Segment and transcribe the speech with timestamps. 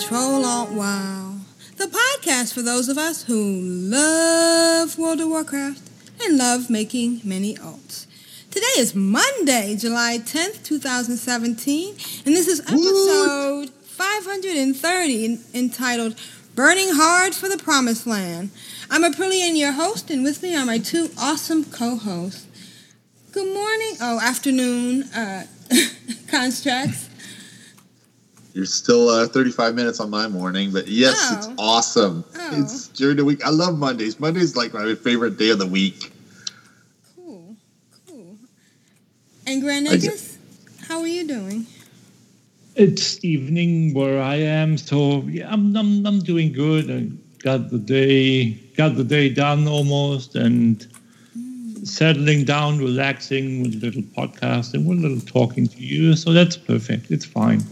[0.00, 1.34] Control Alt WoW,
[1.76, 5.90] the podcast for those of us who love World of Warcraft
[6.22, 8.06] and love making many alts.
[8.50, 16.18] Today is Monday, July 10th, 2017, and this is episode 530 entitled
[16.54, 18.52] Burning Hard for the Promised Land.
[18.90, 22.46] I'm Aprillian, your host, and with me are my two awesome co-hosts.
[23.32, 25.44] Good morning, oh, afternoon, uh,
[26.32, 27.09] Constraxx.
[28.52, 31.36] You're still uh, 35 minutes on my morning, but yes, Oh.
[31.38, 32.24] it's awesome.
[32.36, 32.62] Oh.
[32.62, 33.44] It's during the week.
[33.44, 34.18] I love Mondays.
[34.18, 36.12] Monday's like my favorite day of the week.
[37.16, 37.54] Cool,
[38.08, 38.36] cool.
[39.46, 40.36] And Grand I get- Nagus,
[40.88, 41.66] how are you doing?
[42.76, 46.90] It's evening where I am, so yeah, I'm I'm, I'm doing good.
[46.90, 47.08] I
[47.42, 50.86] got the day got the day done almost, and
[51.84, 56.14] settling down, relaxing with a little podcast and with a little talking to you.
[56.14, 57.10] So that's perfect.
[57.10, 57.62] It's fine.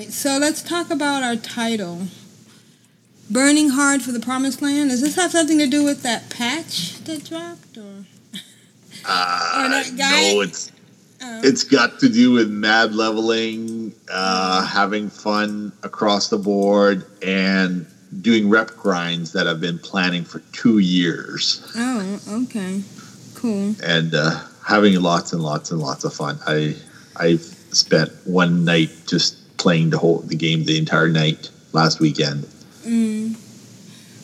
[0.00, 2.06] Right, so let's talk about our title.
[3.28, 4.88] Burning hard for the promised land.
[4.88, 8.06] Does this have something to do with that patch that dropped, or?
[9.04, 10.72] Uh, Or that guy- no, it's
[11.22, 11.40] Oh.
[11.44, 17.84] it's got to do with mad leveling, uh, having fun across the board, and
[18.22, 22.82] doing rep grinds that I've been planning for two years, Oh, okay,
[23.34, 23.74] cool.
[23.84, 26.38] and uh, having lots and lots and lots of fun.
[26.46, 26.74] I
[27.16, 27.42] I've
[27.72, 32.44] spent one night just playing the whole the game the entire night last weekend.
[32.84, 33.36] Mm.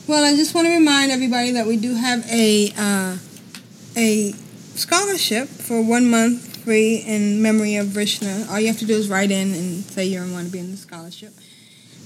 [0.09, 3.17] Well, I just want to remind everybody that we do have a uh,
[3.97, 4.33] a
[4.75, 8.49] scholarship for one month free in memory of Vrishna.
[8.51, 10.71] All you have to do is write in and say you want to be in
[10.71, 11.33] the scholarship,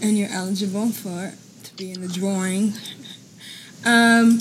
[0.02, 2.74] and you're eligible for it to be in the drawing.
[3.82, 4.40] Um,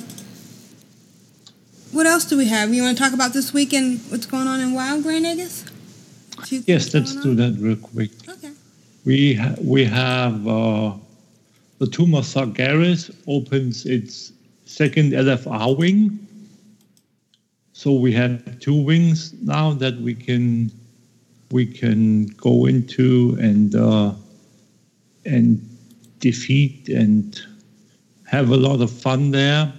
[1.93, 2.73] what else do we have?
[2.73, 4.01] You want to talk about this weekend?
[4.09, 5.63] What's going on in Wild Grand Nagus?
[6.67, 8.11] Yes, let's do that real quick.
[8.27, 8.51] Okay.
[9.05, 10.93] We we have uh,
[11.79, 14.33] the Tomb of Sargeras opens its
[14.65, 16.19] second LFR wing.
[17.73, 20.71] So we have two wings now that we can
[21.51, 24.13] we can go into and uh,
[25.25, 25.65] and
[26.19, 27.39] defeat and
[28.25, 29.71] have a lot of fun there.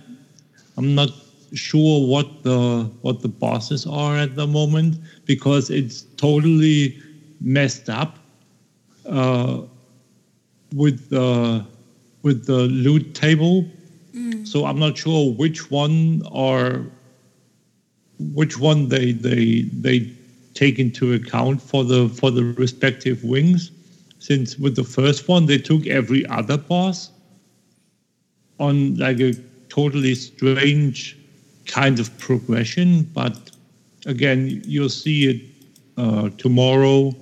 [0.79, 1.11] I'm not
[1.53, 6.99] sure what the what the bosses are at the moment because it's totally
[7.41, 8.20] messed up
[9.11, 9.63] uh,
[10.75, 11.67] with the
[12.23, 13.67] with the loot table.
[14.45, 16.85] So I'm not sure which one are
[18.19, 20.11] which one they they they
[20.55, 23.71] take into account for the for the respective wings.
[24.19, 27.11] Since with the first one they took every other boss
[28.59, 29.35] on like a
[29.69, 31.17] totally strange
[31.67, 33.51] kind of progression, but
[34.07, 35.43] again you'll see it
[35.97, 37.15] uh, tomorrow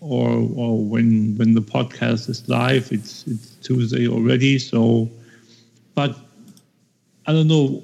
[0.00, 2.90] or or when when the podcast is live.
[2.90, 5.08] It's it's Tuesday already, so
[5.94, 6.16] but
[7.26, 7.82] I don't know.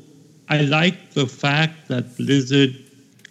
[0.48, 2.74] I like the fact that Blizzard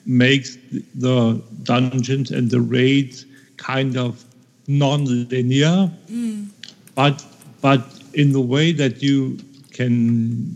[0.05, 0.57] makes
[0.93, 3.25] the dungeons and the raids
[3.57, 4.23] kind of
[4.67, 6.47] non-linear, mm.
[6.93, 7.25] but
[7.61, 7.81] but
[8.13, 9.37] in the way that you
[9.71, 10.55] can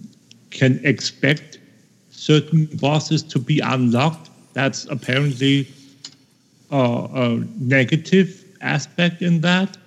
[0.51, 1.59] can expect
[2.11, 4.29] certain bosses to be unlocked.
[4.53, 5.67] That's apparently
[6.71, 9.77] uh, a negative aspect in that.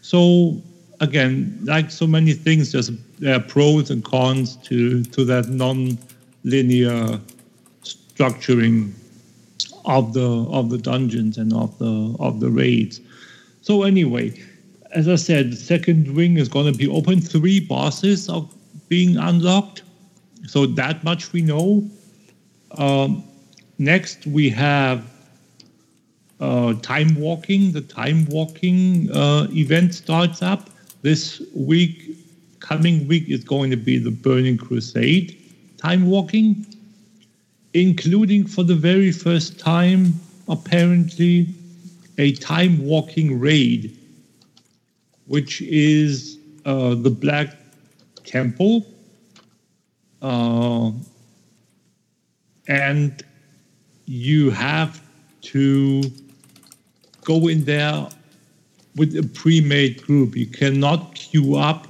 [0.00, 0.62] So
[1.00, 7.20] again, like so many things, there's there are pros and cons to to that non-linear
[7.82, 8.92] structuring
[9.84, 13.00] of the of the dungeons and of the of the raids.
[13.62, 14.40] So anyway,
[14.92, 17.20] as I said, the second ring is going to be open.
[17.20, 18.46] Three bosses are
[18.88, 19.82] being unlocked,
[20.46, 21.88] so that much we know.
[22.76, 23.24] Um,
[23.78, 25.04] next, we have
[26.40, 27.72] uh, time walking.
[27.72, 30.70] The time walking uh, event starts up
[31.02, 32.16] this week.
[32.60, 35.34] Coming week is going to be the Burning Crusade
[35.78, 36.66] time walking,
[37.72, 40.12] including for the very first time,
[40.48, 41.46] apparently,
[42.18, 43.96] a time walking raid
[45.28, 47.54] which is uh, the Black
[48.24, 48.84] Temple.
[50.20, 50.90] Uh,
[52.66, 53.22] and
[54.06, 55.00] you have
[55.42, 56.02] to
[57.32, 58.08] go in there
[58.96, 60.34] with a pre-made group.
[60.42, 61.82] You cannot queue up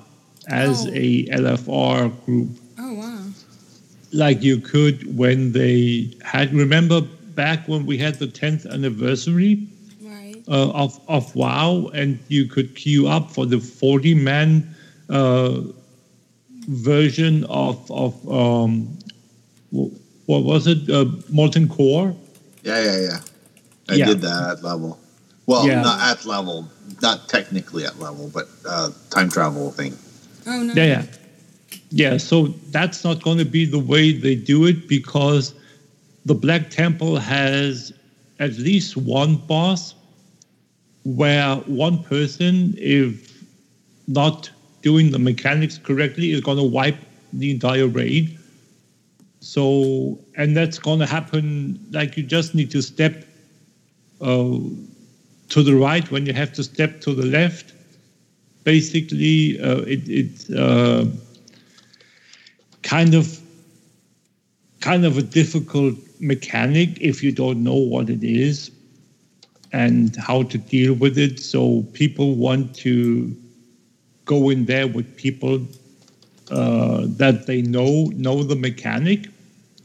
[0.48, 0.90] as Oh.
[1.06, 1.08] a
[1.44, 3.22] LFR group Oh wow.
[4.12, 6.46] like you could when they had.
[6.66, 6.98] Remember
[7.44, 9.54] back when we had the 10th anniversary
[10.02, 10.36] Right.
[10.48, 14.48] uh, of of WoW, and you could queue up for the 40 man
[15.18, 15.60] uh,
[16.90, 18.72] version of of um,
[20.26, 20.80] what was it?
[20.90, 22.14] Uh, Molten Core.
[22.64, 23.20] Yeah, yeah, yeah.
[23.88, 24.06] I Yeah.
[24.08, 24.98] did that at level.
[25.48, 25.80] Well, Yeah.
[25.80, 26.68] not at level,
[27.00, 29.96] not technically at level, but uh, time travel thing.
[30.46, 30.74] Oh no.
[30.74, 31.04] Yeah, yeah.
[31.90, 35.54] Yeah, so that's not going to be the way they do it because
[36.26, 37.94] the Black Temple has
[38.38, 39.94] at least one boss
[41.04, 43.42] where one person, if
[44.06, 44.50] not
[44.82, 46.98] doing the mechanics correctly, is going to wipe
[47.32, 48.38] the entire raid.
[49.40, 53.24] So, and that's going to happen like you just need to step
[54.20, 54.58] uh,
[55.48, 57.72] to the right when you have to step to the left.
[58.64, 61.06] Basically uh, it, it's uh,
[62.82, 63.40] kind of
[64.80, 68.70] kind of a difficult mechanic if you don't know what it is
[69.72, 71.40] and how to deal with it.
[71.40, 73.36] So people want to
[74.24, 75.66] go in there with people
[76.50, 79.28] uh, that they know know the mechanic.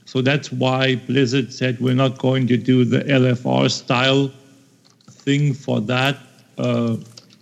[0.06, 4.32] So that's why blizzard said we're not going to do the lfr style
[5.24, 6.18] thing for that
[6.58, 6.98] uh,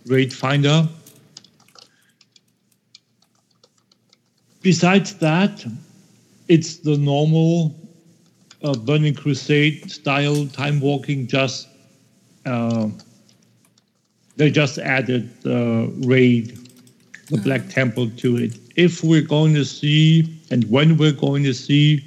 [0.06, 0.88] raid finder
[4.62, 5.64] besides that,
[6.48, 7.74] it's the normal
[8.62, 11.26] uh, Burning Crusade style time walking.
[11.26, 11.68] Just
[12.46, 12.88] uh,
[14.36, 16.58] they just added the raid,
[17.28, 18.56] the Black Temple to it.
[18.76, 22.04] If we're going to see, and when we're going to see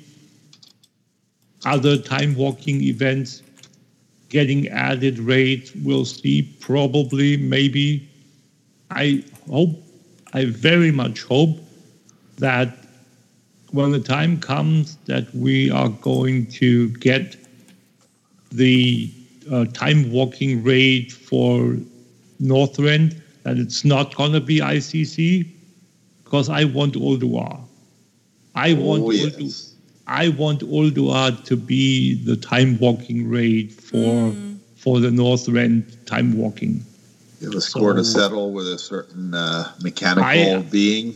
[1.65, 3.41] other time walking events
[4.35, 8.05] getting added raids, we'll see probably, maybe.
[8.91, 9.71] I hope,
[10.33, 11.57] I very much hope
[12.39, 12.67] that
[13.71, 17.37] when the time comes that we are going to get
[18.51, 19.09] the
[19.49, 21.77] uh, time walking raid for
[22.41, 25.49] Northrend, that it's not going to be ICC,
[26.25, 27.61] because I want Ulduar.
[28.53, 29.74] I want Oh, yes.
[30.07, 34.35] I want Ulduar to be the time walking raid for
[34.75, 36.81] for the Northrend time walking.
[37.39, 40.23] You have a score to settle with a certain uh, mechanical
[40.63, 41.15] I- being.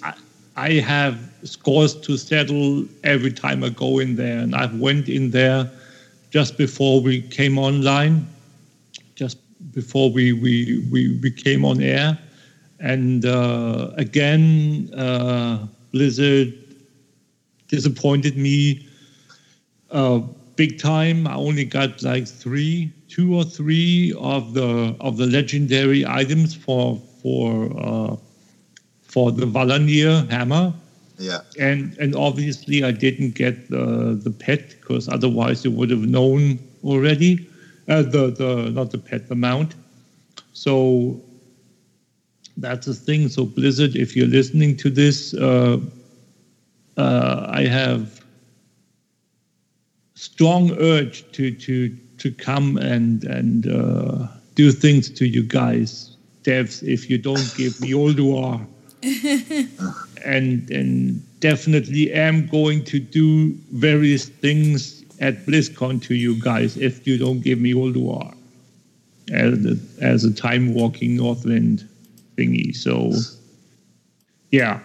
[0.55, 5.29] I have scores to settle every time I go in there, and I've went in
[5.31, 5.69] there
[6.31, 8.27] just before we came online,
[9.15, 9.37] just
[9.71, 12.17] before we we we, we came on air,
[12.79, 16.53] and uh, again, uh, Blizzard
[17.69, 18.85] disappointed me
[19.91, 20.19] uh,
[20.55, 21.25] big time.
[21.25, 26.97] I only got like three, two or three of the of the legendary items for
[27.21, 27.71] for.
[27.79, 28.17] Uh,
[29.09, 30.73] for the Val'anyr hammer.
[31.17, 31.39] Yeah.
[31.59, 36.59] And and obviously I didn't get the the pet because otherwise you would have known
[36.83, 37.47] already.
[37.89, 39.75] Uh, the the not the pet, the mount.
[40.53, 41.19] So
[42.55, 43.27] that's the thing.
[43.29, 45.79] So Blizzard, if you're listening to this, uh,
[46.99, 48.21] uh, I have
[50.15, 56.83] strong urge to to to come and and uh, do things to you guys, devs.
[56.83, 58.67] If you don't give me Ulduar
[60.25, 67.07] and and definitely am going to do various things at BlizzCon to you guys if
[67.07, 68.35] you don't give me Ulduar
[69.31, 71.87] as a, as a time walking Northrend
[72.35, 72.75] thingy.
[72.75, 73.13] So
[74.51, 74.81] yeah,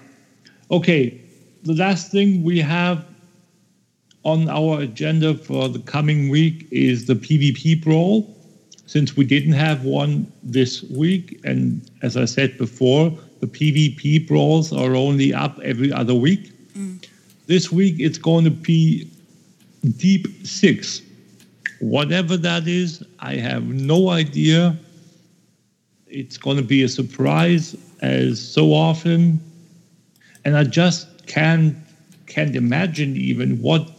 [0.71, 1.24] okay.
[1.65, 3.07] The last thing we have
[4.23, 8.37] on our agenda for the coming week is the PvP brawl.
[8.85, 14.75] Since we didn't have one this week, and as I said before, the PvP brawls
[14.75, 16.53] are only up every other week.
[16.77, 17.03] Mm.
[17.47, 19.11] This week it's going to be
[19.97, 21.01] Deep Six.
[21.81, 24.77] Whatever that is, I have no idea.
[26.09, 29.41] It's going to be a surprise, as so often,
[30.45, 31.77] and I just can't
[32.27, 33.91] can't imagine even what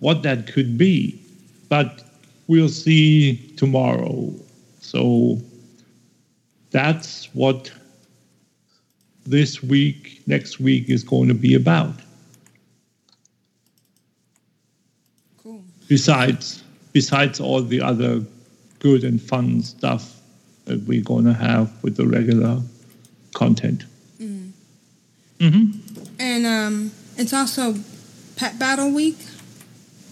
[0.00, 1.20] what that could be.
[1.68, 2.02] But
[2.46, 4.32] we'll see tomorrow.
[4.80, 5.40] So
[6.70, 7.70] that's what
[9.26, 11.94] this week, next week is going to be about.
[15.42, 15.62] Cool.
[15.88, 16.62] Besides,
[16.92, 18.22] besides all the other
[18.80, 20.20] good and fun stuff
[20.66, 22.60] that we're going to have with the regular
[23.32, 23.84] content.
[24.20, 24.50] Mm.
[25.38, 25.83] Mm-hmm.
[26.18, 27.74] And um, it's also
[28.36, 29.18] Pet Battle Week.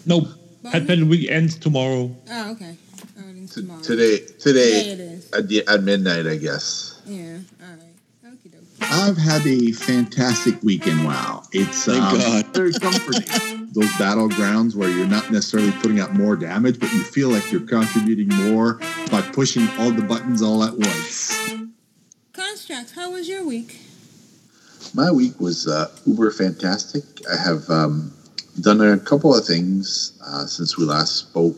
[0.07, 0.29] Nope.
[0.71, 2.15] Pet Battle Week ends tomorrow.
[2.31, 2.77] Oh, okay.
[3.19, 3.81] Oh, it is T- tomorrow.
[3.83, 5.31] today, Today it today is.
[5.33, 7.01] at, the, at midnight, I guess.
[7.07, 7.39] Yeah.
[7.63, 7.79] All right.
[8.27, 8.83] Okie dokie.
[9.09, 11.05] I've had a fantastic weekend.
[11.05, 12.47] Wow, it's Thank um, God.
[12.55, 13.69] very comforting.
[13.73, 17.67] Those battlegrounds where you're not necessarily putting out more damage, but you feel like you're
[17.67, 18.75] contributing more
[19.11, 21.51] by pushing all the buttons all at once.
[22.33, 23.81] Constraxx, how was your week?
[24.95, 27.05] My week was uh, uber fantastic.
[27.31, 28.13] I have um,
[28.61, 31.57] done a couple of things uh, since we last spoke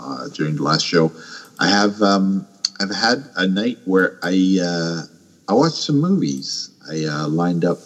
[0.00, 1.12] uh, during the last show.
[1.58, 2.46] I have um,
[2.80, 5.02] I've had a night where I uh,
[5.48, 6.70] I watched some movies.
[6.90, 7.78] I uh, lined up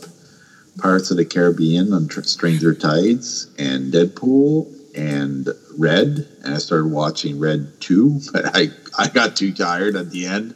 [0.79, 5.49] Pirates of the Caribbean on Tr- Stranger Tides and Deadpool and
[5.79, 10.27] Red, and I started watching Red two, but I I got too tired at the
[10.27, 10.55] end.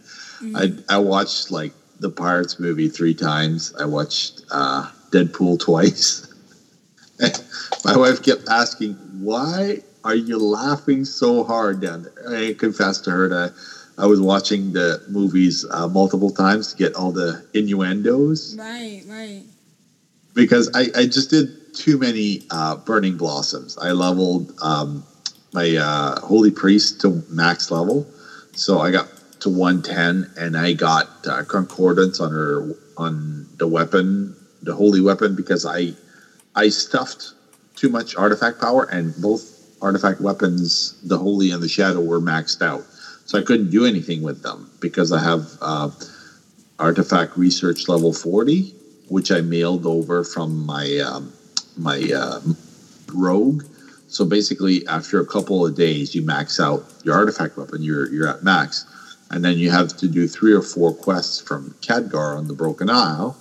[0.55, 3.73] I I watched like the Pirates movie three times.
[3.79, 6.27] I watched uh, Deadpool twice.
[7.85, 13.11] My wife kept asking, "Why are you laughing so hard down there?" I confessed to
[13.11, 13.53] her that
[13.99, 19.43] I was watching the movies uh, multiple times to get all the innuendos Right, right.
[20.35, 23.79] because I, I just did too many uh, burning blossoms.
[23.79, 25.03] I leveled um,
[25.55, 28.07] my uh, holy priest to max level,
[28.53, 29.09] so I got
[29.41, 35.37] to 110, and I got uh, concordance on her on the weapon, the holy weapon,
[35.37, 35.93] because I
[36.55, 37.33] I stuffed
[37.75, 39.53] too much artifact power, and both
[39.83, 42.85] artifact weapons, the holy and the shadow, were maxed out,
[43.27, 45.91] so I couldn't do anything with them because I have uh,
[46.79, 48.77] artifact research level 40
[49.09, 51.33] which I mailed over from my um,
[51.77, 52.41] my uh,
[53.13, 53.65] rogue.
[54.09, 57.83] So basically, after a couple of days, you max out your artifact weapon.
[57.83, 58.85] You're you're at max,
[59.31, 62.89] and then you have to do three or four quests from Khadgar on the Broken
[62.91, 63.37] Isle,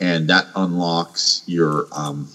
[0.00, 2.28] and that unlocks your um,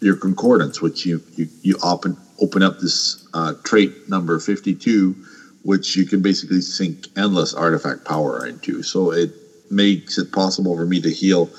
[0.00, 5.14] your concordance, which you you, you open open up this uh, trait number fifty two,
[5.62, 8.82] which you can basically sink endless artifact power into.
[8.82, 9.30] So it
[9.70, 11.50] makes it possible for me to heal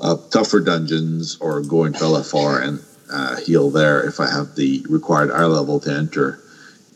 [0.00, 2.82] uh, tougher dungeons or go into LFR and
[3.12, 6.40] uh, heal there if I have the required eye level to enter.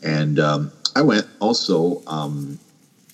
[0.03, 2.59] And um, I went also um,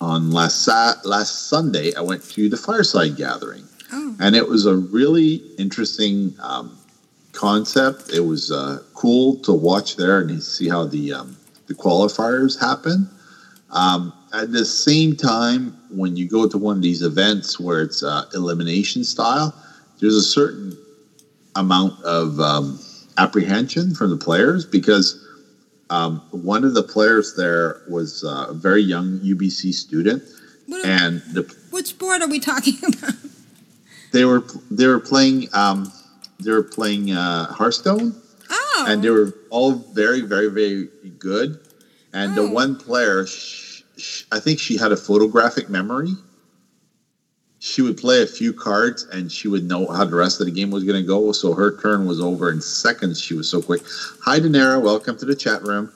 [0.00, 1.94] on last sa- last Sunday.
[1.94, 4.16] I went to the Fireside Gathering, Oh.
[4.20, 6.76] and it was a really interesting um,
[7.32, 8.10] concept.
[8.12, 11.36] It was uh, cool to watch there and see how the um,
[11.66, 13.08] the qualifiers happen.
[13.70, 18.02] Um, at the same time, when you go to one of these events where it's
[18.02, 19.54] uh, elimination style,
[20.00, 20.76] there's a certain
[21.56, 22.78] amount of um,
[23.16, 25.24] apprehension from the players because
[25.90, 30.22] um, one of the players there was uh, a very young UBC student,
[30.66, 33.14] What, and the, what sport are we talking about?
[34.12, 35.92] they were they were playing um,
[36.40, 38.14] they were playing uh, Hearthstone,
[38.50, 38.84] Oh.
[38.88, 40.88] and they were all very very very
[41.18, 41.60] good.
[42.12, 42.50] And the Oh.
[42.50, 46.14] one player, sh- sh- I think she had a photographic memory.
[47.64, 50.52] She would play a few cards and she would know how the rest of the
[50.52, 51.32] game was going to go.
[51.32, 53.18] So her turn was over in seconds.
[53.18, 53.80] She was so quick.
[54.20, 54.82] Hi, Daenerys.
[54.82, 55.90] Welcome to the chat room.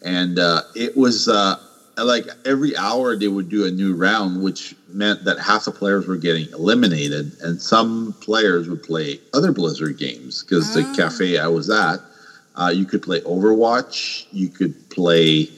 [0.00, 1.56] And uh, it was uh,
[1.98, 6.06] like every hour they would do a new round, which meant that half the players
[6.06, 10.94] were getting eliminated, and some players would play other Blizzard games because the Ah.
[10.96, 12.00] cafe I was at,
[12.56, 15.50] uh, you could play Overwatch, you could play,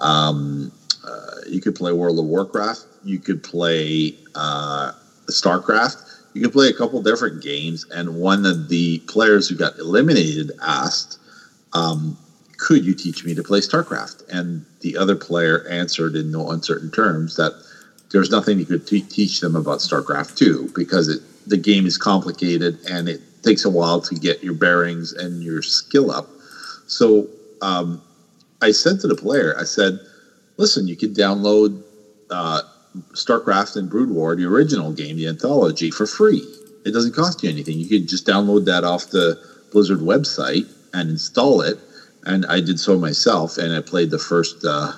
[0.00, 0.72] um,
[1.04, 4.92] uh, you could play World of Warcraft, you could play uh,
[5.26, 5.96] StarCraft,
[6.32, 10.52] you can play a couple different games, and one of the players who got eliminated
[10.62, 11.18] asked.
[11.72, 12.16] Um,
[12.58, 14.28] could you teach me to play StarCraft?
[14.28, 17.52] And the other player answered in no uncertain terms that
[18.10, 21.96] there's nothing you could te- teach them about StarCraft 2 because it, the game is
[21.96, 26.26] complicated and it takes a while to get your bearings and your skill up.
[26.86, 27.28] So
[27.62, 28.02] um,
[28.60, 30.00] I said to the player, I said,
[30.56, 31.80] listen, you could download
[32.30, 32.62] uh,
[33.14, 36.44] StarCraft and Brood War, the original game, the anthology, for free.
[36.84, 37.78] It doesn't cost you anything.
[37.78, 39.36] You could just download that off the
[39.70, 41.78] Blizzard website and install it
[42.24, 44.92] and I did so myself, and I played the first uh,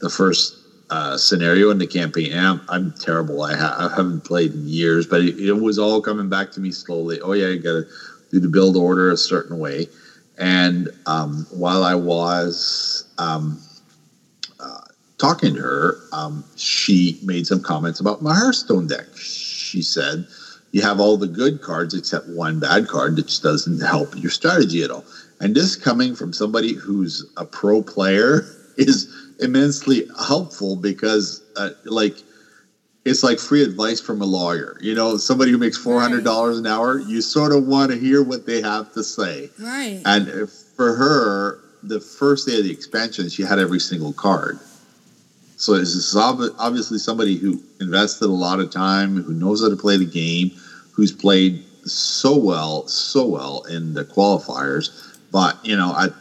[0.00, 0.56] the first
[0.90, 2.32] uh, scenario in the campaign.
[2.32, 3.42] And I'm, I'm terrible.
[3.42, 6.60] I, ha- I haven't played in years, but it, it was all coming back to
[6.60, 7.20] me slowly.
[7.20, 7.86] Oh yeah, you got to
[8.30, 9.86] do the build order a certain way.
[10.36, 13.60] And um, while I was um,
[15.18, 19.06] talking to her, um, she made some comments about my Hearthstone deck.
[19.14, 20.24] She said,
[20.72, 24.82] "You have all the good cards except one bad card, which doesn't help your strategy
[24.82, 25.04] at all."
[25.40, 29.06] And this coming from somebody who's a pro player is
[29.38, 32.22] immensely helpful because, uh, like,
[33.04, 34.76] it's like free advice from a lawyer.
[34.80, 37.98] You know, somebody who makes four hundred dollars an hour, you sort of want to
[37.98, 39.50] hear what they have to say.
[39.60, 40.02] Right.
[40.04, 44.58] And if- for her, the first day of the expansion, she had every single card.
[45.56, 49.76] So this is obviously somebody who invested a lot of time, who knows how to
[49.76, 50.50] play the game,
[50.92, 55.18] who's played so well, so well in the qualifiers.
[55.30, 56.12] But you know, at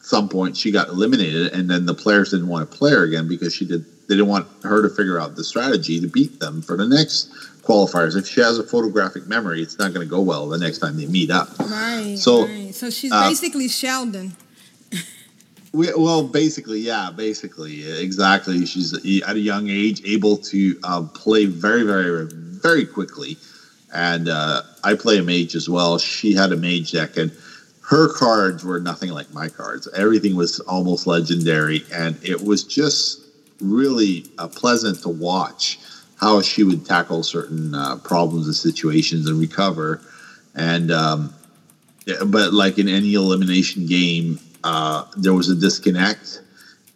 [0.00, 3.28] some point, she got eliminated, and then the players didn't want to play her again
[3.28, 3.84] because she did.
[4.08, 7.32] They didn't want her to figure out the strategy to beat them for the next
[7.62, 8.16] qualifiers.
[8.16, 10.96] If she has a photographic memory, it's not going to go well the next time
[10.96, 11.58] they meet up.
[11.58, 12.14] Right.
[12.16, 12.72] So, right.
[12.72, 14.36] so she's uh, basically Sheldon.
[15.76, 18.64] We, well, basically, yeah, basically, exactly.
[18.64, 23.36] She's at a young age able to um, play very, very, very quickly,
[23.92, 25.98] and uh, I play a mage as well.
[25.98, 27.30] She had a mage deck, and
[27.82, 29.86] her cards were nothing like my cards.
[29.94, 33.20] Everything was almost legendary, and it was just
[33.60, 35.78] really uh, pleasant to watch
[36.18, 40.00] how she would tackle certain uh, problems and situations and recover.
[40.54, 41.34] And um,
[42.24, 46.42] but like in any elimination game, uh, there was a disconnect,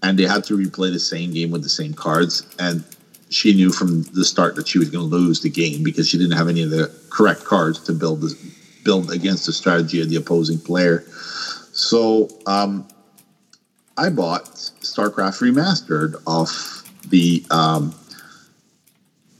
[0.02, 2.46] and they had to replay the same game with the same cards.
[2.58, 2.84] And
[3.28, 6.18] she knew from the start that she was going to lose the game because she
[6.18, 8.34] didn't have any of the correct cards to build the,
[8.84, 11.04] build against the strategy of the opposing player.
[11.72, 12.88] So um,
[13.96, 17.44] I bought StarCraft Remastered off the.
[17.50, 17.94] Um,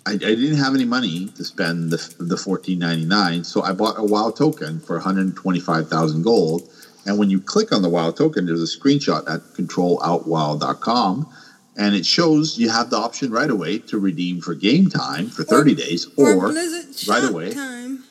[0.06, 3.72] I, I didn't have any money to spend the the fourteen ninety nine, so I
[3.72, 6.70] bought a WoW token for one hundred twenty five thousand gold.
[7.06, 11.32] And when you click on the WoW token, there's a screenshot at ctrlaltwow.com,
[11.76, 15.44] and it shows you have the option right away to redeem for game time for
[15.44, 18.04] thirty days, or, Blizzard right away, Time.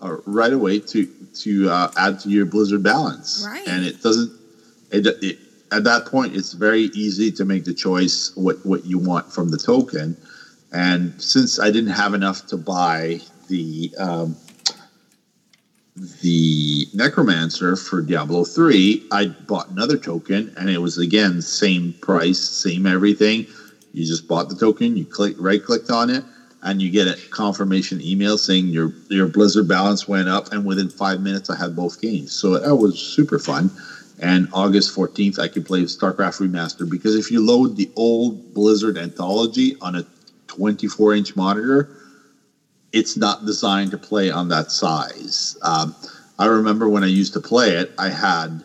[0.00, 1.06] or right away to
[1.42, 3.44] to uh, add to your Blizzard balance.
[3.46, 3.66] Right.
[3.68, 4.32] And it doesn't.
[4.90, 5.38] It, it
[5.72, 9.50] at that point it's very easy to make the choice what what you want from
[9.50, 10.16] the token.
[10.72, 14.36] And since I didn't have enough to buy the um,
[15.96, 22.38] the Necromancer for Diablo 3, I bought another token and it was again same price,
[22.38, 23.46] same everything.
[23.92, 26.24] You just bought the token, you click right clicked on it,
[26.62, 30.90] and you get a confirmation email saying your your Blizzard balance went up, and within
[30.90, 32.32] five minutes I had both games.
[32.32, 33.70] So that was super fun.
[34.18, 38.96] And August 14th, I could play StarCraft Remastered because if you load the old Blizzard
[38.96, 40.04] Anthology on a
[40.48, 41.88] 24 inch monitor,
[42.92, 45.56] it's not designed to play on that size.
[45.62, 45.94] Um,
[46.38, 48.62] I remember when I used to play it, I had,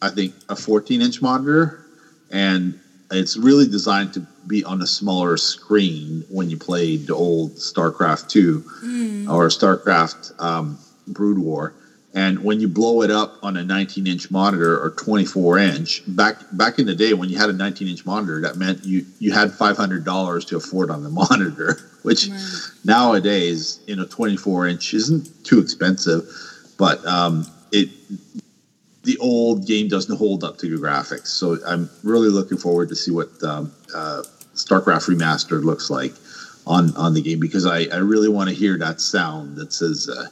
[0.00, 1.84] I think, a 14 inch monitor,
[2.30, 2.78] and
[3.10, 8.28] it's really designed to be on a smaller screen when you played the old StarCraft
[8.28, 8.64] 2
[9.30, 11.74] or StarCraft um, Brood War.
[12.14, 16.36] And when you blow it up on a 19 inch monitor or 24 inch, back
[16.52, 19.32] back in the day when you had a 19 inch monitor, that meant you you
[19.32, 22.28] had $500 to afford on the monitor, which
[22.84, 26.24] nowadays, you know, 24 inch isn't too expensive,
[26.78, 27.90] but um, it
[29.04, 31.28] the old game doesn't hold up to the graphics.
[31.28, 34.22] So I'm really looking forward to see what um, uh,
[34.54, 36.12] StarCraft Remastered looks like
[36.66, 40.08] on on the game because I, I really want to hear that sound that says
[40.08, 40.26] uh,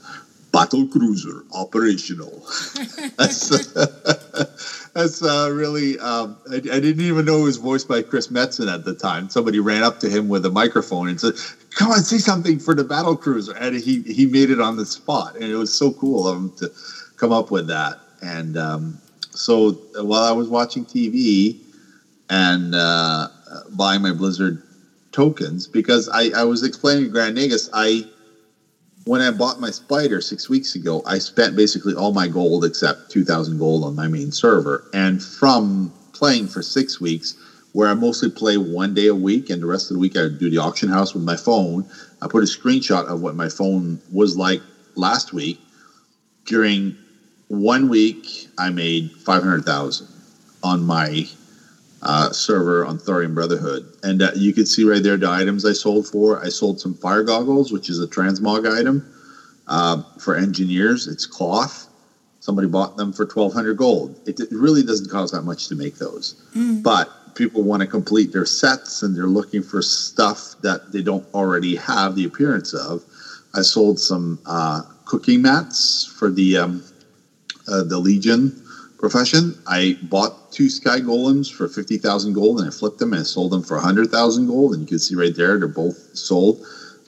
[0.57, 2.31] battle cruiser operational.
[3.19, 3.49] that's
[4.95, 8.73] that's uh, really um, I, I didn't even know it was voiced by Chris Metzen
[8.73, 9.29] at the time.
[9.29, 11.35] Somebody ran up to him with a microphone and said,
[11.75, 14.87] "Come on, say something for the battle cruiser," and he he made it on the
[14.87, 16.73] spot, and it was so cool of him to
[17.17, 17.99] come up with that.
[18.23, 18.99] And um,
[19.33, 21.55] so while I was watching TV
[22.31, 23.29] and uh,
[23.73, 24.63] buying my Blizzard
[25.13, 28.07] tokens, because I, I was explaining to Grand Nagus, I
[29.07, 33.09] when I bought my spider six weeks ago, I spent basically all my gold except
[33.13, 34.83] 2,000 gold on my main server.
[34.93, 37.35] And from playing for six weeks,
[37.73, 40.27] where I mostly play one day a week and the rest of the week I
[40.27, 41.87] do the auction house with my phone,
[42.21, 44.61] I put a screenshot of what my phone was like
[44.97, 45.61] last week.
[46.45, 46.97] During
[47.47, 50.09] one week, I made 500,000
[50.65, 51.29] on my
[52.07, 53.85] uh, server on Thorium Brotherhood.
[54.05, 56.43] And uh, you can see right there the items I sold for.
[56.43, 59.05] I sold some fire goggles, which is a transmog item
[59.67, 61.09] uh, for engineers.
[61.09, 61.89] It's cloth.
[62.39, 64.21] Somebody bought them for 1200 gold.
[64.25, 66.37] It, it really doesn't cost that much to make those.
[66.81, 71.27] But people want to complete their sets and they're looking for stuff that they don't
[71.35, 73.03] already have the appearance of.
[73.53, 76.85] I sold some uh, cooking mats for the um,
[77.67, 78.63] uh, the Legion
[78.99, 79.55] profession.
[79.67, 83.53] I bought two sky golems for 50,000 gold and I flipped them and I sold
[83.53, 84.73] them for 100,000 gold.
[84.73, 86.59] And you can see right there, they're both sold.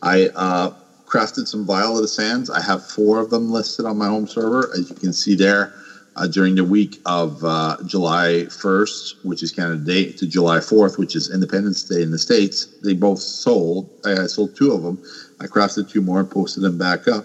[0.02, 0.70] I uh,
[1.06, 2.50] crafted some Vial of Sands.
[2.50, 4.70] I have four of them listed on my home server.
[4.74, 5.72] As you can see there,
[6.18, 10.98] uh, during the week of uh, July 1st, which is Canada Day, to July 4th,
[10.98, 12.66] which is Independence Day in the States.
[12.82, 13.88] They both sold.
[14.04, 14.98] I sold two of them.
[15.40, 17.24] I crafted two more and posted them back up.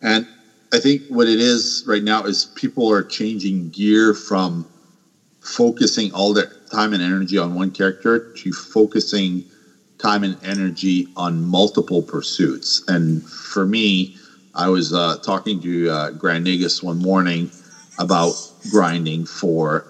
[0.00, 0.26] And
[0.72, 4.66] I think what it is right now is people are changing gear from
[5.40, 9.44] focusing all their time and energy on one character to focusing
[9.98, 12.82] time and energy on multiple pursuits.
[12.88, 14.16] And for me,
[14.54, 16.10] I was uh, talking to uh,
[16.82, 17.50] one morning
[17.98, 18.32] about
[18.70, 19.86] grinding for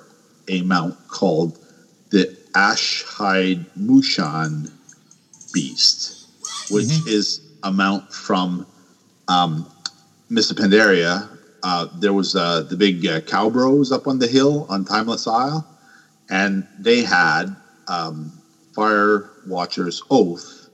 [0.49, 1.59] a mount called
[2.11, 4.71] the Ashhide Mushan
[5.53, 6.27] Beast,
[6.71, 7.09] which mm-hmm.
[7.09, 8.67] is a mount from
[9.29, 9.71] um,
[10.31, 11.29] Pandaria.
[11.63, 15.67] Uh, there was uh, the big uh, Cowbros up on the hill on Timeless Isle,
[16.31, 17.55] and they had
[17.89, 18.33] um,
[18.75, 20.69] Fire Watcher's Oath,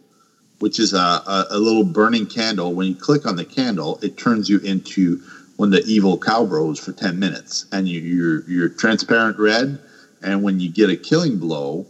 [0.60, 2.74] which is a, a, a, little burning candle.
[2.74, 5.20] When you click on the candle, it turns you into
[5.56, 7.66] one of the evil cowbros for 10 minutes.
[7.72, 9.80] And you, you're, you're transparent red.
[10.22, 11.86] And when you get a killing blow,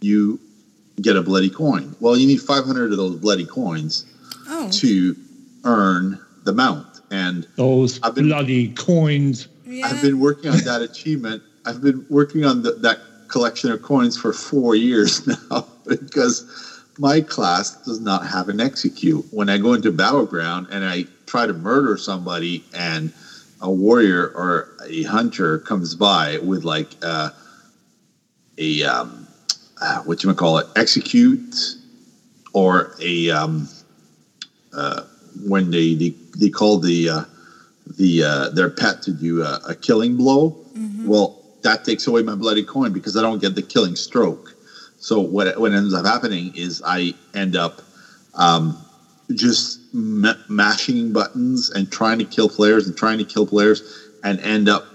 [0.00, 0.40] you
[1.00, 1.94] get a bloody coin.
[2.00, 4.06] Well, you need 500 of those bloody coins
[4.48, 4.70] oh.
[4.70, 5.16] to
[5.64, 7.00] earn the mount.
[7.10, 9.48] And those I've been, bloody coins.
[9.66, 9.86] Yeah.
[9.86, 11.42] I've been working on that achievement.
[11.64, 16.44] I've been working on the, that collection of coins for four years now because
[16.98, 19.24] my class does not have an execute.
[19.30, 23.12] When I go into battleground and I try to murder somebody and
[23.60, 27.30] a warrior or a hunter comes by with like uh,
[28.58, 29.26] a um,
[29.80, 31.76] uh, what you call it execute
[32.52, 33.68] or a um,
[34.72, 35.02] uh,
[35.42, 37.24] when they, they they call the uh,
[37.96, 40.54] the uh, their pet to do a, a killing blow.
[40.76, 41.06] Mm-hmm.
[41.06, 44.54] Well, that takes away my bloody coin because I don't get the killing stroke.
[44.98, 47.82] So what what ends up happening is I end up
[48.34, 48.76] um,
[49.34, 53.82] just m- mashing buttons and trying to kill players and trying to kill players
[54.22, 54.86] and end up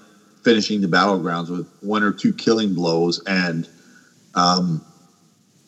[0.44, 3.68] finishing the battlegrounds with one or two killing blows and
[4.36, 4.82] um,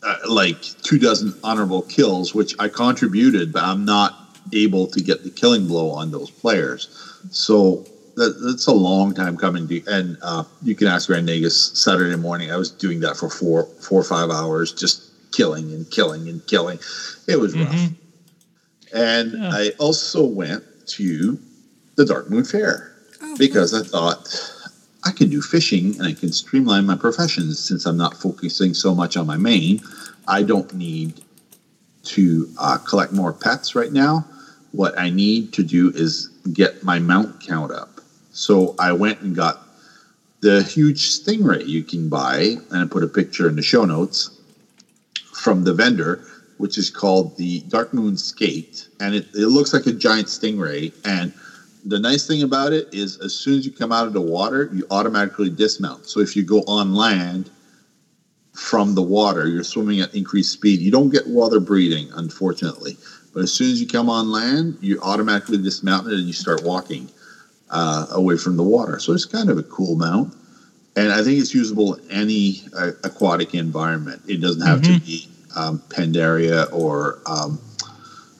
[0.04, 4.16] uh, like two dozen honorable kills, which I contributed, but I'm not
[4.54, 6.90] able to get the killing blow on those players.
[7.32, 9.68] So that, that's a long time coming.
[9.68, 12.52] To, and uh, you can ask Grand Nagus Saturday morning.
[12.52, 16.46] I was doing that for four, four or five hours, just killing and killing and
[16.48, 16.80] killing.
[17.28, 17.64] It was mm-hmm.
[17.64, 17.92] rough.
[18.94, 19.50] And yeah.
[19.52, 21.40] I also went to
[21.96, 24.52] the Darkmoon Faire oh, because I thought
[25.04, 28.94] I can do fishing and I can streamline my professions since I'm not focusing so
[28.94, 29.82] much on my main.
[30.28, 31.22] I don't need
[32.04, 34.26] to uh, collect more pets right now.
[34.72, 38.02] What I need to do is get my mount count up.
[38.32, 39.62] So I went and got
[40.40, 44.32] the huge stingray you can buy, and I put a picture in the show notes
[45.34, 46.24] from the vendor
[46.62, 50.94] which is called the Dark Moon Skate, and it, it looks like a giant stingray.
[51.04, 51.34] And
[51.84, 54.70] the nice thing about it is, as soon as you come out of the water,
[54.72, 56.06] you automatically dismount.
[56.06, 57.50] So if you go on land
[58.54, 60.82] from the water, you're swimming at increased speed.
[60.82, 62.96] You don't get water breathing, unfortunately.
[63.34, 66.64] But as soon as you come on land, you automatically dismount it and you start
[66.64, 67.10] walking
[67.70, 69.00] uh, away from the water.
[69.00, 70.36] So it's kind of a cool mount.
[70.96, 74.22] And I think it's usable in any uh, aquatic environment.
[74.28, 74.96] It doesn't have mm-hmm.
[74.96, 77.60] to be um, Pandaria or um,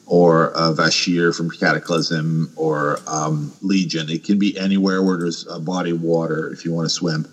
[0.06, 4.10] or uh, Vashj'ir from Cataclysm or um, Legion.
[4.10, 7.26] It can be anywhere where there's a body of water if you want to swim.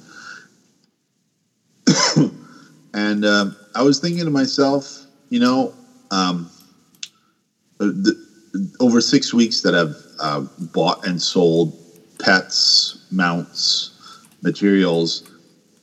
[2.94, 5.74] and um, I was thinking to myself, you know,
[6.12, 6.48] um,
[7.78, 8.28] the,
[8.80, 11.76] over six weeks that I've uh, bought and sold
[12.18, 15.30] pets, mounts, materials,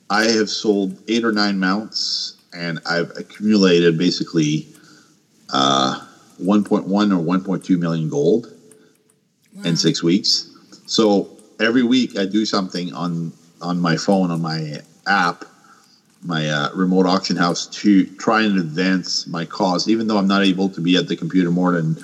[0.10, 4.67] I have sold eight or nine mounts and I've accumulated basically
[5.51, 6.05] uh,
[6.41, 8.53] 1.1 or 1.2 million gold
[9.53, 9.63] wow.
[9.63, 10.51] in six weeks.
[10.86, 11.29] So
[11.60, 15.45] every week I do something on on my phone on my app,
[16.25, 20.43] my uh, remote auction house to try and advance my cause, even though I'm not
[20.43, 22.03] able to be at the computer more than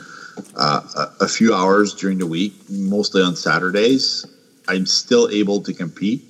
[0.56, 4.26] uh, a, few hours during the week, mostly on Saturdays.
[4.68, 6.22] I'm still able to compete.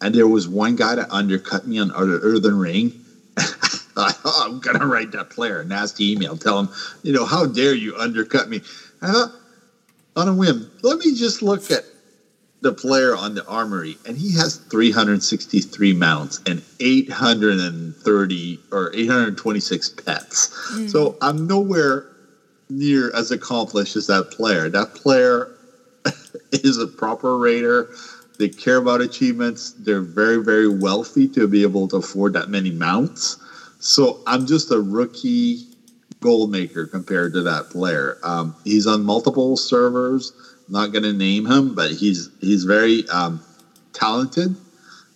[0.00, 3.00] And there was one guy that undercut me on Earthen Ring
[3.96, 6.68] oh, I'm gonna write that player a nasty email, tell him,
[7.02, 8.62] you know, how dare you undercut me?
[9.02, 9.32] I thought,
[10.16, 11.84] on a whim, let me just look at
[12.60, 20.48] the player on the armory, and he has 363 mounts and 830 or 826 pets.
[20.72, 20.90] Mm.
[20.90, 22.06] So I'm nowhere
[22.68, 24.68] near as accomplished as that player.
[24.68, 25.48] That player
[26.52, 27.88] is a proper raider.
[28.38, 29.74] They care about achievements.
[29.78, 33.36] They're very, very wealthy to be able to afford that many mounts.
[33.78, 35.60] So I'm just a rookie
[36.20, 38.18] gold maker compared to that player.
[38.22, 40.32] Um, he's on multiple servers.
[40.70, 43.40] Not going to name him, but he's he's very um,
[43.92, 44.54] talented.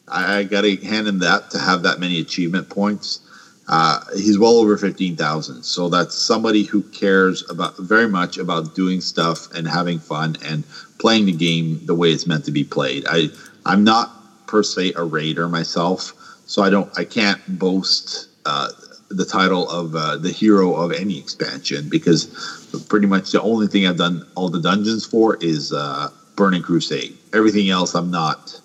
[0.08, 3.20] I, I got to hand him that to have that many achievement points.
[3.66, 5.62] Uh, he's well over 15,000.
[5.62, 10.64] So that's somebody who cares about very much about doing stuff and having fun and
[10.98, 13.04] playing the game the way it's meant to be played.
[13.08, 13.30] I,
[13.64, 14.12] I'm not
[14.46, 16.12] per se a raider myself,
[16.46, 18.68] so I don't, I can't boast uh,
[19.16, 22.26] the title of uh, the hero of any expansion because
[22.88, 27.16] pretty much the only thing I've done all the dungeons for is uh, Burning Crusade.
[27.32, 28.60] Everything else, I'm not.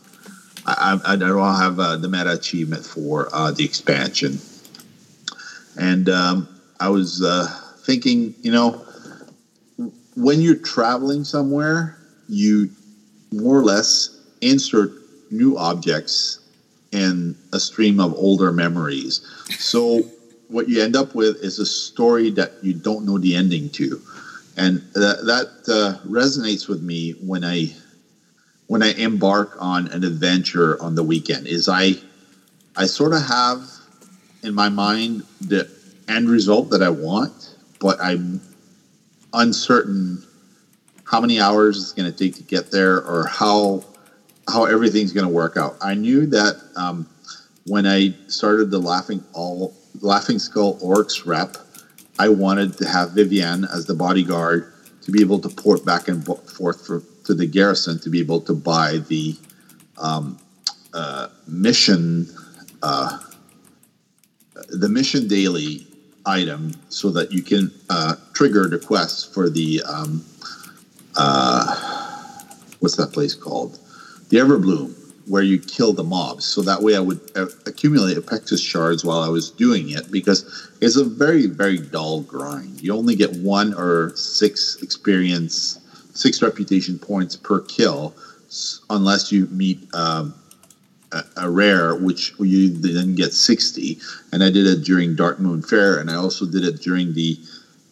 [0.65, 4.39] I, I, I don't have uh, the meta achievement for uh, the expansion.
[5.77, 6.47] And um,
[6.79, 7.47] I was uh,
[7.85, 8.85] thinking, you know,
[10.15, 12.69] when you're traveling somewhere, you
[13.31, 14.09] more or less
[14.41, 14.91] insert
[15.31, 16.39] new objects
[16.91, 19.21] in a stream of older memories.
[19.57, 20.03] So
[20.49, 24.01] what you end up with is a story that you don't know the ending to,
[24.57, 27.73] and that, that uh, resonates with me when I
[28.67, 31.47] when I embark on an adventure on the weekend.
[31.47, 31.95] Is I
[32.75, 33.63] I sort of have
[34.43, 35.67] in my mind the
[36.07, 38.41] end result that I want, but I'm
[39.33, 40.23] uncertain
[41.05, 43.83] how many hours it's going to take to get there or how
[44.47, 45.77] how everything's going to work out.
[45.79, 47.07] I knew that um,
[47.67, 51.57] when I started the laughing all laughing skull orcs rep,
[52.17, 56.25] I wanted to have Vivianne as the bodyguard to be able to port back and
[56.25, 59.35] forth for, to the garrison to be able to buy the
[59.97, 60.37] um,
[60.93, 62.27] uh, mission
[62.81, 63.19] uh,
[64.69, 65.87] the mission daily
[66.25, 70.23] item so that you can uh, trigger the quest for the um,
[71.15, 72.19] uh,
[72.79, 73.79] what's that place called?
[74.29, 74.95] The Everbloom,
[75.29, 76.43] where you kill the mobs.
[76.43, 80.69] So that way I would uh, accumulate Apexis shards while I was doing it because
[80.81, 82.81] it's a very, very dull grind.
[82.81, 85.79] You only get one or six experience,
[86.13, 88.15] six reputation points per kill
[88.89, 90.33] unless you meet um,
[91.11, 93.99] a, a, rare, which you then get 60.
[94.33, 97.37] And I did it during Dark Moon Fair and I also did it during the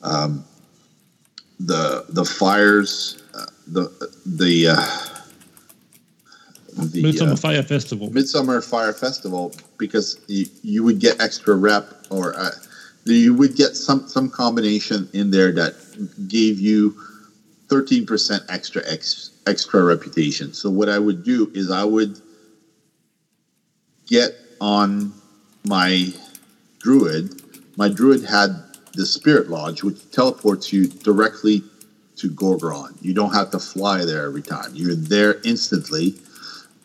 [0.01, 0.43] um,
[1.59, 5.16] the the fires, uh, the the uh,
[6.77, 8.09] the Midsummer uh, Fire Festival.
[8.11, 12.51] Midsummer Fire Festival, because you, you would get extra rep, or uh,
[13.05, 15.73] you would get some some combination in there that
[16.27, 16.95] gave you
[17.69, 20.53] thirteen percent extra ex, extra reputation.
[20.53, 22.21] So what I would do is I would
[24.07, 25.13] get on
[25.65, 26.13] my
[26.79, 27.41] druid.
[27.77, 28.63] My druid had
[28.93, 31.61] the Spirit Lodge, which teleports you directly
[32.15, 32.97] to Gorgrond.
[33.01, 34.71] You don't have to fly there every time.
[34.73, 36.15] You're there instantly.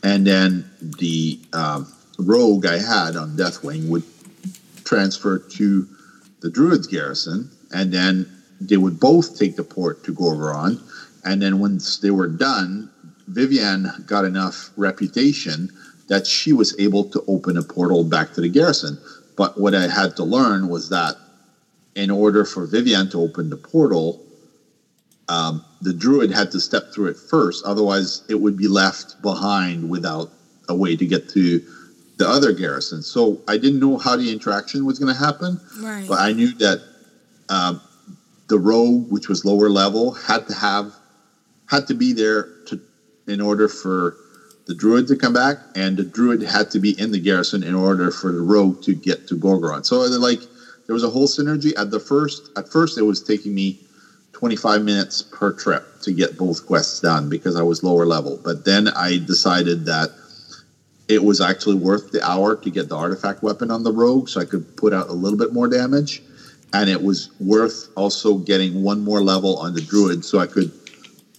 [0.02, 4.02] And then the um, rogue I had on Deathwing would
[4.84, 5.88] transfer to
[6.40, 10.80] the Druid's garrison, and then they would both take the port to Gorgrond.
[11.24, 12.90] And then once they were done,
[13.30, 15.70] Vivianne got enough reputation
[16.08, 18.98] that she was able to open a portal back to the garrison.
[19.36, 21.16] But what I had to learn was that
[21.94, 24.24] in order for Vivianne to open the portal,
[25.28, 27.64] um, the druid had to step through it first.
[27.64, 30.30] Otherwise, it would be left behind without
[30.68, 31.60] a way to get to
[32.18, 33.02] the other garrison.
[33.02, 36.06] So I didn't know how the interaction was going to happen, right.
[36.08, 36.82] but I knew that
[37.48, 37.80] um,
[38.48, 40.92] the rogue, which was lower level, had to have
[41.70, 42.80] had to be there to
[43.26, 44.16] in order for
[44.66, 47.74] the druid to come back, and the druid had to be in the garrison in
[47.74, 49.86] order for the rogue to get to Gorgrond.
[49.86, 50.40] So like
[50.86, 52.50] there was a whole synergy at the first.
[52.56, 53.78] At first, it was taking me
[54.42, 58.40] 25 minutes per trip to get both quests done because I was lower level.
[58.42, 60.10] But then I decided that
[61.06, 64.40] it was actually worth the hour to get the artifact weapon on the rogue so
[64.40, 66.24] I could put out a little bit more damage.
[66.72, 70.72] And it was worth also getting one more level on the druid so I could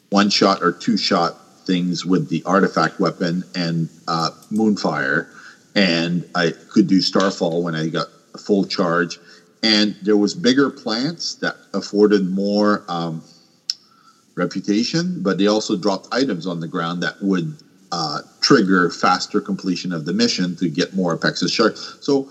[0.09, 1.35] one shot or two shot
[1.65, 5.27] things with the artifact weapon and uh, Moonfire.
[5.75, 9.19] And I could do Starfall when I got a full charge
[9.63, 13.23] and there was bigger plants that afforded more um,
[14.35, 17.55] reputation, but they also dropped items on the ground that would
[17.93, 21.97] uh, trigger faster completion of the mission to get more Apexis shards.
[22.01, 22.29] So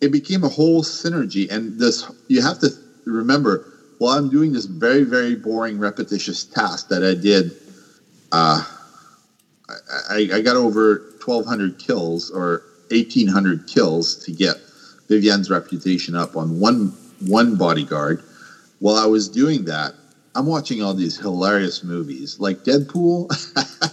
[0.00, 2.70] it became a whole synergy, and this you have to
[3.04, 3.66] remember.
[3.98, 7.52] While I'm doing this very very boring repetitious task that I did,
[8.32, 8.64] uh,
[10.10, 14.56] I, I got over 1,200 kills or 1,800 kills to get
[15.12, 18.22] Vivianne's reputation up on one one bodyguard.
[18.78, 19.94] While I was doing that,
[20.34, 23.30] I'm watching all these hilarious movies like Deadpool.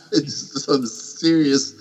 [0.12, 1.74] it's some serious,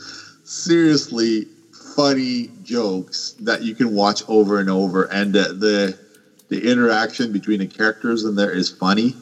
[0.44, 1.46] seriously
[1.94, 5.98] funny jokes that you can watch over and over, and the the,
[6.48, 9.14] the interaction between the characters in there is funny.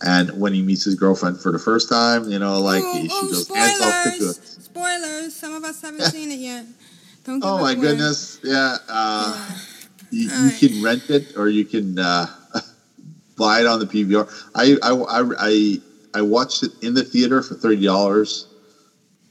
[0.00, 3.08] And when he meets his girlfriend for the first time, you know, like Oh, she
[3.10, 4.58] oh, goes hands off the spoilers.
[4.62, 5.34] Spoilers.
[5.34, 6.66] Some of us haven't seen it yet.
[7.28, 8.38] Don't Oh my goodness!
[8.42, 9.36] Yeah, uh,
[10.10, 10.58] you, you Alright.
[10.58, 12.24] can rent it or you can uh,
[13.36, 14.26] buy it on the PVR.
[14.54, 15.78] I I, I I
[16.14, 18.46] I watched it in the theater for thirty dollars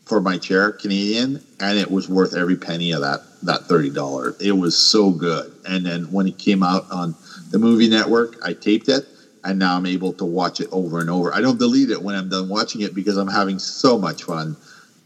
[0.06, 4.36] for my chair, Canadian, and it was worth every penny of that that thirty dollars.
[4.40, 5.52] It was so good.
[5.68, 7.16] And then when it came out on
[7.50, 9.08] the movie network, I taped it.
[9.44, 11.34] And now I'm able to watch it over and over.
[11.34, 14.56] I don't delete it when I'm done watching it because I'm having so much fun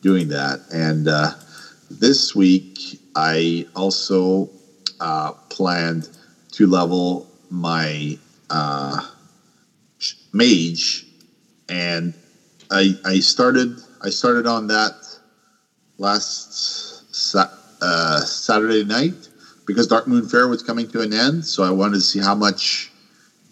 [0.02, 0.60] doing that.
[0.74, 1.32] And uh,
[2.00, 4.50] this week, I also
[5.00, 6.10] uh, planned
[6.54, 8.18] to level my
[8.50, 9.02] uh,
[10.34, 11.06] mage,
[11.70, 12.14] and
[12.70, 14.94] I, I started I started on that
[15.98, 17.46] last sa-
[17.82, 19.30] uh, Saturday night
[19.66, 22.92] because Darkmoon Faire was coming to an end, so I wanted to see how much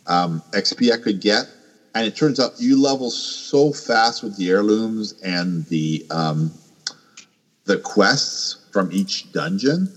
[0.07, 1.45] um, XP I could get.
[1.95, 6.51] And it turns out you level so fast with the heirlooms and the um,
[7.69, 9.87] the quests from each dungeon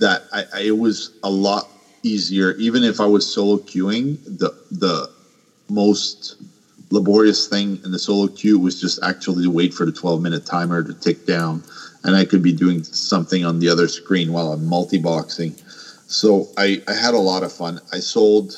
[0.00, 1.68] that I, I, it was a lot
[2.02, 2.54] easier.
[2.54, 5.08] Even if I was solo queuing, the the
[5.70, 6.42] most
[6.90, 10.44] laborious thing in the solo queue was just actually to wait for the 12 minute
[10.44, 11.62] timer to tick down,
[12.02, 15.54] and I could be doing something on the other screen while I'm multi boxing.
[16.08, 17.80] So I, I had a lot of fun.
[17.92, 18.56] I sold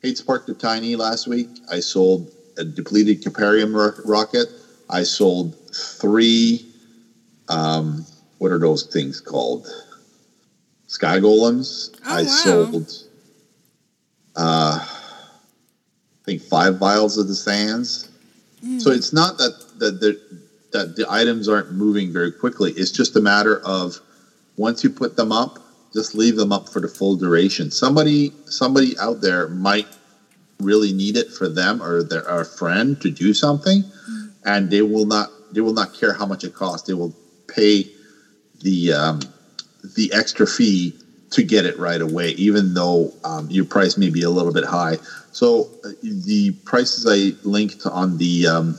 [0.00, 1.48] Hate Spark to Tiny last week.
[1.68, 4.46] I sold a depleted Kyparium ro- rocket.
[4.88, 6.71] I sold three.
[7.52, 8.06] Um,
[8.38, 9.66] what are those things called?
[10.86, 11.90] Sky golems.
[12.04, 12.28] Oh, I wow.
[12.28, 12.90] sold.
[14.34, 18.08] Uh, I think five vials of the sands.
[18.78, 20.20] So it's not that that the,
[20.72, 22.72] that the items aren't moving very quickly.
[22.72, 23.98] It's just a matter of
[24.56, 25.58] once you put them up,
[25.92, 27.70] just leave them up for the full duration.
[27.70, 29.88] Somebody somebody out there might
[30.60, 33.82] really need it for them or their a friend to do something,
[34.44, 36.86] and they will not they will not care how much it costs.
[36.86, 37.14] They will
[37.54, 37.86] pay
[38.62, 39.20] the um,
[39.96, 40.94] the extra fee
[41.30, 44.64] to get it right away, even though um, your price may be a little bit
[44.64, 44.98] high.
[45.32, 48.76] So uh, the prices I linked on the um,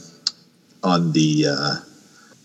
[0.83, 1.75] on the uh,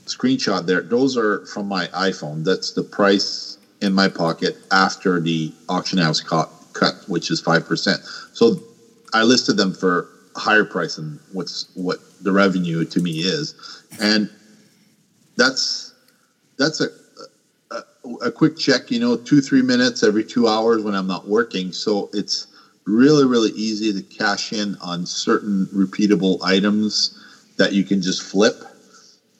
[0.06, 2.44] screenshot there, those are from my iPhone.
[2.44, 7.66] That's the price in my pocket after the auction house cut, cut which is five
[7.66, 8.00] percent.
[8.32, 8.56] So
[9.12, 13.54] I listed them for higher price than what's what the revenue to me is,
[14.00, 14.30] and
[15.36, 15.87] that's
[16.58, 16.88] that's a,
[17.70, 17.82] a
[18.22, 18.90] a quick check.
[18.90, 21.72] You know, two three minutes every two hours when I'm not working.
[21.72, 22.46] So it's
[22.86, 27.10] really really easy to cash in on certain repeatable items
[27.58, 28.64] that you can just flip.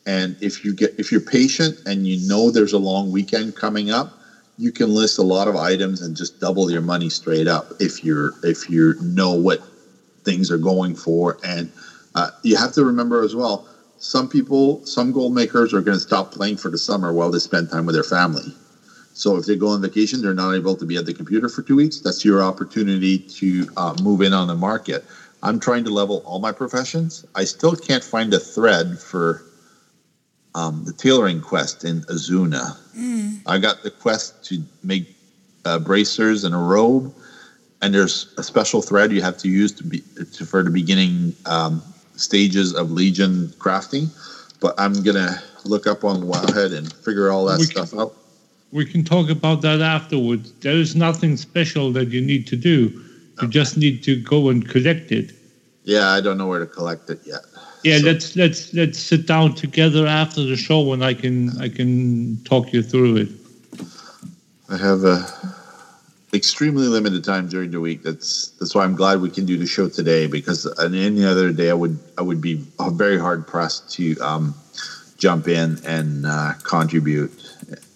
[0.07, 3.91] And if you get if you're patient and you know there's a long weekend coming
[3.91, 4.11] up,
[4.57, 8.03] you can list a lot of items and just double your money straight up if
[8.05, 9.61] you're if you know what
[10.25, 11.37] things are going for.
[11.43, 11.71] And
[12.15, 13.65] uh, you have to remember as well,
[13.99, 17.39] some people, some gold makers are going to stop playing for the summer while they
[17.39, 18.55] spend time with their family.
[19.13, 21.63] So if they go on vacation, they're not able to be at the computer for
[21.63, 21.99] two weeks.
[21.99, 25.05] That's your opportunity to uh, move in on the market.
[25.43, 27.25] I'm trying to level all my professions.
[27.35, 29.43] I still can't find a thread for
[30.55, 32.77] um, the tailoring quest in Azsuna.
[33.47, 35.07] I got the quest to make
[35.65, 37.13] uh, bracers and a robe,
[37.83, 41.35] and there's a special thread you have to use to be to, for the beginning
[41.47, 41.83] um,
[42.19, 44.09] stages of Legion crafting.
[44.61, 48.15] But I'm gonna look up on Wowhead and figure all that We stuff out.
[48.73, 50.53] We can talk about that afterwards.
[50.61, 53.03] There is nothing special that you need to do.
[53.41, 55.33] You just need to go and collect it.
[55.85, 57.41] Yeah, I don't know where to collect it yet.
[57.85, 61.69] Yeah, So- let's let's let's sit down together after the show and I can I
[61.69, 63.29] can talk you through it.
[64.69, 65.25] I have a
[66.33, 68.03] extremely limited time during the week.
[68.03, 71.53] That's that's why I'm glad we can do the show today because on any other
[71.53, 74.55] day I would I would be very hard pressed to um,
[75.17, 77.33] jump in and uh, contribute.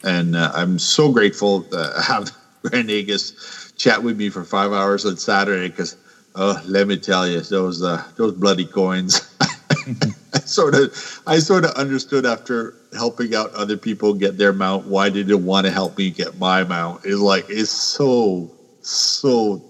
[0.04, 2.30] And uh, I'm so grateful to have
[2.62, 5.96] Grand Nagus chat with me for five hours on Saturday because
[6.34, 9.20] oh, let me tell you those uh, those bloody coins.
[10.34, 14.86] I sort of I sort of understood after helping out other people get their mount
[14.86, 17.02] why they didn't want to help me get my mount.
[17.04, 18.50] It's like it's so
[18.80, 19.62] so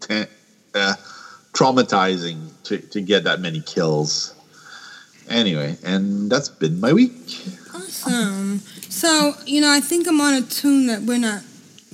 [0.00, 0.26] ten,
[0.74, 0.94] uh,
[1.52, 4.34] traumatizing to, to get that many kills.
[5.28, 7.12] Anyway, and that's been my week.
[7.72, 8.58] Awesome.
[8.88, 11.42] So, you know, I think I'm on a tune that we're not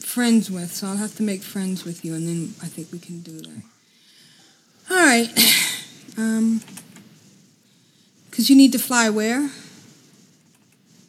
[0.00, 2.98] friends with, so I'll have to make friends with you, and then I think we
[2.98, 3.62] can do that.
[4.90, 5.28] All right.
[6.18, 6.62] Um,
[8.36, 9.48] because you need to fly where?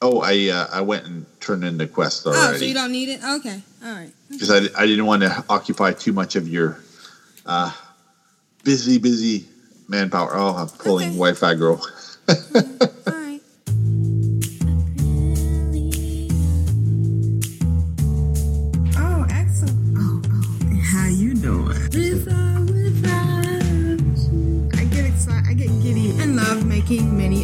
[0.01, 2.55] Oh, I uh, I went and turned in the quest already.
[2.55, 3.21] Oh, so you don't need it?
[3.21, 3.61] Okay.
[3.83, 4.13] All right.
[4.29, 6.79] because I, I didn't want to occupy too much of your
[7.45, 7.73] uh,
[8.63, 9.45] busy busy
[9.89, 10.31] manpower.
[10.35, 11.85] Oh, I'm pulling Wi-Fi girl.
[26.89, 27.43] many.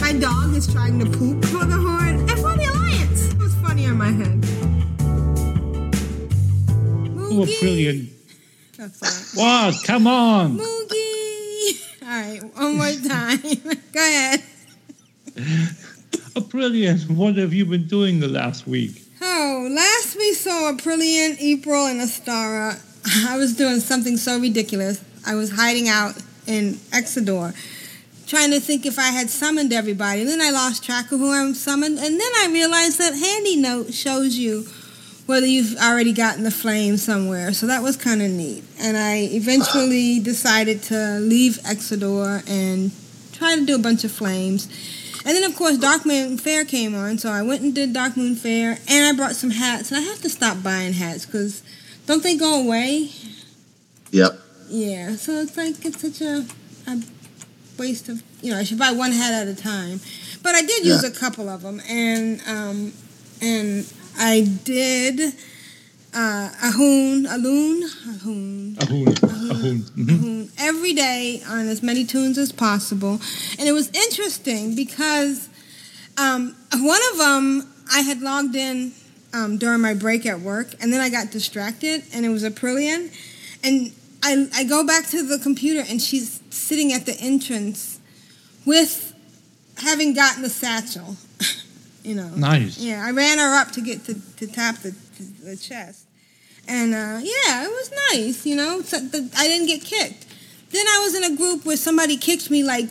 [0.00, 3.32] My dog is trying to poop for the horn and for the Alliance.
[3.32, 4.44] It was funny on my head.
[7.30, 8.10] Oh, brilliant.
[8.78, 9.74] That's What?
[9.84, 10.58] Come on.
[10.58, 12.02] Moogie.
[12.02, 13.40] All right, one more time.
[13.92, 14.42] Go ahead.
[16.34, 17.04] Oh.
[17.08, 19.02] What have you been doing the last week?
[19.20, 22.78] Oh, last we saw Aprillian, April, and Astara.
[23.26, 25.02] I was doing something so ridiculous.
[25.26, 26.14] I was hiding out
[26.46, 27.54] in Exodar,
[28.28, 30.20] trying to think if I had summoned everybody.
[30.20, 31.98] And then I lost track of who I'm summoned.
[31.98, 34.66] And then I realized that handy note shows you
[35.26, 37.52] whether you've already gotten the flame somewhere.
[37.52, 38.64] So that was kind of neat.
[38.78, 42.92] And I eventually decided to leave Exodar and
[43.32, 44.68] try to do a bunch of flames.
[45.24, 48.78] And then, of course, Darkmoon Faire came on, so I went and did Darkmoon Faire,
[48.88, 49.90] and I brought some hats.
[49.90, 51.62] And I have to stop buying hats because
[52.06, 53.10] don't they go away?
[54.10, 54.40] Yep.
[54.68, 56.46] Yeah, so it's like it's such a,
[56.86, 57.02] a
[57.78, 60.00] waste of you know I should buy one hat at a time,
[60.42, 61.10] but I did use Yeah.
[61.10, 62.92] a couple of them, and um,
[63.40, 65.20] and I did
[66.14, 69.22] uh, Ahune, a loon, a hoon, Ahune.
[69.22, 70.50] A hoon.
[70.58, 73.20] Every day on as many tunes as possible,
[73.58, 75.48] and it was interesting because
[76.16, 78.92] um, one of them I had logged in
[79.32, 83.12] um, during my break at work, and then I got distracted, and it was Aprillian,
[83.62, 88.00] and I I go back to the computer, and she's sitting at the entrance
[88.66, 89.14] with
[89.78, 91.16] having gotten the satchel,
[92.02, 92.28] you know.
[92.36, 92.78] Nice.
[92.78, 94.94] Yeah, I ran her up to get to, to tap the,
[95.44, 96.06] the chest.
[96.66, 98.82] And uh, yeah, it was nice, you know.
[98.82, 100.26] So the, I didn't get kicked.
[100.70, 102.88] Then I was in a group where somebody kicked me like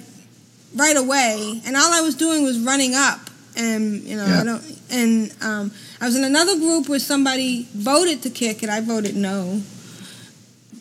[0.76, 3.20] right away, and all I was doing was running up,
[3.56, 4.42] and you know, Yeah.
[4.42, 4.64] I don't.
[4.90, 9.16] And um, I was in another group where somebody voted to kick and I voted
[9.16, 9.62] no.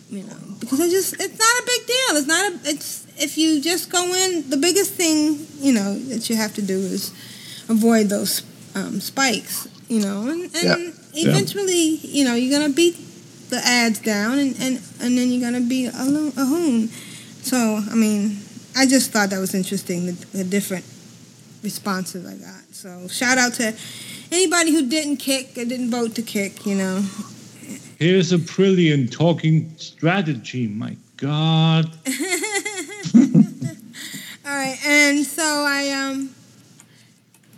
[0.09, 2.17] You know, because I just it's not a big deal.
[2.17, 2.71] It's not a.
[2.71, 4.49] It's if you just go in.
[4.51, 7.13] The biggest thing you know that you have to do is
[7.69, 8.43] avoid those
[8.75, 9.69] um, spikes.
[9.89, 11.29] You know, and, and Yeah.
[11.31, 12.97] eventually, you know, you're gonna beat
[13.51, 16.89] the adds down, and and, and then you're gonna be a, lo- Ahune.
[17.45, 17.57] So
[17.91, 18.39] I mean,
[18.77, 20.07] I just thought that was interesting.
[20.07, 20.85] The, the different
[21.63, 22.63] responses I got.
[22.75, 23.75] So shout out to
[24.33, 26.67] anybody who didn't kick or didn't vote to kick.
[26.67, 27.05] You know.
[27.99, 30.67] Here's a brilliant talking strategy.
[30.67, 31.87] My God.
[34.45, 36.35] All right, and so I um,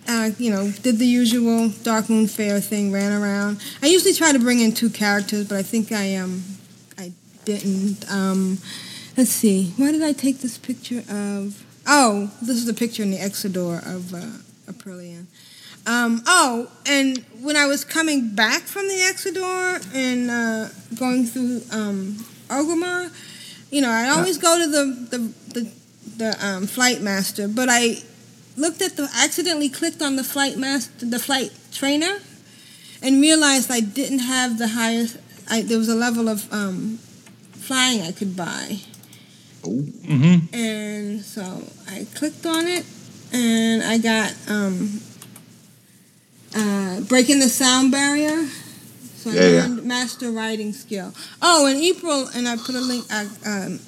[0.09, 3.61] uh, you know, did the usual Darkmoon Faire thing, ran around.
[3.83, 6.43] I usually try to bring in two characters, but I think I um,
[6.97, 7.13] I
[7.45, 8.11] didn't.
[8.11, 8.59] Um,
[9.17, 11.65] let's see, why did I take this picture of?
[11.87, 14.39] Oh, this is a picture in the Exodar of uh,
[14.71, 15.27] Aprillian.
[15.89, 20.69] Um, oh, and when I was coming back from the Exodar and uh,
[20.99, 22.17] going through um,
[23.71, 25.19] you know, I always go to the the
[25.55, 25.73] the,
[26.19, 28.03] the um, flight master, but I
[28.57, 32.19] looked at the accidentally clicked on the flight master, the flight trainer,
[33.03, 35.17] and realized I didn't have the highest.
[35.51, 36.99] I, there was a level of um,
[37.53, 38.81] flying I could buy,
[39.63, 40.55] Mm-hmm.
[40.55, 42.85] and so I clicked on it,
[43.33, 45.01] and I got um,
[46.55, 48.47] uh, breaking the sound barrier.
[49.17, 49.63] So I Yeah, yeah.
[49.67, 51.13] learned master riding skill.
[51.43, 53.81] Oh, and April, and I put a link, uh, um,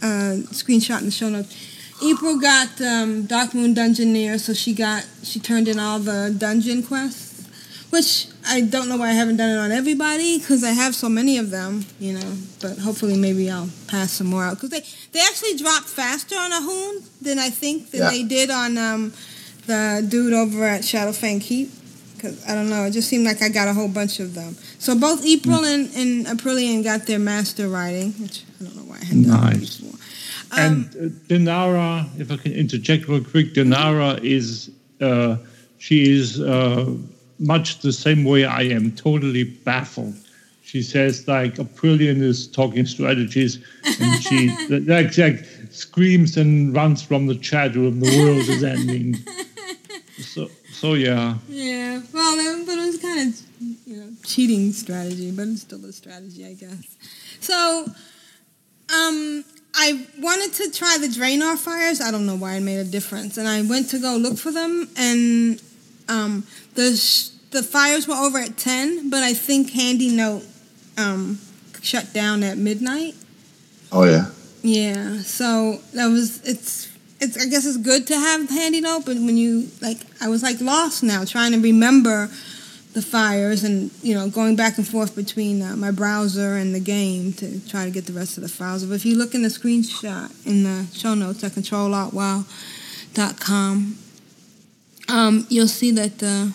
[0.00, 1.54] uh, screenshot in the show notes.
[2.02, 7.48] April got um, Darkmoon Dungeoneer, so she got she turned in all the dungeon quests,
[7.90, 11.08] which I don't know why I haven't done it on everybody because I have so
[11.08, 12.34] many of them, you know.
[12.60, 16.52] But hopefully, maybe I'll pass some more out because they they actually dropped faster on
[16.52, 18.10] Ahune than I think than Yeah.
[18.10, 19.12] they did on um,
[19.66, 21.68] the dude over at Shadowfang Keep.
[22.18, 24.56] Because I don't know, it just seemed like I got a whole bunch of them.
[24.80, 28.98] So both April and, and Aprillian got their master riding, which I don't know why
[29.00, 29.76] I had Nice.
[29.76, 29.98] before.
[30.56, 35.36] And uh, Denara, if I can interject real quick, Denara is uh,
[35.78, 36.92] she is uh,
[37.38, 40.14] much the same way I am, totally baffled.
[40.62, 43.64] She says like Aprillian is talking strategies,
[44.00, 48.00] and she like, like screams and runs from the chat room.
[48.00, 49.16] The world is ending.
[50.20, 50.50] So
[50.80, 51.34] so yeah.
[51.48, 53.40] Yeah, well, that- but it was kind of
[53.86, 56.96] you know cheating strategy, but it's still a strategy, I guess.
[57.40, 57.84] So,
[58.94, 62.00] um, I wanted to try the drain Draenor fires.
[62.00, 64.50] I don't know why it made a difference, and I went to go look for
[64.50, 65.60] them, and
[66.08, 70.42] um, the sh- the fires were over at ten, but I think Handy Note
[70.96, 71.38] um
[71.82, 73.14] shut down at midnight.
[73.92, 74.26] Oh yeah.
[74.62, 76.87] Yeah, so that was it's
[77.20, 80.42] it's I guess it's good to have handy note, but when you like I was
[80.42, 82.28] like lost now trying to remember
[82.94, 86.80] the fires and you know going back and forth between uh, my browser and the
[86.80, 88.84] game to try to get the rest of the files.
[88.84, 93.98] But if you look in the screenshot in the show notes at ctrlaltwow.com,
[95.08, 96.48] um, you'll see that uh,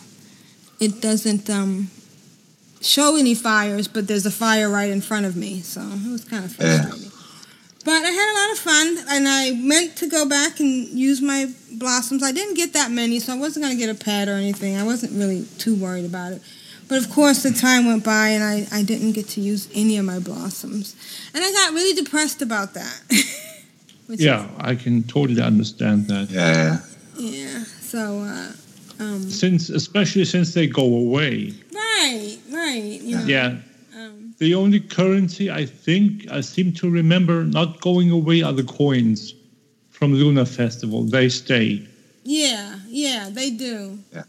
[0.80, 1.90] it doesn't um,
[2.82, 6.26] show any fires, but there's a fire right in front of me, so it was
[6.26, 7.13] kind of frustrating.
[7.84, 11.22] But I had a lot of fun, and I meant to go back and use
[11.22, 12.24] my blossoms.
[12.24, 14.78] I didn't get that many, so I wasn't going to get a pet or anything.
[14.78, 16.42] I wasn't really too worried about it.
[16.88, 19.98] But of course, the time went by, and I, I didn't get to use any
[19.98, 20.96] of my blossoms.
[21.34, 23.02] And I got really depressed about that.
[24.08, 26.30] Which Yeah, I can totally understand that.
[26.30, 26.80] Yeah.
[27.18, 28.52] Yeah, so, uh,
[29.00, 31.54] um, Since, especially since they go away.
[31.74, 33.02] right, right.
[33.02, 33.58] You know, Yeah.
[34.40, 39.34] The only currency I think I seem to remember not going away are the coins
[39.92, 41.04] from Lunar Festival.
[41.04, 41.88] They stay.
[42.26, 44.00] yeah, yeah, they do.
[44.14, 44.24] Yeah.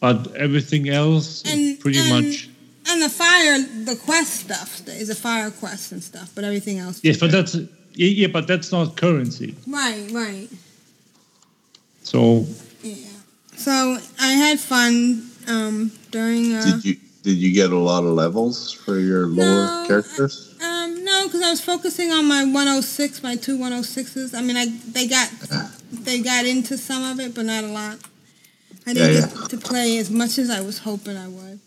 [0.00, 2.48] But everything else And- is pretty and- much.
[2.90, 6.98] And the fire, the quest stuff is a fire quest and stuff, but everything else.
[7.02, 7.54] Yes, but that's.
[7.54, 9.54] Yeah, yeah, but that's not currency.
[9.68, 10.48] Right, right.
[12.02, 12.46] So
[12.82, 12.96] Yeah.
[13.56, 16.54] So I had fun um, during.
[16.54, 20.54] Uh, Did you did you get a lot of levels for your lower No, characters?
[20.60, 24.34] Um, no, because I was focusing on my 106, my two 106s.
[24.36, 25.30] I mean, I they got
[25.92, 27.98] they got into some of it, but not a lot.
[28.86, 31.60] I didn't Yeah, get to play as much as I was hoping I would.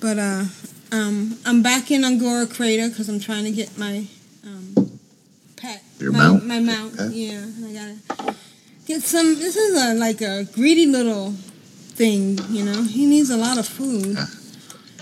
[0.00, 0.44] But uh,
[0.92, 4.06] um, I'm back in Un'Goro Crater because I'm trying to get my
[4.46, 4.98] um,
[5.56, 5.82] pet.
[5.98, 6.46] Your my, mount?
[6.46, 7.08] My mount, Okay.
[7.12, 7.32] yeah.
[7.42, 7.72] And I
[8.16, 8.34] gotta
[8.86, 9.34] get some.
[9.34, 11.32] This is a like a greedy little
[11.98, 12.82] thing, you know.
[12.84, 14.16] He needs a lot of food.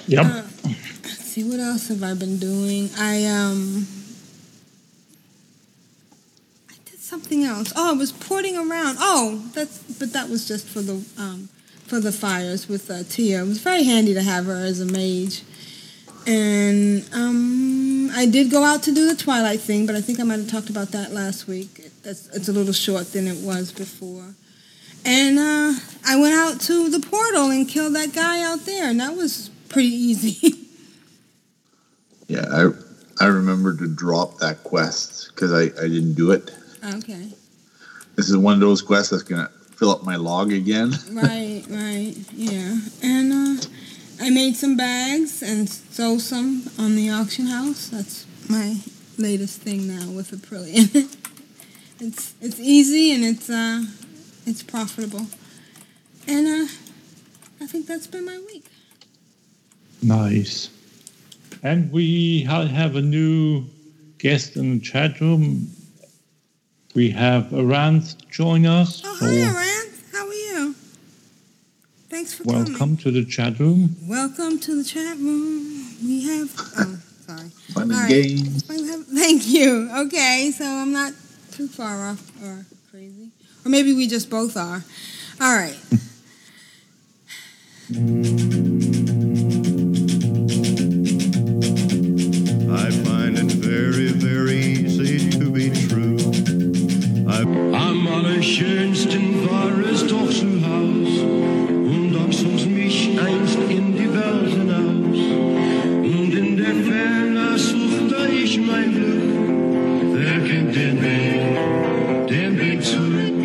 [0.08, 0.24] Yep.
[0.24, 0.42] Uh,
[1.04, 2.88] see what else have I been doing.
[2.96, 3.86] I um
[6.70, 7.74] I did something else.
[7.76, 8.96] Oh, I was porting around.
[9.00, 11.50] Oh, that's but that was just for the um
[11.86, 13.42] for the fires with uh, Tia.
[13.42, 15.42] It was very handy to have her as a mage.
[16.26, 20.22] And um I did go out to do the Twilight thing, but I think I
[20.22, 21.84] might have talked about that last week.
[22.02, 24.34] That's it's a little short than it was before.
[25.04, 28.98] And uh, I went out to the portal and killed that guy out there, and
[29.00, 30.54] that was pretty easy.
[32.30, 36.50] Yeah, I I remember to drop that quest because I, I didn't do it.
[36.84, 37.30] okay.
[38.16, 40.92] This is one of those quests that's gonna fill up my log again.
[41.10, 42.78] Right, right, yeah.
[43.02, 43.62] And uh,
[44.20, 47.88] I made some bags and sold some on the auction house.
[47.88, 48.76] That's my
[49.16, 50.90] latest thing now with Aprillian.
[52.00, 53.84] it's it's easy and it's uh
[54.46, 55.26] it's profitable.
[56.26, 56.72] And uh,
[57.60, 58.66] I think that's been my week.
[60.02, 60.70] Nice.
[61.62, 63.64] And we have a new
[64.18, 65.70] guest in the chat room.
[66.94, 69.02] We have Aranth join us.
[69.04, 69.92] Oh, hi, Aran.
[70.12, 70.74] How are you?
[72.08, 72.64] Thanks for coming.
[72.66, 73.96] welcome to the chat room.
[74.06, 75.84] Welcome to the chat room.
[76.02, 76.54] We have.
[76.76, 77.48] Oh, sorry.
[77.74, 78.08] Fun and All right.
[78.08, 78.62] games.
[79.14, 79.90] Thank you.
[80.06, 81.12] Okay, so I'm not
[81.52, 83.30] too far off or crazy.
[83.64, 84.84] Or maybe we just both are.
[85.40, 85.78] All right.
[93.68, 96.16] very, very easy to be true.
[97.28, 101.12] I am allerschönsten war es doch zu Haus
[101.92, 105.20] und auch sonst mich einst in die Welt hinaus.
[106.16, 110.14] Und in der Ferne suchte ich mein Glück.
[110.14, 113.38] Wer kennt den Weg, den Weg zurück?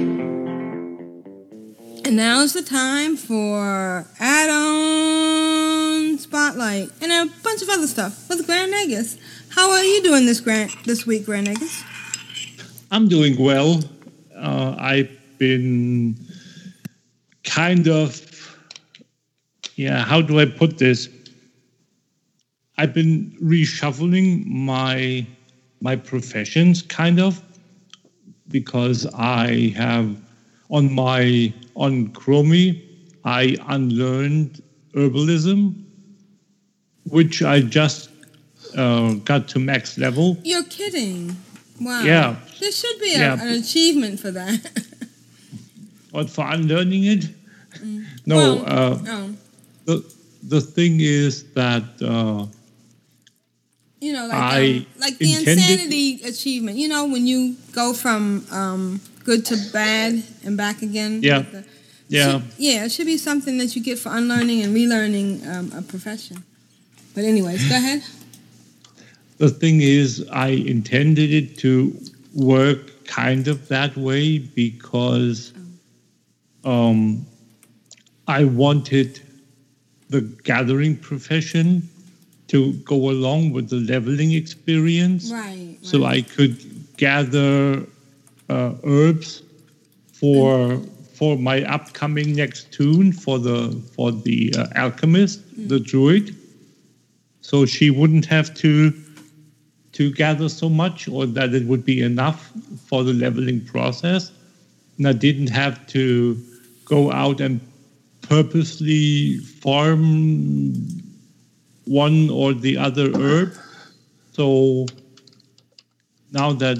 [2.05, 5.73] And now's the time for add-on
[6.17, 9.17] spotlight and a bunch of other stuff with Grand Nagus.
[9.55, 11.83] How are you doing this Grand this week, Nagus?
[12.89, 13.83] I'm doing well.
[14.35, 16.17] Uh, I've been
[17.43, 18.57] kind of,
[19.75, 21.07] yeah, how do I put this?
[22.79, 25.27] I've been reshuffling my
[25.81, 27.39] my professions, kind of,
[28.47, 30.17] because I have
[30.71, 32.81] on my on Chromie,
[33.23, 34.63] I unlearned
[34.95, 35.75] herbalism,
[37.05, 38.09] which I just
[38.75, 40.37] uh, got to max level.
[40.43, 41.35] You're kidding.
[41.81, 42.03] Wow.
[42.03, 42.35] Yeah.
[42.59, 43.41] There should be a, Yeah.
[43.41, 44.59] an achievement for that.
[46.13, 47.25] But for unlearning it,
[48.27, 48.35] no.
[48.37, 49.33] Well, uh, oh.
[49.85, 50.13] the
[50.43, 52.45] the thing is that uh,
[53.99, 56.77] You know, like um, like the insanity achievement.
[56.77, 61.23] You know, when you go from um, good to bad and back again.
[61.23, 61.37] Yeah.
[61.37, 61.65] Like the-
[62.09, 65.71] yeah, should- yeah, it should be something that you get for unlearning and relearning um,
[65.75, 66.43] a profession.
[67.15, 68.03] But anyways, go ahead.
[69.37, 71.97] The thing is, I intended it to
[72.33, 75.53] work kind of that way because
[76.63, 77.25] um,
[78.27, 79.21] I wanted
[80.09, 81.89] the gathering profession
[82.47, 85.31] to go along with the leveling experience.
[85.31, 85.77] Right.
[85.81, 86.57] So I could
[86.97, 87.85] gather
[88.49, 89.43] uh, herbs
[90.13, 90.79] for
[91.13, 96.35] for my upcoming next tune for the for the uh, alchemist, the druid.
[97.41, 98.91] So she wouldn't have to
[99.93, 102.51] to gather so much, or that it would be enough
[102.87, 104.31] for the leveling process,
[104.97, 106.37] and I didn't have to
[106.85, 107.59] go out and
[108.21, 110.73] purposely farm
[111.85, 113.53] one or the other herb.
[114.31, 114.87] So
[116.31, 116.77] now that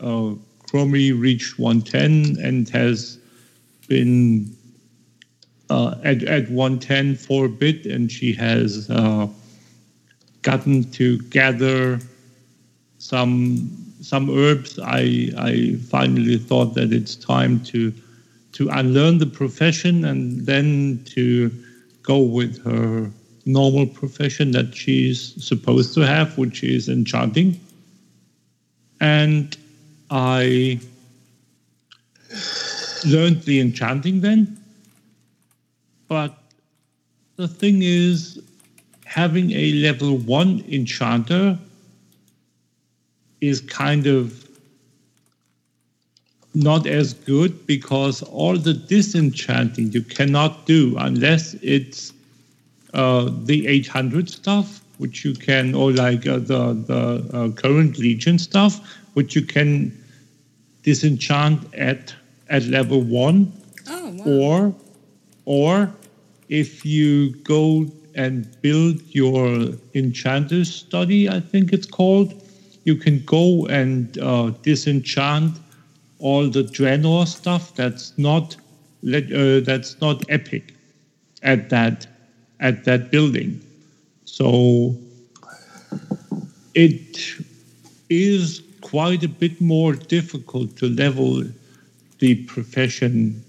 [0.00, 0.34] uh,
[0.66, 3.18] Chromie reached 110 and has
[3.88, 4.56] been
[5.70, 9.28] uh, at, at 110 for a bit, and she has uh,
[10.42, 12.00] gotten to gather
[13.02, 13.68] some
[14.00, 14.78] some herbs.
[14.78, 17.92] I I finally thought that it's time to
[18.52, 21.50] to unlearn the profession and then to
[22.02, 23.10] go with her
[23.44, 27.58] normal profession that she's supposed to have, which is enchanting.
[29.00, 29.56] And
[30.10, 30.78] I
[33.04, 34.58] learned the enchanting then.
[36.06, 36.38] But
[37.34, 38.40] the thing is,
[39.06, 41.58] having a level one enchanter
[43.42, 44.48] is kind of
[46.54, 52.12] not as good because all the disenchanting you cannot do unless it's
[52.94, 58.38] uh, the 800 stuff, which you can, or like uh, the the uh, current Legion
[58.38, 58.80] stuff,
[59.14, 59.90] which you can
[60.82, 62.14] disenchant at
[62.50, 63.50] at level one,
[63.88, 64.24] Oh, wow.
[64.26, 64.74] or
[65.46, 65.94] or
[66.50, 72.34] if you go and build your enchanter study, I think it's called,
[72.84, 75.58] you can go and uh, disenchant
[76.18, 78.56] all the Draenor stuff that's not
[79.04, 80.74] uh, that's not epic
[81.42, 82.06] at that
[82.60, 83.60] at that building.
[84.24, 84.96] So
[86.74, 87.18] it
[88.08, 91.44] is quite a bit more difficult to level
[92.18, 93.42] the profession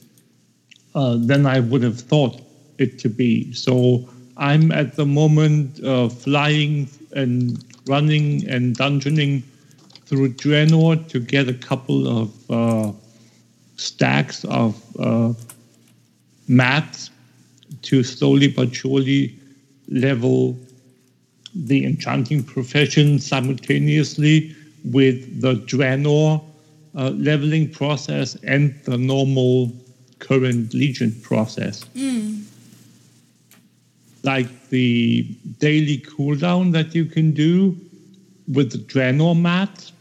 [0.96, 2.42] uh, than I would have thought
[2.80, 3.54] it to be.
[3.54, 9.44] So I'm at the moment uh, flying and running and dungeoning
[10.06, 12.92] through Draenor to get a couple of uh,
[13.78, 15.34] stacks of uh,
[16.48, 17.10] mats
[17.84, 19.36] to slowly but surely
[19.90, 20.58] level
[21.56, 24.56] the enchanting profession simultaneously
[24.86, 26.44] with the Draenor
[26.96, 29.72] uh, leveling process and the normal
[30.20, 31.84] current Legion process.
[31.96, 32.43] Mm.
[34.24, 35.24] Like the
[35.60, 37.76] daily cooldown that you can do
[38.52, 39.92] with the Draenor mat,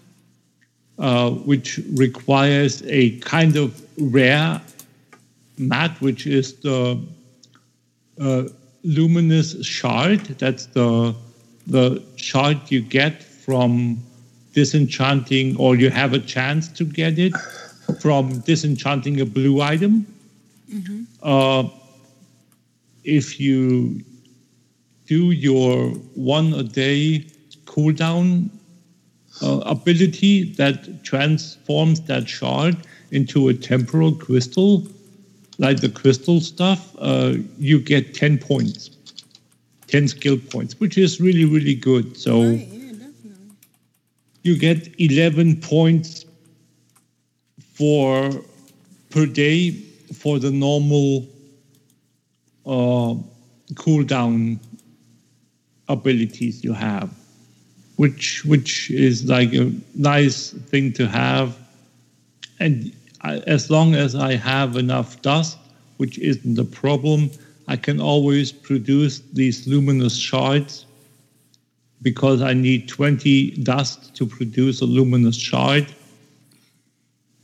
[0.98, 4.60] uh, which requires a kind of rare
[5.58, 7.00] mat, which is the
[8.20, 8.44] uh,
[8.84, 10.20] luminous shard.
[10.38, 11.14] That's the
[11.66, 13.98] the shard you get from
[14.52, 17.32] disenchanting, or you have a chance to get it
[18.00, 20.06] from disenchanting a blue item.
[21.22, 21.68] Uh,
[23.04, 24.02] if you
[25.12, 27.26] do your one a day
[27.66, 28.48] cooldown
[29.42, 32.74] uh, ability that transforms that shard
[33.10, 34.86] into a temporal crystal,
[35.58, 38.90] like the crystal stuff, uh, you get 10 points,
[39.88, 42.16] 10 skill points, which is really, really good.
[42.16, 42.58] So
[44.42, 46.24] you get 11 points
[47.74, 48.30] for
[49.10, 49.72] per day
[50.22, 51.26] for the normal
[52.64, 53.14] uh,
[53.74, 54.58] cooldown
[55.88, 57.10] abilities you have,
[57.96, 61.56] which which is like a nice thing to have.
[62.60, 65.58] And I, as long as I have enough dust,
[65.96, 67.30] which isn't a problem,
[67.68, 70.86] I can always produce these luminous shards
[72.02, 75.86] because I need 20 dust to produce a luminous shard,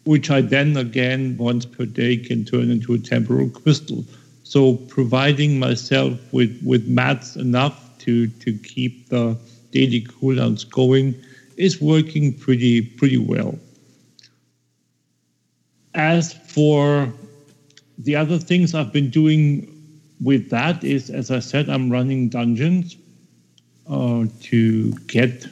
[0.04, 4.04] which I then again once per day can turn into a temporal crystal.
[4.42, 9.36] So providing myself with, with mats enough to, to keep the
[9.70, 11.14] daily cooldowns going
[11.58, 13.58] is working pretty pretty well.
[15.94, 17.12] As for
[17.98, 19.42] the other things I've been doing
[20.22, 22.96] with that is, as I said, I'm running dungeons
[23.90, 25.46] uh, to get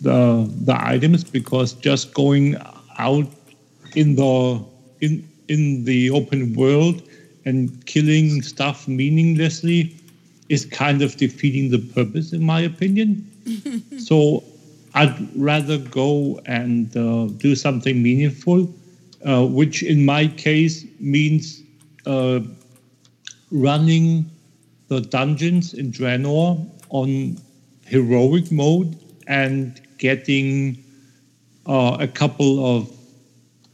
[0.00, 2.56] the the items because just going
[2.98, 3.26] out
[3.96, 4.64] in the
[5.00, 7.02] in in the open world
[7.44, 9.96] and killing stuff meaninglessly
[10.50, 13.24] is kind of defeating the purpose, in my opinion.
[13.98, 14.42] so
[14.94, 18.68] I'd rather go and uh, do something meaningful,
[19.24, 21.62] uh, which in my case means
[22.04, 22.40] uh,
[23.52, 24.28] running
[24.88, 27.38] the dungeons in Draenor on
[27.86, 28.98] heroic mode
[29.28, 30.82] and getting
[31.66, 32.90] uh, a couple of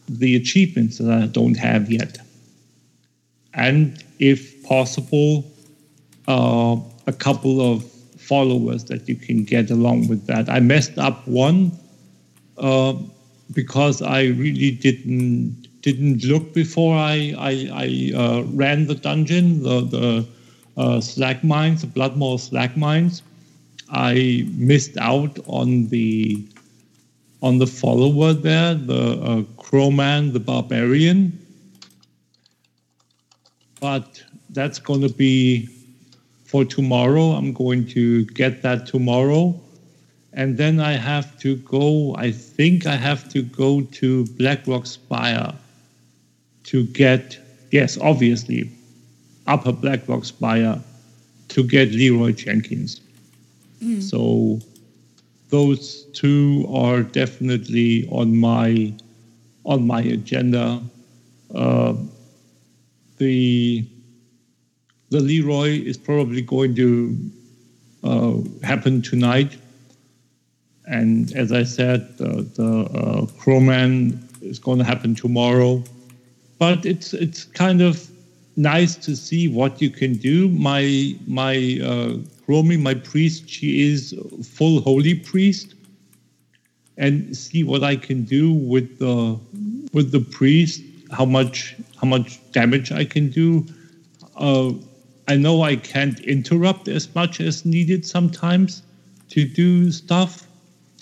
[0.08, 2.18] the achievements that I don't have yet.
[3.54, 5.50] And if possible,
[6.28, 7.84] uh, a couple of
[8.18, 10.48] followers that you can get along with that.
[10.48, 11.72] I messed up one
[12.58, 12.94] uh,
[13.52, 19.80] because I really didn't didn't look before I I, I uh, ran the dungeon, the
[19.82, 20.26] the
[20.76, 23.22] uh, slag mines, the Bloodmaul slag mines.
[23.90, 26.46] I missed out on the
[27.42, 31.38] on the follower there, the uh, Croman, the barbarian.
[33.80, 35.68] But that's going to be
[36.46, 37.32] for tomorrow.
[37.32, 39.60] I'm going to get that tomorrow.
[40.32, 45.54] And then I have to go, I think I have to go to Blackrock Spire
[46.64, 47.38] to get,
[47.70, 48.70] yes, obviously,
[49.46, 50.82] Upper Blackrock Spire
[51.48, 53.00] to get Leeroy Jenkins.
[53.82, 54.02] Mm.
[54.02, 54.60] So
[55.48, 58.92] those two are definitely on my
[59.64, 60.82] on my agenda.
[61.54, 61.94] Uh,
[63.18, 63.84] the
[65.10, 67.16] the Leeroy is probably going to
[68.02, 69.56] uh, happen tonight,
[70.86, 75.82] and as I said, the, uh, Croman is going to happen tomorrow.
[76.58, 78.08] But it's it's kind of
[78.56, 80.48] nice to see what you can do.
[80.48, 85.74] My my uh, Romy, my priest, she is full holy priest,
[86.96, 89.38] and see what I can do with the
[89.92, 90.82] with the priest.
[91.10, 93.66] How much how much damage I can do.
[94.36, 94.72] Uh,
[95.28, 98.82] I know I can't interrupt as much as needed sometimes
[99.30, 100.46] to do stuff.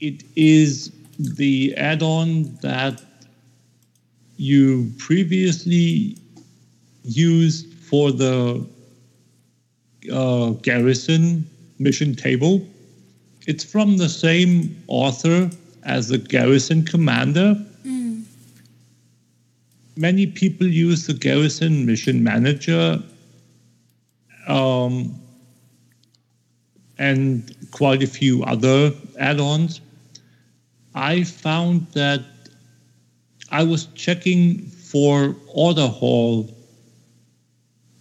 [0.00, 3.00] It is the add-on that
[4.36, 6.16] you previously
[7.04, 8.66] used for the
[10.12, 12.66] uh, Garrison mission table.
[13.46, 15.50] It's from the same author
[15.84, 17.54] as the Garrison Commander.
[17.84, 18.24] Mm.
[19.96, 23.02] Many people use the Garrison Mission Manager
[24.48, 25.14] um,
[26.98, 29.80] and quite a few other add ons.
[30.94, 32.22] I found that
[33.54, 36.52] I was checking for order hall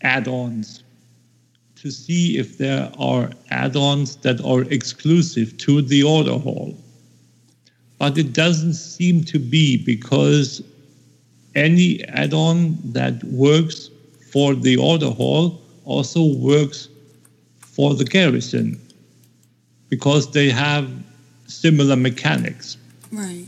[0.01, 0.81] add-ons
[1.75, 6.75] to see if there are add-ons that are exclusive to the order hall.
[7.99, 10.63] But it doesn't seem to be because
[11.53, 13.91] any add-on that works
[14.31, 16.89] for the order hall also works
[17.59, 18.81] for the garrison
[19.89, 20.89] because they have
[21.45, 22.75] similar mechanics.
[23.11, 23.45] Right.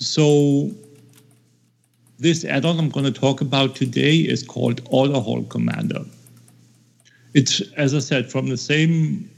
[0.00, 0.70] So
[2.18, 6.04] this add-on I'm going to talk about today is called Order Hall Commander.
[7.34, 9.30] It's, as I said, from the same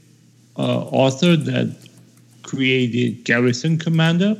[0.57, 1.75] uh, author that
[2.43, 4.35] created Garrison Commander,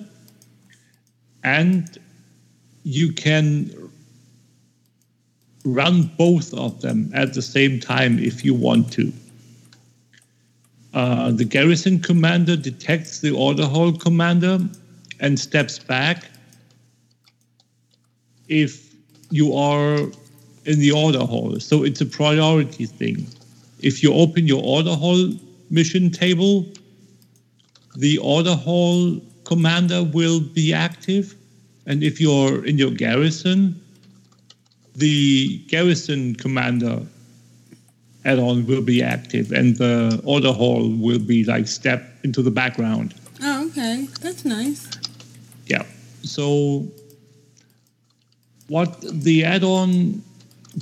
[1.44, 1.98] and
[2.84, 3.70] you can
[5.66, 9.12] run both of them at the same time if you want to.
[10.94, 14.60] Uh, the Garrison Commander detects the Order Hall Commander
[15.20, 16.26] and steps back
[18.47, 18.93] if
[19.30, 19.97] you are
[20.66, 21.59] in the order hall.
[21.59, 23.28] So it's a priority thing.
[23.84, 25.30] if you open your order hall
[25.70, 26.66] mission table,
[27.97, 31.36] the order hall commander will be active.
[31.86, 33.80] And if you're in your garrison,
[34.95, 37.05] the garrison commander
[38.26, 43.14] add-on will be active and the order hall will be like step into the background.
[43.41, 44.07] Oh, okay.
[44.22, 44.88] That's nice.
[46.24, 46.88] So
[48.68, 50.24] what the add-on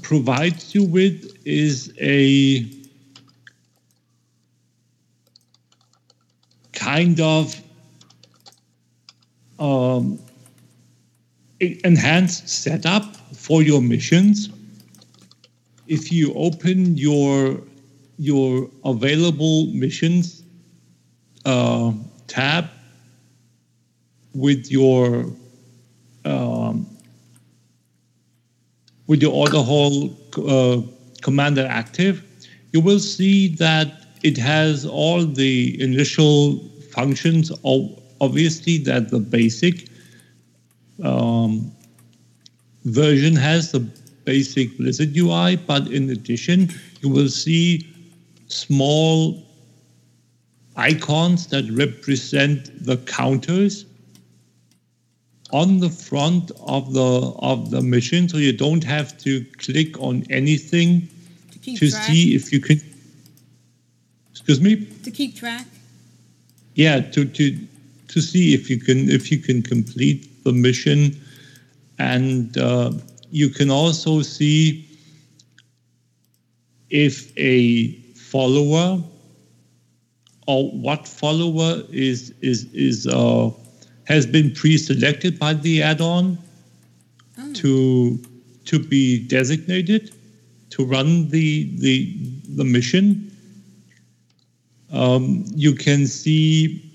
[0.02, 2.66] provides you with is a
[6.74, 7.60] kind of
[9.60, 10.20] um,
[11.60, 14.50] enhanced setup for your missions.
[15.88, 17.62] If you open your
[18.18, 20.44] your available missions
[21.46, 21.92] uh,
[22.28, 22.70] tab
[24.34, 25.26] with your
[26.26, 26.88] um,
[29.08, 30.16] with your order hall
[30.48, 30.82] uh,
[31.22, 32.24] commander active,
[32.72, 36.60] you will see that it has all the initial
[36.92, 37.52] functions.
[38.22, 39.90] Obviously, that the basic
[41.04, 41.72] um,
[42.86, 43.80] version has the
[44.24, 46.70] basic Blizzard UI, but in addition,
[47.02, 47.88] you will see
[48.48, 49.44] small
[50.78, 53.86] icons that represent the counters
[55.52, 60.26] on the front of the of the mission, so you don't have to click on
[60.30, 61.08] anything
[61.62, 62.04] keep to track.
[62.04, 62.82] see if you can.
[64.32, 64.86] Excuse me.
[65.04, 65.66] To keep track.
[66.76, 67.58] Yeah, to to
[68.08, 71.20] to see if you can if you can complete the mission,
[72.00, 72.92] and uh,
[73.30, 74.88] you can also see
[76.90, 79.02] if a follower
[80.48, 83.52] or what follower is is is uh,
[84.12, 86.38] has been pre-selected by the add-on
[87.54, 88.20] to
[88.66, 90.14] to be designated
[90.70, 91.96] to run the the
[92.58, 93.06] the mission.
[94.92, 96.92] Um, you can see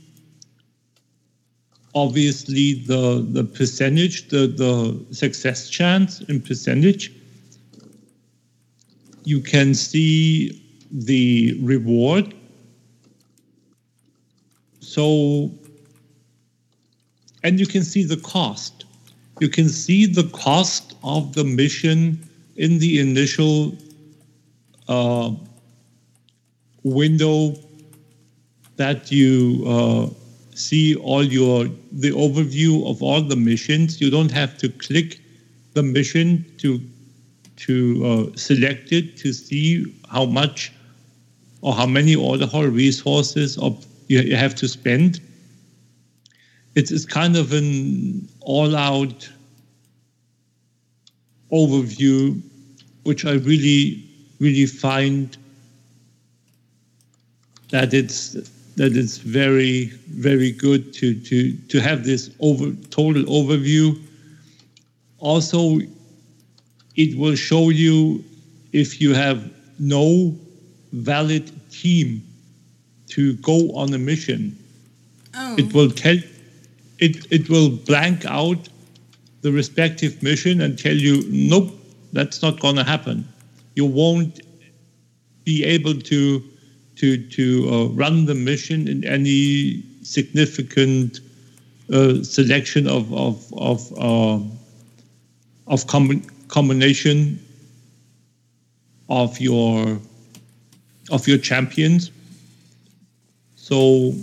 [1.94, 7.12] obviously the the percentage, the the success chance in percentage.
[9.24, 10.62] You can see
[10.92, 12.34] the reward.
[14.80, 15.50] So,
[17.46, 18.84] and you can see the cost.
[19.38, 23.78] You can see the cost of the mission in the initial
[24.88, 25.30] uh,
[26.82, 27.54] window
[28.74, 30.08] that you uh,
[30.56, 34.00] see all your the overview of all the missions.
[34.00, 35.20] You don't have to click
[35.74, 36.80] the mission to
[37.66, 37.74] to
[38.10, 40.72] uh, select it to see how much
[41.62, 45.20] or how many order hall resources of you, you have to spend.
[46.76, 49.28] It's, it's kind of an all-out
[51.50, 52.40] overview,
[53.04, 54.04] which I really,
[54.40, 55.34] really find
[57.70, 58.36] that it's
[58.76, 63.98] that it's very, very good to to to have this over total overview.
[65.18, 65.78] Also,
[66.94, 68.22] it will show you
[68.72, 70.36] if you have no
[70.92, 72.22] valid team
[73.08, 74.56] to go on a mission.
[75.34, 75.56] Oh.
[75.56, 76.18] It will tell
[76.98, 78.68] it it will blank out
[79.42, 81.72] the respective mission and tell you nope
[82.12, 83.28] that's not going to happen.
[83.74, 84.40] You won't
[85.44, 86.42] be able to
[86.96, 91.20] to to uh, run the mission in any significant
[91.92, 94.40] uh, selection of of of uh,
[95.66, 97.38] of com- combination
[99.08, 100.00] of your
[101.10, 102.10] of your champions.
[103.56, 104.14] So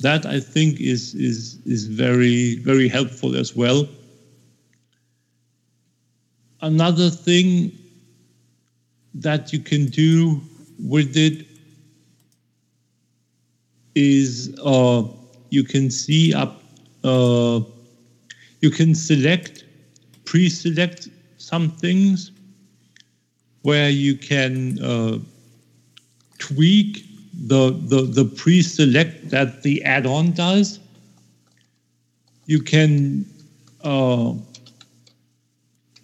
[0.00, 3.88] that I think is is is very very helpful as well.
[6.62, 7.72] Another thing
[9.14, 10.40] that you can do
[10.78, 11.46] with it
[13.94, 15.02] is uh,
[15.50, 16.62] you can see up
[17.04, 17.60] uh,
[18.60, 19.64] you can select
[20.24, 22.30] pre-select some things
[23.62, 25.18] where you can uh,
[26.38, 27.04] tweak
[27.40, 30.78] the, the, the pre-select that the add-on does.
[32.46, 33.24] You can
[33.82, 34.34] uh,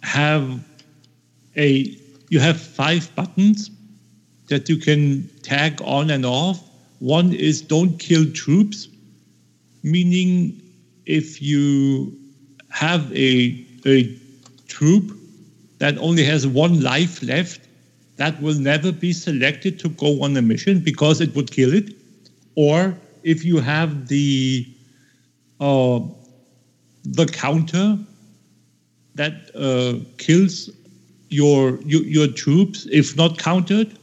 [0.01, 0.63] have
[1.55, 1.95] a
[2.29, 3.69] you have five buttons
[4.47, 6.61] that you can tag on and off.
[6.99, 8.87] One is don't kill troops,
[9.83, 10.61] meaning
[11.05, 12.17] if you
[12.69, 14.17] have a a
[14.67, 15.11] troop
[15.79, 17.66] that only has one life left,
[18.17, 21.93] that will never be selected to go on a mission because it would kill it.
[22.55, 24.67] Or if you have the
[25.59, 25.99] uh,
[27.05, 27.97] the counter
[29.15, 30.69] that uh, kills
[31.29, 33.97] your, your your troops if not countered,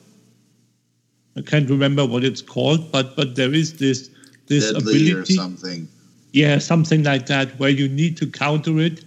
[1.36, 4.10] I can't remember what it's called, but but there is this
[4.46, 5.34] this Deadly or ability.
[5.36, 5.88] something.
[6.32, 9.04] Yeah, something like that, where you need to counter it.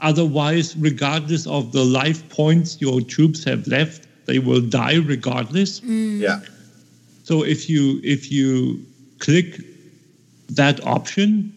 [0.00, 5.82] Otherwise, regardless of the life points your troops have left, they will die regardless.
[5.82, 6.40] Yeah.
[7.24, 8.84] So if you if you
[9.18, 9.60] click
[10.50, 11.52] that option,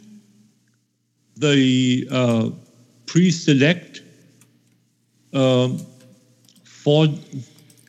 [1.38, 2.49] the uh,
[3.05, 4.01] pre-select
[5.34, 5.80] um,
[6.63, 7.07] for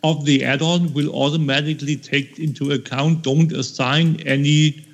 [0.02, 3.22] of the add-on will automatically take into account.
[3.22, 4.86] Don't assign any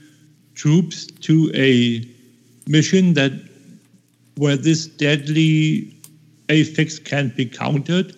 [0.54, 2.04] troops to a
[2.68, 3.32] mission that
[4.36, 5.94] where this deadly
[6.48, 8.15] affix can be countered,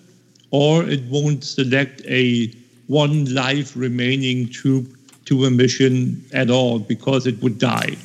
[0.51, 2.53] or it won't select a
[2.87, 4.97] one life remaining troop
[5.27, 7.97] to a mission at all because it would die.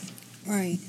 [0.46, 0.80] Right.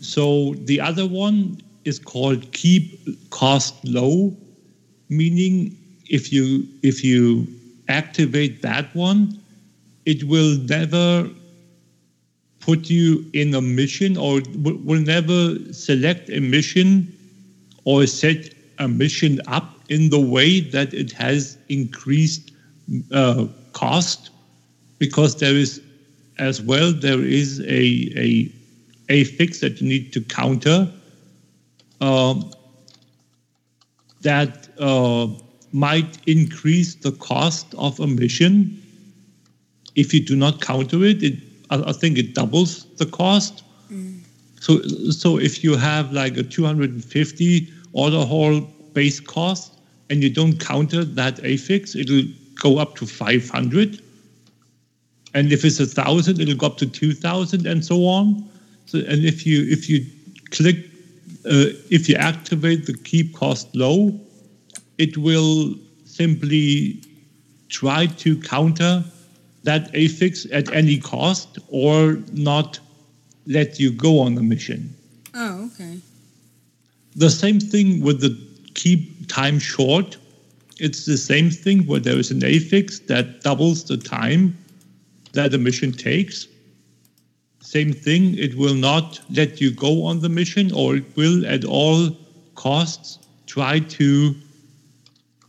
[0.00, 4.36] So the other one is called keep cost low,
[5.08, 5.76] meaning
[6.08, 7.46] if you if you
[7.88, 9.40] activate that one,
[10.04, 11.28] it will never
[12.60, 17.12] put you in a mission or will never select a mission
[17.84, 22.52] or set a mission up in the way that it has increased
[23.12, 24.30] uh, cost
[24.98, 25.80] because there is
[26.38, 28.52] as well there is a a
[29.08, 30.90] a fix that you need to counter
[32.00, 32.52] um,
[34.22, 35.28] that uh,
[35.72, 38.82] might increase the cost of a mission
[39.94, 41.22] if you do not counter it.
[41.22, 41.38] It
[41.70, 43.64] I, think it doubles the cost.
[44.60, 48.60] So so if you have like a 250 order hall
[48.92, 49.75] base cost
[50.10, 52.22] and you don't counter that affix, it'll
[52.60, 54.00] go up to 500.
[55.34, 58.48] And if it's a thousand, it'll go up to 2,000 and so on.
[58.86, 60.06] So and if you if you
[60.50, 60.76] click
[61.44, 64.18] uh, if you activate the keep cost low,
[64.98, 67.02] it will simply
[67.68, 69.04] try to counter
[69.64, 72.78] that affix at any cost or not
[73.46, 74.94] let you go on the mission.
[75.34, 75.98] Oh, okay.
[77.16, 78.38] The same thing with the
[78.74, 80.16] keep time short.
[80.78, 84.56] It's the same thing where there is an affix that doubles the time
[85.32, 86.48] that a mission takes.
[87.60, 91.64] Same thing, it will not let you go on the mission, or it will at
[91.64, 92.10] all
[92.54, 94.34] costs try to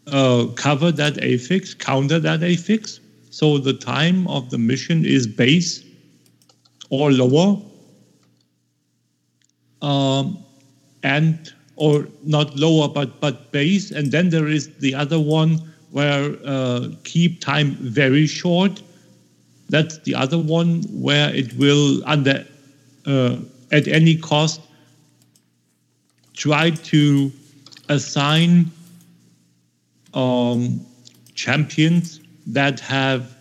[0.07, 2.99] uh, cover that affix, counter that affix.
[3.29, 5.83] So the time of the mission is base
[6.89, 7.61] or lower.
[9.81, 10.43] Um,
[11.03, 13.91] and or not lower but but base.
[13.91, 15.59] And then there is the other one
[15.91, 18.81] where uh, keep time very short.
[19.69, 22.45] That's the other one where it will under
[23.05, 23.37] uh,
[23.71, 24.61] at any cost
[26.33, 27.31] try to
[27.89, 28.71] assign
[30.13, 30.85] um,
[31.33, 33.35] champions that have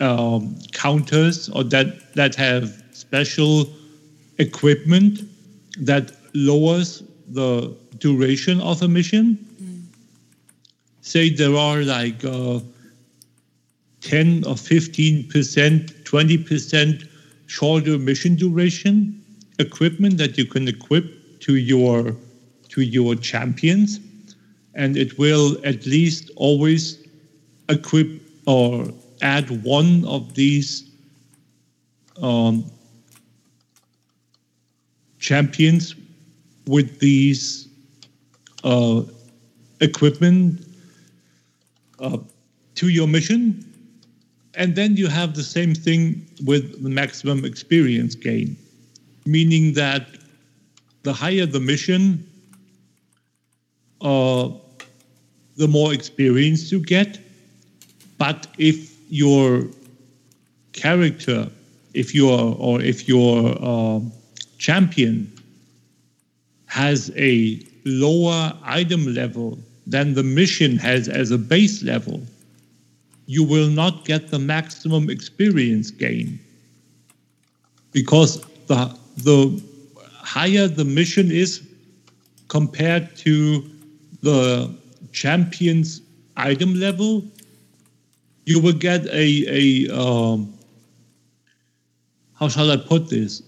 [0.00, 3.68] um, counters or that that have special
[4.38, 5.20] equipment
[5.78, 9.38] that lowers the duration of a mission.
[11.02, 12.60] Say there are like uh,
[14.02, 17.04] 10 or 15 percent, 20 percent
[17.46, 19.22] shorter mission duration
[19.58, 22.16] equipment that you can equip to your
[22.68, 24.00] to your champions,
[24.74, 27.06] and it will at least always
[27.68, 28.86] equip or
[29.22, 30.90] add one of these
[32.22, 32.64] um,
[35.20, 35.94] champions
[36.66, 37.68] with these
[38.64, 39.02] uh,
[39.80, 40.66] equipment
[42.00, 42.18] uh,
[42.74, 43.64] to your mission.
[44.54, 48.56] And then you have the same thing with the maximum experience gain,
[49.24, 50.08] meaning that
[51.02, 52.26] the higher the mission,
[54.00, 54.48] uh,
[55.56, 57.18] the more experience you get.
[58.18, 59.66] But if your
[60.72, 61.50] character,
[61.94, 64.00] if your or if your uh,
[64.60, 65.32] champion
[66.66, 72.20] has a lower item level than the mission has as a base level,
[73.26, 76.38] you will not get the maximum experience gain.
[77.92, 79.60] Because the, the
[80.04, 81.66] higher the mission is
[82.48, 83.64] compared to
[84.22, 84.72] the
[85.12, 86.02] champion's
[86.36, 87.24] item level,
[88.44, 90.52] you will get a, a um,
[92.34, 93.42] how shall I put this?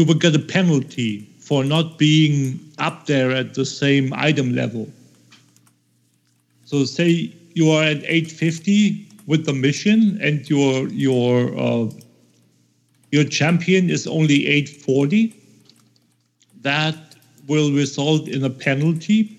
[0.00, 4.88] You will get a penalty for not being up there at the same item level.
[6.64, 11.90] So say you are at 850 with the mission and your your uh,
[13.12, 15.34] your champion is only 840.
[16.62, 16.96] That
[17.46, 19.38] will result in a penalty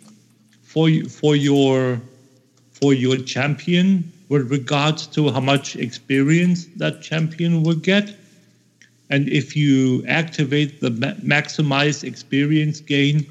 [0.62, 2.00] for for your
[2.72, 8.16] for your champion with regards to how much experience that champion will get.
[9.12, 13.26] And if you activate the ma- maximize experience gain,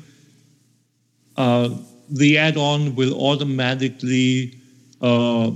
[1.36, 1.70] uh,
[2.10, 4.54] the add-on will automatically
[5.00, 5.50] uh,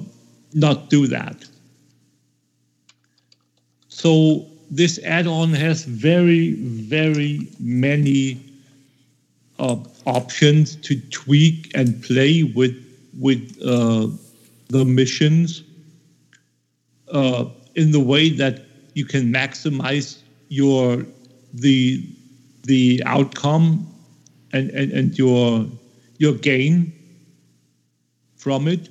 [0.55, 1.45] not do that.
[3.89, 8.41] So this add-on has very, very many
[9.59, 12.75] uh, options to tweak and play with
[13.21, 14.09] with uh,
[14.69, 15.63] the missions
[17.13, 17.47] uh,
[17.77, 18.64] in the way that
[18.95, 21.05] you can maximize your
[21.53, 22.03] the
[22.65, 23.87] the outcome
[24.53, 25.67] and, and, and your
[26.19, 26.93] your gain
[28.37, 28.89] from it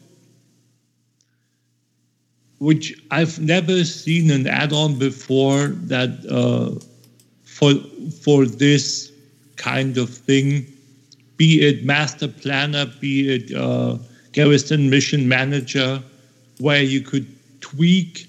[2.63, 6.79] which I've never seen an add-on before that uh,
[7.43, 7.73] for
[8.21, 9.11] for this
[9.57, 10.65] kind of thing,
[11.35, 13.97] be it master planner, be it uh,
[14.31, 16.01] garrison mission manager,
[16.59, 17.27] where you could
[17.59, 18.27] tweak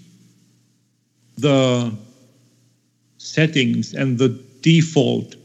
[1.36, 1.92] the
[3.18, 4.28] settings and the
[4.60, 5.36] default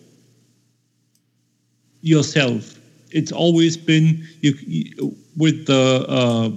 [2.02, 2.80] yourself.
[3.12, 6.52] It's always been you, you with the uh,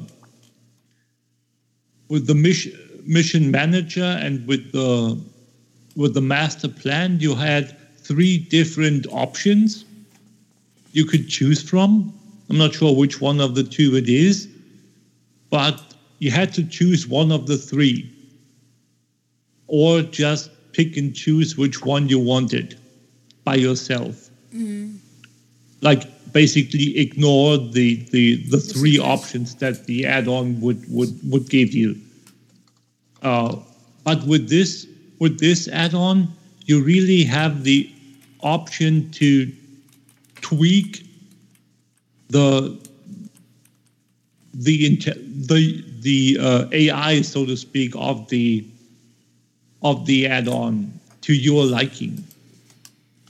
[2.08, 2.72] with the mission
[3.06, 5.18] mission manager and with the
[5.96, 7.18] with the master plan.
[7.20, 9.84] You had three different options
[10.92, 12.12] you could choose from.
[12.50, 14.48] I'm not sure which one of the two it is,
[15.48, 15.80] but
[16.18, 18.11] you had to choose one of the three,
[19.72, 22.78] or just pick and choose which one you wanted
[23.42, 24.28] by yourself.
[24.54, 24.98] Mm.
[25.80, 26.02] Like
[26.34, 31.96] basically ignore the, the, the three options that the add-on would, would, would give you.
[33.22, 33.56] Uh,
[34.04, 34.86] but with this
[35.18, 36.28] with this add-on,
[36.66, 37.90] you really have the
[38.42, 39.50] option to
[40.40, 41.06] tweak
[42.28, 42.76] the
[44.52, 44.98] the
[45.46, 48.66] the the uh, AI, so to speak, of the
[49.82, 52.22] of the add-on to your liking,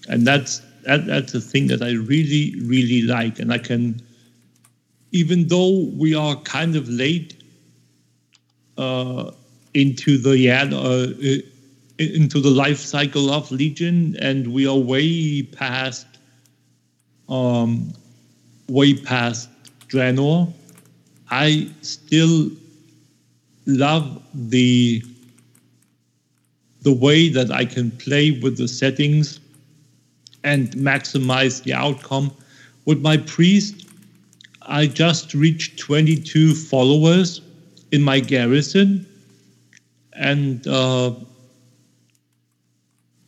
[0.08, 4.00] and that's that, that's the thing that I really really like, and I can,
[5.12, 7.42] even though we are kind of late
[8.78, 9.30] uh,
[9.74, 11.08] into the ad, uh,
[11.98, 16.06] into the life cycle of Legion, and we are way past
[17.28, 17.92] um,
[18.68, 19.48] way past
[19.88, 20.52] Draenor.
[21.30, 22.50] I still
[23.66, 25.02] love the
[26.82, 29.40] the way that I can play with the settings
[30.44, 32.32] and maximize the outcome.
[32.84, 33.86] With my priest,
[34.62, 37.40] I just reached 22 followers
[37.92, 39.06] in my garrison,
[40.14, 41.14] and uh,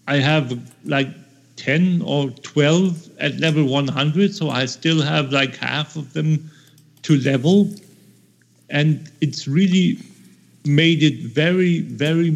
[0.09, 1.09] I have like
[1.57, 6.50] 10 or 12 at level 100, so I still have like half of them
[7.02, 7.70] to level.
[8.70, 9.98] And it's really
[10.64, 12.30] made it very, very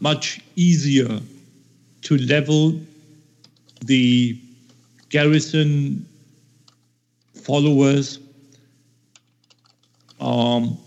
[0.00, 1.20] much easier
[2.02, 2.80] to level
[3.86, 4.36] the
[5.10, 6.04] garrison
[7.34, 8.18] followers
[10.20, 10.78] um,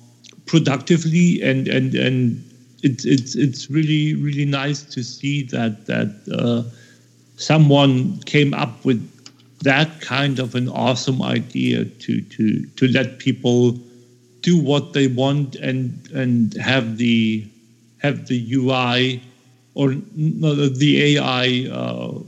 [0.46, 2.44] productively and and and
[2.84, 6.64] it's it's it's really really nice to see that that uh,
[7.36, 9.02] someone came up with
[9.62, 13.78] that kind of an awesome idea to to to let people
[14.42, 17.46] do what they want and and have the
[18.00, 19.22] have the UI
[19.74, 22.20] or the AI uh,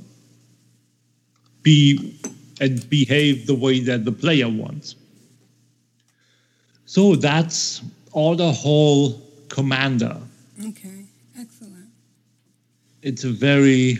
[1.63, 2.15] be
[2.61, 4.95] and behave the way that the player wants.
[6.85, 7.81] So that's
[8.11, 10.17] Order Hall Commander.
[10.67, 11.05] Okay,
[11.39, 11.87] excellent.
[13.01, 13.97] It's a very,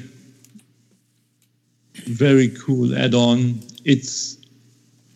[2.06, 3.60] very cool add-on.
[3.86, 4.38] It's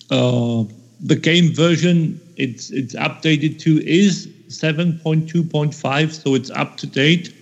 [0.09, 0.63] uh,
[1.01, 2.19] the game version.
[2.37, 7.33] It's it's updated to is 7.2.5, so it's up to date.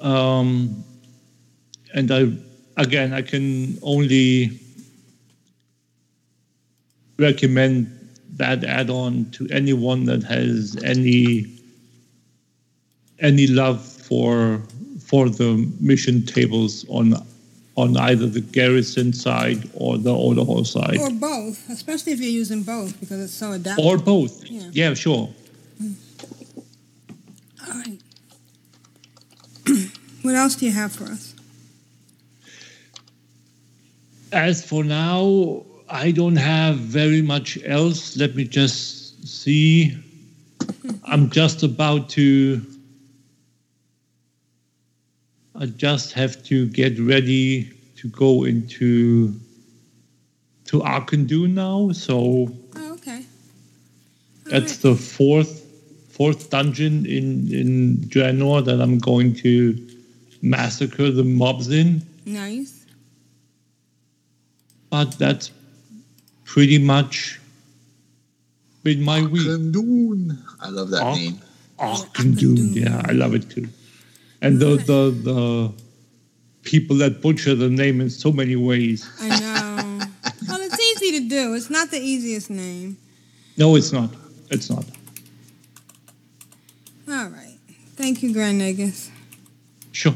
[0.00, 0.84] Um,
[1.94, 2.32] and I
[2.76, 4.58] again, I can only
[7.18, 7.96] recommend
[8.36, 11.46] that add-on to anyone that has any
[13.18, 14.62] any love for
[15.04, 17.14] for the mission tables on
[17.76, 22.28] on either the garrison side or the order hall side Or both, especially if you're
[22.30, 23.88] using both because it's so adaptable.
[23.88, 24.68] or both Yeah.
[24.72, 25.28] yeah sure
[27.66, 28.00] All right.
[30.22, 31.34] what else do you have for us?
[34.32, 39.96] as for now i don't have very much else let me just see
[41.04, 42.60] i'm just about to
[45.60, 49.32] i just have to get ready to go into
[50.64, 53.24] to Auchindoun now so Oh, okay.
[54.46, 55.66] That's the fourth
[56.10, 59.88] fourth dungeon in in Draenor that I'm going to
[60.42, 62.02] massacre the mobs in.
[62.26, 62.86] Nice.
[64.90, 65.50] But that's
[66.44, 67.40] pretty much
[68.82, 69.46] been my week.
[69.46, 70.38] Kandun.
[70.60, 71.40] I love that Ark- name.
[71.78, 73.66] Auchindoun, yeah, I love it too.
[74.42, 75.72] And the the the
[76.62, 79.08] people that butcher the name in so many ways.
[79.20, 80.06] I know.
[80.48, 81.54] well, it's easy to do.
[81.54, 82.96] It's not the easiest name.
[83.56, 84.10] No, it's not.
[84.50, 84.84] It's not.
[87.08, 87.58] All right.
[87.96, 89.10] Thank you, Grand Nagus.
[89.92, 90.14] Sure.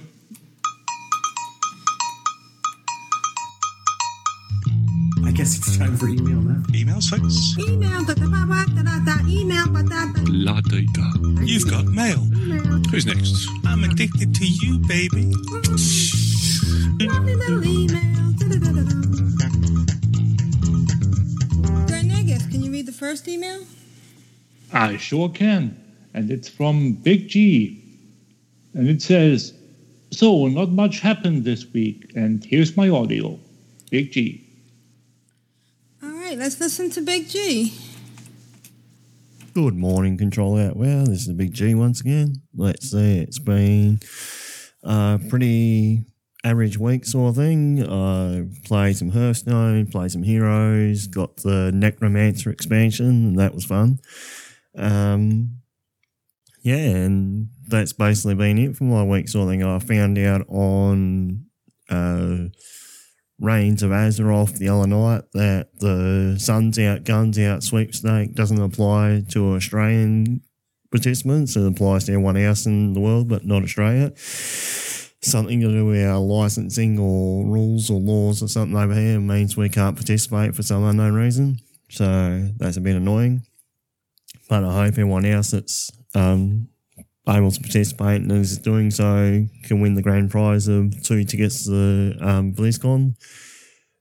[5.45, 6.63] Guess it's time for email now.
[6.73, 7.55] Emails, folks?
[7.59, 10.23] Email, da, da, ba, ba, da, da, da, email, ba, da, da.
[10.29, 11.05] La data.
[11.43, 12.17] You've got mail.
[12.91, 13.47] Who's next?
[13.67, 15.35] I'm addicted to you, baby.
[16.99, 18.33] Lovely little email.
[18.39, 18.95] da, da, da, da, da.
[22.01, 23.67] Nagus, can you read the first email?
[24.73, 25.79] I sure can.
[26.15, 27.85] And it's from Big G.
[28.73, 29.53] And it says,
[30.11, 32.13] So, not much happened this week.
[32.17, 33.39] And here's my audio.
[33.91, 34.44] Big G.
[36.25, 37.75] Right, let's listen to Big G.
[39.53, 40.75] Good morning, Control Alt.
[40.75, 42.37] Well, this is Big G once again.
[42.57, 44.01] Let's say it's been
[44.83, 46.07] a pretty
[46.43, 47.87] average week sort of thing.
[47.87, 53.99] I played some Hearthstone, played some Heroes, got the Necromancer expansion, and that was fun.
[54.75, 55.59] Um,
[56.63, 59.63] yeah, and that's basically been it for my week sort of thing.
[59.63, 61.45] I found out on
[61.91, 62.47] uh,
[63.45, 69.55] Reigns of Azeroth the night that the Suns Out, Guns Out sweepstake doesn't apply to
[69.55, 70.41] Australian
[70.91, 71.57] participants.
[71.57, 74.13] It applies to everyone else in the world, but not Australia.
[74.17, 79.57] Something to do with our licensing or rules or laws or something over here means
[79.57, 81.59] we can't participate for some unknown reason.
[81.91, 83.43] So that's a bit annoying.
[84.49, 86.69] But I hope everyone else that's um,
[87.29, 91.65] able to participate and is doing so can win the grand prize of two tickets
[91.65, 93.15] to the um, BlizzCon.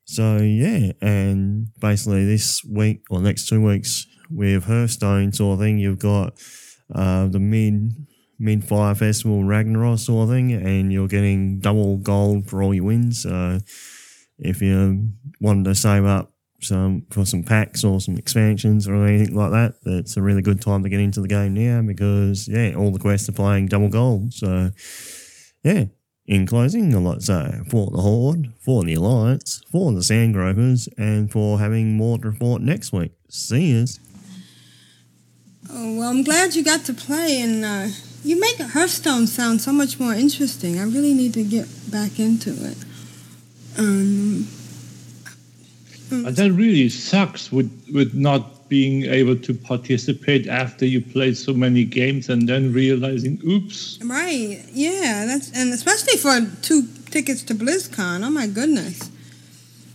[0.06, 5.78] So yeah, and basically this week or next two weeks with Hearthstone sort of thing,
[5.78, 6.34] you've got
[6.94, 7.94] uh, the mid
[8.40, 12.84] mid fire festival Ragnaros sort of thing, and you're getting double gold for all your
[12.86, 13.24] wins.
[13.24, 13.60] So
[14.38, 16.33] if you wanted to save up
[16.64, 20.62] some for some packs or some expansions or anything like that, it's a really good
[20.62, 23.90] time to get into the game now because yeah, all the quests are playing double
[23.90, 24.34] gold.
[24.34, 24.72] So
[25.64, 25.86] yeah.
[26.26, 30.88] In closing, I'd like to say for the Horde, for the Alliance, for the Sandgropers,
[30.98, 33.12] and for having more to report next week.
[33.28, 34.00] See yous.
[35.70, 37.88] Oh, well, I'm glad you got to play, and uh,
[38.24, 40.80] you make Hearthstone sound so much more interesting.
[40.80, 42.78] I really need to get back into it.
[43.78, 44.48] Um,
[46.14, 51.54] And that really sucks with, with not being able to participate after you played so
[51.54, 54.00] many games and then realizing, oops.
[54.04, 58.24] right, yeah, that's and especially for two tickets to BlizzCon.
[58.24, 59.12] Oh my goodness.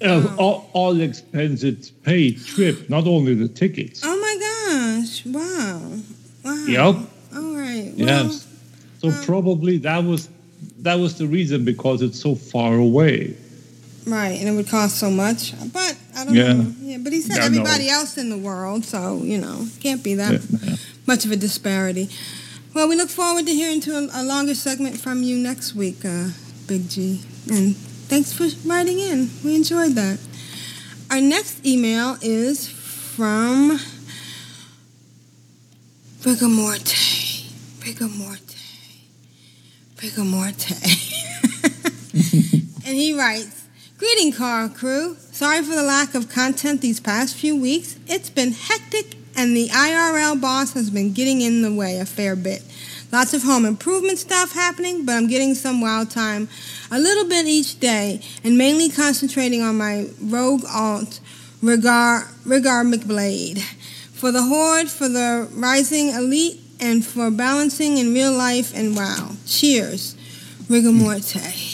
[0.00, 4.02] Uh, all, all expenses paid trip, not only the tickets.
[4.04, 5.26] Oh my gosh!
[5.26, 5.98] Wow.
[6.44, 6.64] Wow.
[6.66, 6.94] Yep.
[7.34, 7.92] All right.
[7.96, 8.46] Well, Yes.
[8.98, 10.28] So probably that was
[10.80, 13.36] that was the reason because it's so far away.
[14.06, 15.52] Right, and it would cost so much.
[15.72, 16.52] But I don't Yeah.
[16.52, 16.74] know.
[16.82, 20.14] Yeah, but he said Yeah, everybody else in the world, so you know, can't be
[20.14, 20.42] that
[21.06, 22.08] much of a disparity.
[22.74, 26.04] Well, we look forward to hearing to a, a longer segment from you next week,
[26.04, 26.30] uh,
[26.66, 27.22] Big G.
[27.48, 27.76] And
[28.10, 29.30] thanks for writing in.
[29.44, 30.18] We enjoyed that.
[31.10, 33.78] Our next email is from
[36.22, 36.94] Rigamorte.
[37.80, 38.56] Rigamorte.
[39.96, 40.72] Rigamorte.
[42.86, 43.64] and he writes,
[43.98, 45.16] Greeting, car crew.
[45.38, 47.96] Sorry for the lack of content these past few weeks.
[48.08, 52.34] It's been hectic, and the IRL boss has been getting in the way a fair
[52.34, 52.64] bit.
[53.12, 56.48] Lots of home improvement stuff happening, but I'm getting some wow time
[56.90, 61.20] a little bit each day, and mainly concentrating on my rogue alt,
[61.62, 63.60] Rigar, Rigar McBlade.
[64.10, 69.36] For the Horde, for the Rising Elite, and for balancing in real life and wow.
[69.46, 70.16] Cheers.
[70.66, 71.67] Rigamorte.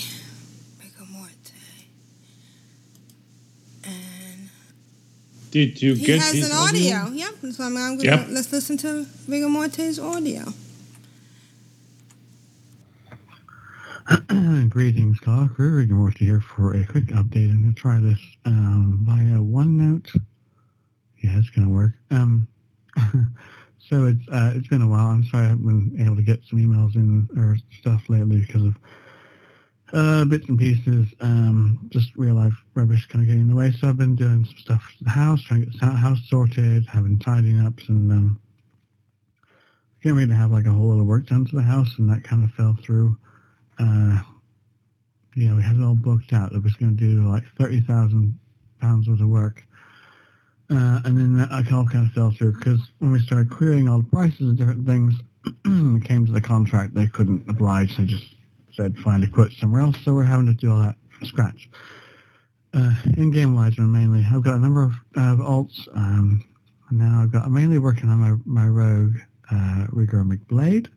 [5.54, 7.12] Did you He get has his an audio.
[7.12, 7.34] Yep.
[7.52, 8.26] So I'm, I'm gonna, Yep.
[8.30, 10.42] Let's listen to Rigamorte's audio.
[14.68, 15.86] Greetings, Call Crew.
[15.86, 17.50] Rigamorte here for a quick update.
[17.50, 20.20] I'm going to try this um, via OneNote.
[21.22, 21.92] Yeah, it's going to work.
[22.10, 22.48] Um,
[23.78, 25.06] so it's uh, it's been a while.
[25.06, 28.64] I'm sorry I haven't been able to get some emails in or stuff lately because
[28.64, 28.74] of
[29.92, 31.06] uh, bits and pieces.
[31.20, 33.72] Um, just real life rubbish kind of getting in the way.
[33.72, 36.86] So I've been doing some stuff to the house, trying to get the house sorted,
[36.86, 38.40] having tidying ups and um,
[40.02, 42.08] getting ready to have like a whole lot of work done to the house, and
[42.10, 43.16] that kind of fell through.
[43.78, 44.20] Uh,
[45.36, 46.52] we had it all booked out.
[46.52, 48.38] It was going to do like thirty thousand
[48.80, 49.64] pounds worth of work,
[50.70, 53.98] uh, and then that all kind of fell through because when we started querying all
[53.98, 55.14] the prices of different things,
[55.46, 57.96] it came to the contract they couldn't oblige.
[57.96, 58.34] They just
[58.76, 59.96] said find a quote somewhere else.
[60.04, 61.68] So we're having to do all that from scratch.
[62.72, 65.88] Uh, in game wise, mainly I've got a number of, of alts.
[65.96, 66.44] Um,
[66.90, 69.16] now I've got I'm mainly working on my my rogue
[69.50, 70.88] uh, Rigor McBlade,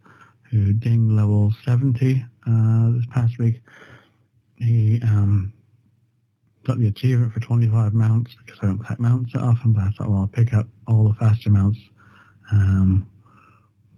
[0.51, 3.61] who dinged level 70 uh, this past week.
[4.57, 5.53] He um,
[6.65, 9.89] got the achievement for 25 mounts because I don't pack mounts that often, but I
[9.91, 11.79] thought, well, I'll pick up all the faster mounts.
[12.51, 13.07] Um,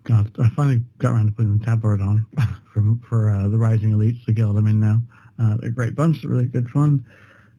[0.09, 2.25] I finally got around to putting the tabard on
[2.73, 5.01] for, for uh, the Rising Elites, the guild I'm in now.
[5.39, 7.05] Uh, they're a great bunch, really good fun.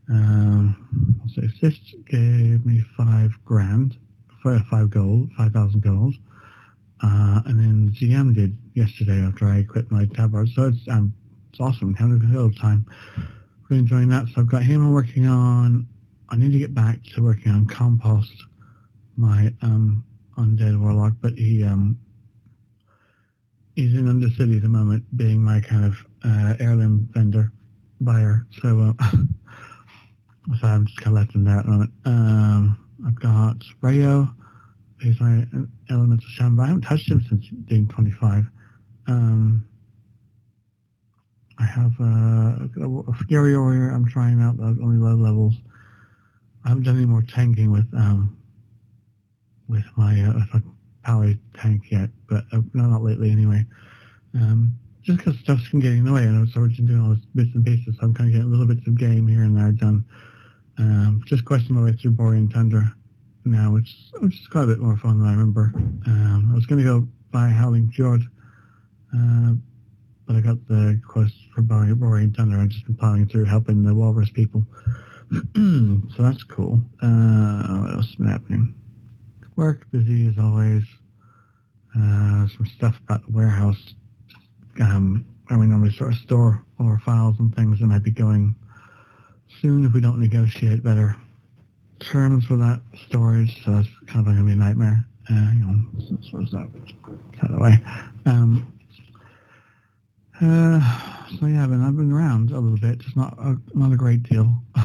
[0.08, 3.96] Um, so this gave me five grand,
[4.42, 6.14] five, five gold, 5,000 gold.
[7.02, 10.48] Uh, and then GM did yesterday after I quit my tabard.
[10.50, 11.14] So it's, um,
[11.50, 11.94] it's awesome.
[11.94, 12.84] Having a good old time.
[13.68, 14.26] Really enjoying that.
[14.28, 15.86] So I've got him working on,
[16.28, 18.44] I need to get back to working on Compost,
[19.16, 20.04] my um,
[20.36, 21.98] undead warlock, but he um,
[23.76, 25.94] he's in Undercity at the moment, being my kind of
[26.24, 27.52] uh, heirloom vendor
[28.00, 28.46] buyer.
[28.62, 29.06] So, uh,
[30.60, 31.92] so I'm just kind of left there at the moment.
[32.04, 34.28] Um, I've got Rayo,
[35.02, 35.46] who's my
[35.88, 36.64] Elements of Shamba.
[36.64, 38.44] I haven't touched him since Doom 25.
[39.06, 39.66] Um,
[41.58, 45.54] I have uh, a Fury Warrior I'm trying out, but only low levels.
[46.64, 48.36] I haven't done any more tanking with um,
[49.68, 50.60] with my uh, with my
[51.02, 53.64] power tank yet, but uh, no, not lately anyway.
[54.34, 57.10] Um, just because stuff's been getting in the way, and so we're just doing all
[57.10, 57.96] this bits and pieces.
[57.98, 60.04] So I'm kind of getting little bits of game here and there done.
[60.78, 62.94] Um, just questing my way through Borean Tundra
[63.44, 65.72] now, which which is quite a bit more fun than I remember.
[66.06, 68.22] Um, I was going to go buy Howling Fjord,
[69.14, 69.52] uh,
[70.26, 72.62] but I got the quest for Borean, Tundra.
[72.62, 74.64] I've just been plowing through helping the Walrus people.
[75.54, 76.80] so that's cool.
[77.02, 78.74] Uh, what else has been happening?
[79.56, 80.84] Work busy as always.
[81.96, 83.94] Uh, some stuff about the warehouse.
[84.80, 88.12] Um, where we normally sort of store all our files and things, and I'd be
[88.12, 88.54] going
[89.60, 91.16] soon if we don't negotiate better
[91.98, 93.64] terms for that storage.
[93.64, 95.04] So it's kind of going to be a nightmare.
[95.28, 96.68] Uh, you know, so, so is that
[97.42, 97.78] out of the way.
[98.26, 98.72] Um,
[100.40, 100.80] uh,
[101.38, 103.96] so yeah, I've been, I've been around a little bit, just not a, not a
[103.96, 104.54] great deal.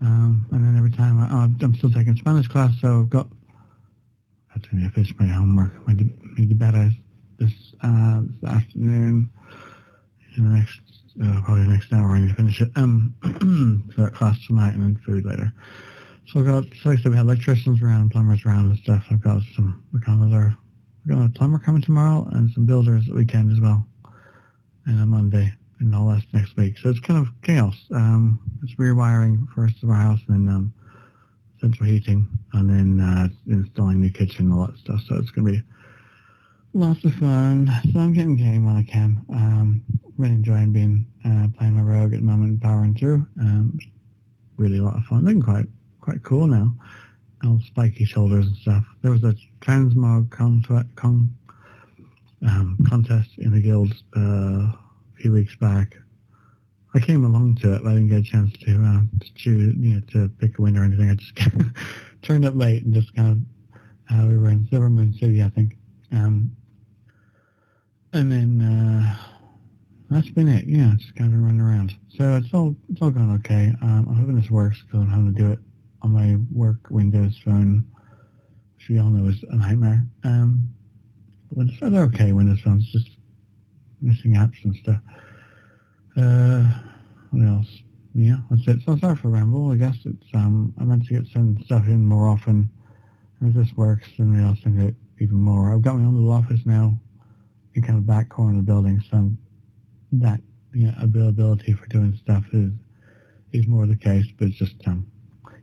[0.00, 3.28] um, and then every time I, I'm still taking Spanish class, so I've got
[4.56, 5.72] I to finish my homework.
[5.86, 6.74] I need to bed
[7.38, 7.52] this
[7.82, 9.30] uh, this afternoon.
[10.36, 10.80] In the next
[11.22, 12.70] uh, probably the next hour, I need to finish it.
[12.76, 13.14] Um,
[13.94, 15.52] for that class tonight, and then food later.
[16.26, 19.04] So I've got, so like I said, we have electricians around, plumbers around and stuff.
[19.10, 20.56] I've got some, we've got another,
[21.04, 23.86] we've got a plumber coming tomorrow and some builders at weekend as well.
[24.86, 26.78] And a Monday and all that's next week.
[26.78, 27.76] So it's kind of chaos.
[27.94, 30.74] Um, it's rewiring first of our house and then um,
[31.60, 35.00] central heating and then uh, installing new kitchen and all that stuff.
[35.08, 35.62] So it's going to be
[36.74, 37.70] lots of fun.
[37.92, 39.24] So I'm getting game when I can.
[39.30, 39.82] Um,
[40.18, 43.26] really enjoying being uh, playing my rogue at the moment and powering through.
[43.40, 43.78] Um,
[44.56, 45.24] really a lot of fun.
[45.24, 45.66] Looking quite
[46.00, 46.74] quite cool now.
[47.44, 48.84] All spiky shoulders and stuff.
[49.02, 50.62] There was a transmog con,
[50.94, 51.34] con
[52.46, 54.78] um, contest in the guild uh, a
[55.18, 55.96] few weeks back.
[56.96, 59.74] I came along to it, but I didn't get a chance to, uh, to choose,
[59.78, 61.10] you know, to pick a winner or anything.
[61.10, 61.36] I just
[62.22, 63.46] turned up late and just kind
[64.10, 65.76] of, uh, we were in Silvermoon City, I think.
[66.10, 66.56] Um,
[68.14, 69.14] and then uh,
[70.08, 70.64] that's been it.
[70.66, 71.94] Yeah, just kind of running around.
[72.16, 73.74] So it's all it's all going okay.
[73.82, 75.58] Um, I'm hoping this works because I'm having to do it
[76.00, 77.84] on my work Windows phone,
[78.76, 80.02] which we all know is a nightmare.
[80.24, 80.66] Um,
[81.52, 83.10] but it's okay Windows phones, just
[84.00, 85.00] missing apps and stuff.
[86.16, 86.64] Uh,
[87.30, 87.82] what else?
[88.14, 88.78] Yeah, that's it.
[88.86, 89.70] So sorry for ramble.
[89.72, 92.70] I guess it's um I meant to get some stuff in more often.
[93.42, 95.74] If this works, then we also get even more.
[95.74, 96.98] I've got my own little office now
[97.74, 99.30] in kind of back corner of the building, so
[100.12, 100.40] that
[100.72, 102.72] you know, availability for doing stuff is
[103.52, 105.06] is more the case, but it's just um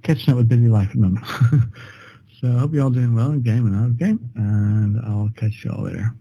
[0.03, 1.25] catching up with busy life at the moment.
[2.39, 5.31] so I hope you're all doing well in game and out of game, and I'll
[5.35, 6.13] catch you all later.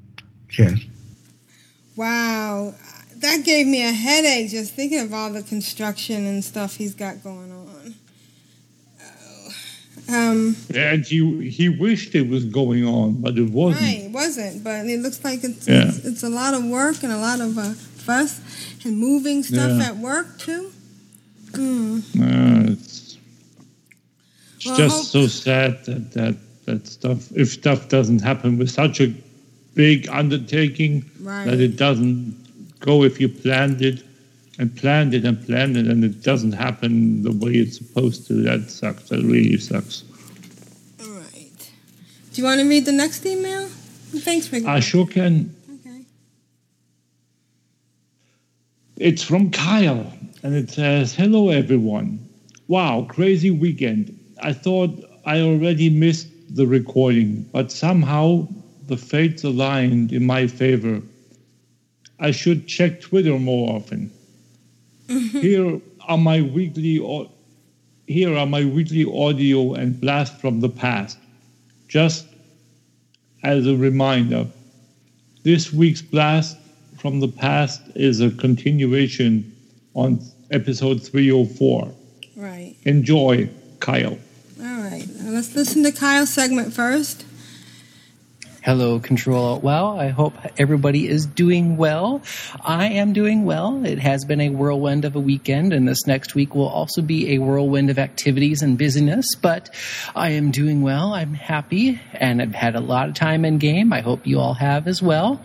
[0.48, 0.86] Cheers.
[1.96, 2.74] Wow,
[3.22, 7.22] that gave me a headache just thinking of all the construction and stuff he's got
[7.22, 7.94] going on.
[9.00, 9.48] Oh.
[10.14, 13.82] Um, and he he wished it was going on, but it wasn't.
[13.82, 14.64] Right, it wasn't.
[14.64, 15.88] But it looks like it's Yeah.
[15.88, 18.40] it's, it's a lot of work and a lot of uh, fuss
[18.84, 19.88] and moving stuff Yeah.
[19.88, 20.72] at work too.
[21.54, 22.00] Hmm.
[22.20, 23.16] Uh, it's
[24.56, 26.36] it's Well, just so sad that, that
[26.66, 29.12] that stuff if stuff doesn't happen with such a
[29.74, 31.46] big undertaking Right.
[31.46, 32.36] that it doesn't
[32.82, 34.04] go if you planned it
[34.58, 38.34] and planned it and planned it and it doesn't happen the way it's supposed to.
[38.42, 39.08] That sucks.
[39.08, 40.04] That really sucks.
[41.00, 41.70] All right.
[42.32, 43.68] Do you want to read the next email?
[43.68, 45.56] Thanks for I sure can.
[45.80, 46.04] Okay.
[48.98, 52.28] It's from Kyle, and it says, Hello, everyone.
[52.68, 54.18] Wow, crazy weekend.
[54.42, 54.90] I thought
[55.24, 58.48] I already missed the recording, but somehow
[58.86, 61.00] the fates aligned in my favor.
[62.22, 64.12] I should check Twitter more often.
[65.08, 65.40] Mm-hmm.
[65.40, 66.94] Here are my weekly
[68.06, 71.18] here are my weekly audio and blast from the past.
[71.88, 72.26] Just
[73.42, 74.46] as a reminder,
[75.42, 76.56] this week's blast
[76.96, 79.52] from the past is a continuation
[79.94, 80.20] on
[80.52, 81.92] episode 304.
[82.36, 82.76] Right.
[82.84, 83.50] Enjoy,
[83.80, 84.18] Kyle.
[84.60, 85.06] All right.
[85.16, 87.24] Now let's listen to Kyle's segment first.
[88.64, 89.98] Hello, Control Alt Wow.
[89.98, 92.22] I hope everybody is doing well.
[92.60, 93.84] I am doing well.
[93.84, 97.34] It has been a whirlwind of a weekend, and this next week will also be
[97.34, 99.74] a whirlwind of activities and busyness, but
[100.14, 101.12] I am doing well.
[101.12, 103.92] I'm happy, and I've had a lot of time in game.
[103.92, 105.40] I hope you all have as well.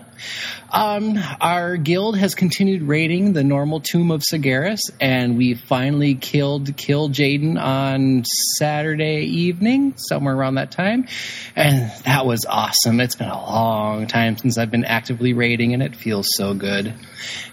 [0.72, 6.76] Um, our guild has continued raiding the normal tomb of Sargeras, and we finally killed
[6.76, 8.23] Kil'jaeden on
[8.57, 11.07] Saturday evening, somewhere around that time,
[11.56, 12.99] and that was awesome.
[12.99, 16.94] It's been a long time since I've been actively raiding, and it feels so good.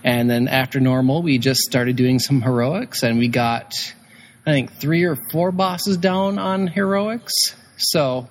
[0.03, 3.75] And then after normal, we just started doing some heroics, and we got
[4.47, 7.33] I think three or four bosses down on heroics.
[7.79, 8.29] So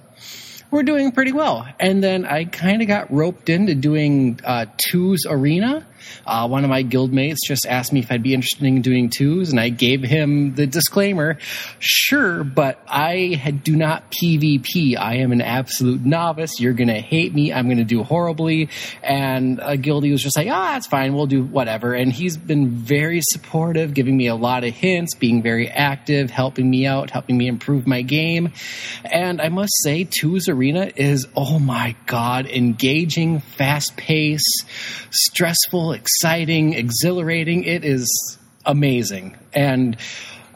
[0.73, 1.67] we're doing pretty well.
[1.79, 5.85] And then I kind of got roped into doing uh, twos arena.
[6.25, 9.49] Uh, one of my guildmates just asked me if I'd be interested in doing twos,
[9.49, 11.37] and I gave him the disclaimer,
[11.79, 14.97] sure, but I do not PvP.
[14.97, 16.59] I am an absolute novice.
[16.59, 17.53] You're going to hate me.
[17.53, 18.69] I'm going to do horribly.
[19.01, 21.13] And uh, Guildy was just like, ah, that's fine.
[21.13, 21.93] We'll do whatever.
[21.93, 26.69] And he's been very supportive, giving me a lot of hints, being very active, helping
[26.69, 28.53] me out, helping me improve my game.
[29.03, 34.65] And I must say, Twos Arena is, oh my God, engaging, fast paced,
[35.09, 37.63] stressful, exciting, exhilarating.
[37.63, 39.37] It is amazing.
[39.53, 39.97] And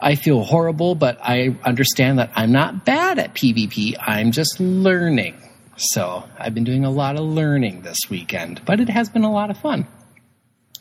[0.00, 3.94] I feel horrible, but I understand that I'm not bad at PvP.
[4.00, 5.34] I'm just learning.
[5.76, 9.32] So I've been doing a lot of learning this weekend, but it has been a
[9.32, 9.86] lot of fun.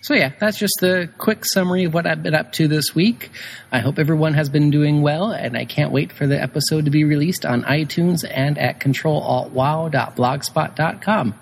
[0.01, 3.29] So yeah, that's just the quick summary of what I've been up to this week.
[3.71, 6.91] I hope everyone has been doing well, and I can't wait for the episode to
[6.91, 11.35] be released on iTunes and at controlaltwow.blogspot.com.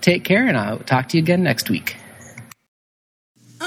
[0.00, 1.96] Take care, and I'll talk to you again next week.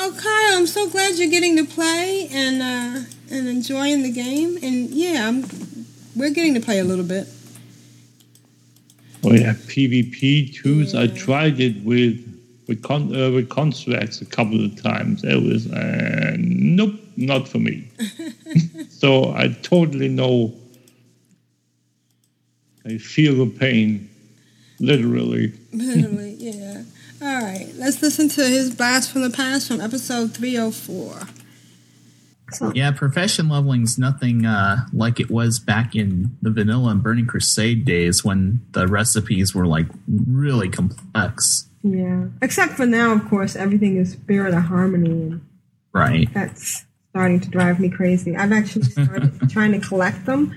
[0.08, 4.56] Oh, Kyle, I'm so glad you're getting to play and uh, and enjoying the game.
[4.62, 5.44] And yeah, I'm,
[6.16, 7.28] we're getting to play a little bit.
[9.24, 10.94] Oh yeah, PvP twos.
[10.94, 12.22] I tried it with
[12.68, 15.24] with con- uh, with Constraxx a couple of times.
[15.24, 17.88] It was uh, nope, not for me.
[18.90, 20.54] so I totally know.
[22.86, 24.08] I feel the pain,
[24.80, 25.52] literally.
[25.74, 26.84] Literally, yeah.
[27.26, 31.22] All right, let's listen to his blast from the past from episode 304.
[32.76, 37.84] Yeah, profession leveling's nothing uh, like it was back in the vanilla and Burning Crusade
[37.84, 41.68] days when the recipes were like really complex.
[41.82, 42.26] Yeah.
[42.44, 45.42] Except for now, of course, everything is spirit of harmony, and
[45.94, 46.32] Right.
[46.32, 48.36] that's starting to drive me crazy.
[48.38, 50.54] I've actually started trying to collect them,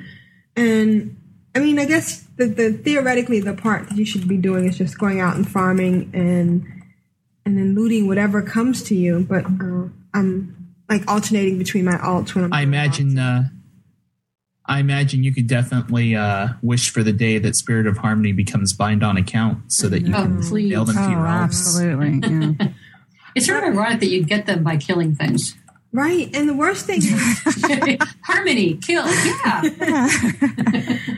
[0.54, 1.16] and
[1.54, 4.78] I mean, I guess the, the theoretically the part that you should be doing is
[4.78, 6.66] just going out and farming and
[7.44, 9.26] and then looting whatever comes to you.
[9.28, 12.52] But uh, I'm like alternating between my alts when I'm.
[12.52, 13.18] I imagine.
[13.18, 13.48] Uh,
[14.70, 18.74] I imagine you could definitely uh, wish for the day that Spirit of Harmony becomes
[18.74, 20.70] bind on account, so that you Oh, can please.
[20.70, 21.42] nail them to your Oh, alts.
[21.44, 22.58] absolutely,
[23.34, 25.56] It's sort of ironic that you get them by killing things.
[25.90, 27.40] Right, and the worst thing is
[28.24, 30.08] harmony, kill, yeah.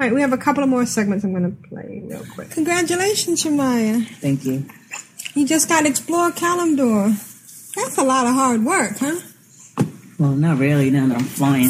[0.00, 2.50] All right, we have a couple of more segments I'm going to play real quick.
[2.50, 4.06] Congratulations, Shemaya.
[4.06, 4.64] Thank you.
[5.34, 7.10] You just got to Explore Kalimdor.
[7.74, 9.20] That's a lot of hard work, huh?
[10.18, 10.90] Well, not really.
[10.90, 11.68] Now that I'm flying,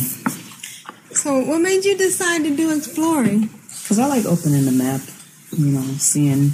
[1.13, 3.51] So, what made you decide to do exploring?
[3.83, 5.01] because I like opening the map.
[5.57, 6.53] You know, seeing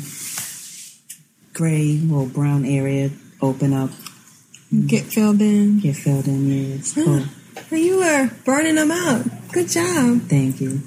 [1.52, 3.10] gray or brown area
[3.42, 3.90] open up.
[4.86, 5.80] Get filled in.
[5.80, 6.48] Get filled in.
[6.48, 7.24] Yeah, it's cool.
[7.70, 9.26] Well, you were burning them out.
[9.54, 10.20] Good job.
[10.28, 10.80] Thank you.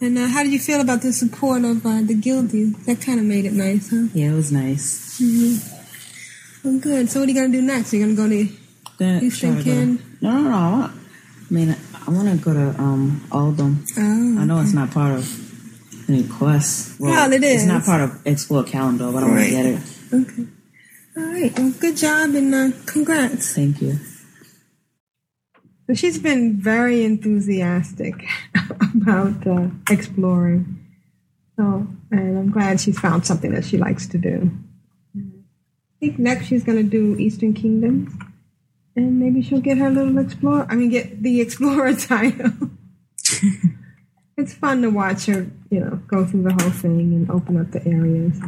[0.00, 2.84] And uh, how did you feel about the support of uh, the guildies?
[2.86, 4.08] That kind of made it nice, huh?
[4.12, 5.18] Yeah, it was nice.
[5.18, 5.56] hmm
[6.64, 7.10] Well, good.
[7.10, 7.92] So, what are you going to do next?
[7.92, 8.52] You're going to go to
[8.98, 10.02] That, Eastern Kin?
[10.20, 10.56] No, no, no.
[10.56, 10.92] I want-
[11.50, 11.76] I mean,
[12.06, 13.84] I want to go to um Oldham.
[13.98, 14.00] Oh,
[14.40, 16.98] I know it's not part of any quest.
[16.98, 17.66] Well, it It's is.
[17.66, 19.44] not part of Explore Kalimdor, but I want Right.
[19.44, 19.80] to get it.
[20.12, 20.46] Okay.
[21.18, 21.58] All right.
[21.58, 23.54] Well, good job and uh, congrats.
[23.54, 23.98] Thank you.
[25.86, 28.26] So she's been very enthusiastic
[28.94, 30.80] about uh, exploring.
[31.56, 34.50] So, and I'm glad she's found something that she likes to do.
[35.16, 35.20] I
[36.00, 38.12] think next she's going to do Eastern Kingdoms,
[38.96, 40.66] and maybe she'll get her little explorer.
[40.68, 42.52] I mean, get the explorer title.
[44.36, 47.70] it's fun to watch her, you know, go through the whole thing and open up
[47.70, 48.40] the areas.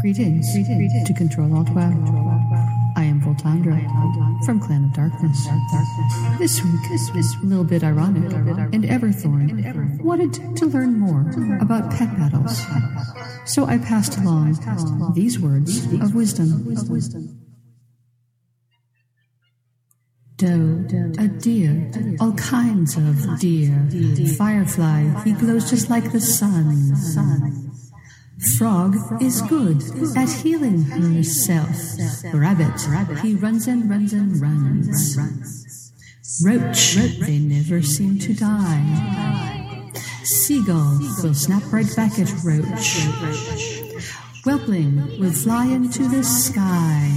[0.00, 0.52] Greetings,
[1.06, 2.67] to Control Alt WoW.
[3.44, 5.48] I from Clan of Darkness.
[6.38, 12.16] This week, was a little bit ironic, and Everthorn wanted to learn more about pet
[12.16, 12.62] battles.
[13.44, 17.44] So I passed along these words of wisdom.
[20.36, 20.84] Doe,
[21.18, 21.90] a deer,
[22.20, 23.88] all kinds of deer.
[24.36, 27.67] Firefly, he glows just like the sun.
[28.56, 29.82] Frog is good
[30.16, 31.68] at healing herself.
[32.32, 32.80] Rabbit,
[33.20, 35.18] he runs and runs and runs.
[36.44, 39.90] Roach, they never seem to die.
[40.22, 43.77] Seagull will snap right back at Roach.
[44.48, 47.10] Whelpling will fly into the sky.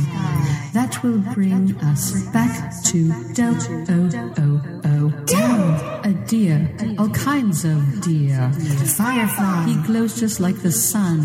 [0.73, 3.55] That will bring us back to Do
[3.87, 5.09] O O O.
[5.27, 8.51] Doe, a deer, all kinds of deer.
[8.97, 11.21] Firefly, he glows just like the sun.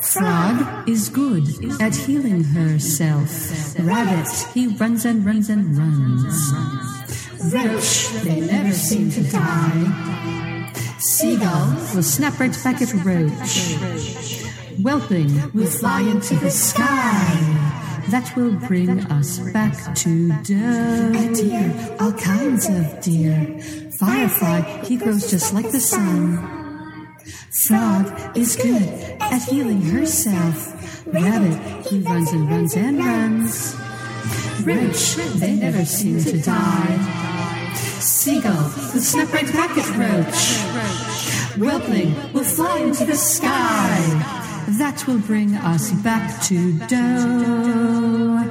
[0.00, 1.44] Frog is good
[1.82, 3.28] at healing herself.
[3.78, 6.50] Rabbit, he runs and runs and runs.
[7.52, 10.72] Roach, they never seem to die.
[10.98, 14.48] Seagull will snap right back at Roach.
[14.78, 17.24] Whelping will fly into the sky.
[18.10, 21.12] That will bring us back to Doe.
[21.14, 23.60] A deer, all kinds of deer.
[23.98, 26.38] Firefly, he grows just like the sun.
[27.50, 28.88] Frog is good
[29.20, 30.72] at healing herself.
[31.06, 33.74] Rabbit, he runs and runs and runs.
[34.62, 37.74] Roach, they never seem to die.
[37.74, 38.62] Seagull
[38.94, 41.58] will snap right back at Roach.
[41.58, 44.44] Whelpling will fly into the sky.
[44.76, 48.44] That will bring us back to Doe.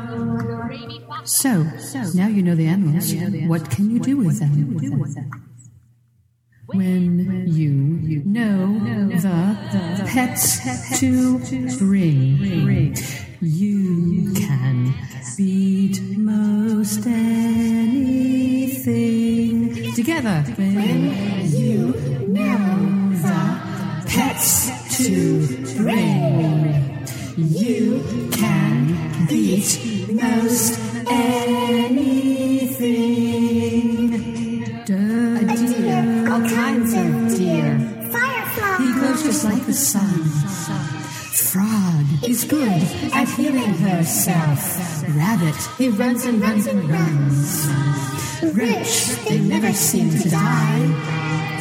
[1.25, 1.63] So,
[2.15, 3.13] now you know the animals.
[3.47, 4.77] What can you do with them?
[6.67, 8.79] When you know
[9.09, 9.55] the
[10.07, 11.39] pets to
[11.77, 12.95] bring,
[13.41, 14.93] you can
[15.37, 18.57] beat most anything.
[19.93, 21.93] Together, when you
[22.27, 23.61] know the
[24.07, 29.79] pets to bring, you can beat
[30.11, 30.79] most
[31.09, 32.47] anything.
[34.85, 37.77] Deer, all kinds of deer.
[38.11, 40.19] Firefly, he glows just like the sun.
[41.51, 42.83] Frog is good
[43.13, 45.03] at healing herself.
[45.15, 47.67] Rabbit, he runs and runs and runs.
[48.55, 51.56] Rich, they never seem to die.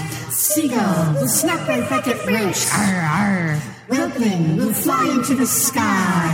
[0.56, 2.66] Seagull will snap back at Roach.
[2.72, 3.60] Arr, arr.
[3.88, 6.32] Whelpling will fly into the sky.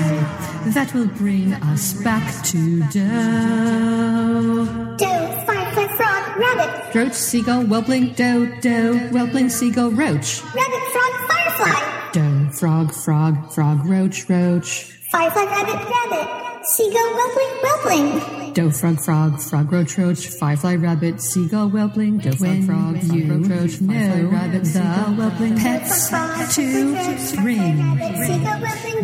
[0.66, 4.64] That will bring us back to Doe.
[4.96, 10.40] Doe, firefly, frog, rabbit, Roach, seagull, whelpling, doe, doe, whelpling, seagull, roach.
[10.54, 14.84] rabbit, frog, firefly, Doe, frog, frog, frog, roach, roach.
[15.10, 16.28] firefly, rabbit, rabbit,
[16.66, 18.41] seagull, whelpling, whelpling.
[18.54, 23.80] Doe, frog, frog, frog, roach, roach, firefly, rabbit, seagull, whelpling, doe, frog, frog, frog, roach,
[23.80, 26.94] know rabbit, seagull, whelpling, pets to
[27.40, 27.78] bring.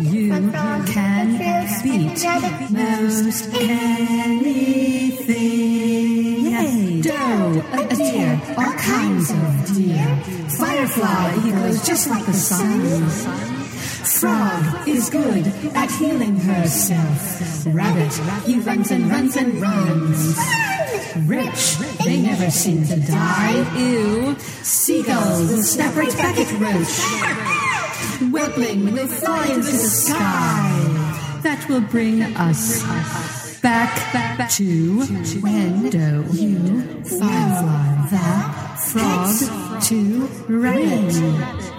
[0.05, 0.29] You
[0.85, 1.37] can
[1.83, 2.23] beat
[2.69, 5.39] most anything.
[6.45, 7.01] Yay!
[7.01, 10.15] Doe, a, deer, all kinds of deer.
[10.59, 13.58] Firefly, he glows just like the sun.
[14.19, 17.65] Frog is good at healing herself.
[17.67, 18.13] Rabbit,
[18.45, 20.37] he runs and runs and runs.
[21.25, 23.79] Rich, they never seem to die.
[23.79, 24.35] Ew.
[24.61, 26.99] Seagull will snap right back at Roach.
[28.33, 31.39] Whelpling will fly into the sky.
[31.43, 32.83] That will bring us
[33.61, 34.97] back, back to
[35.41, 36.25] window.
[36.33, 41.69] You, firefly, that frog to rain.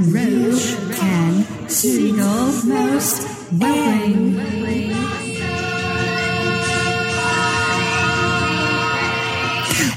[0.00, 4.36] Roach can seagull most Willing.
[4.36, 4.92] whelpling.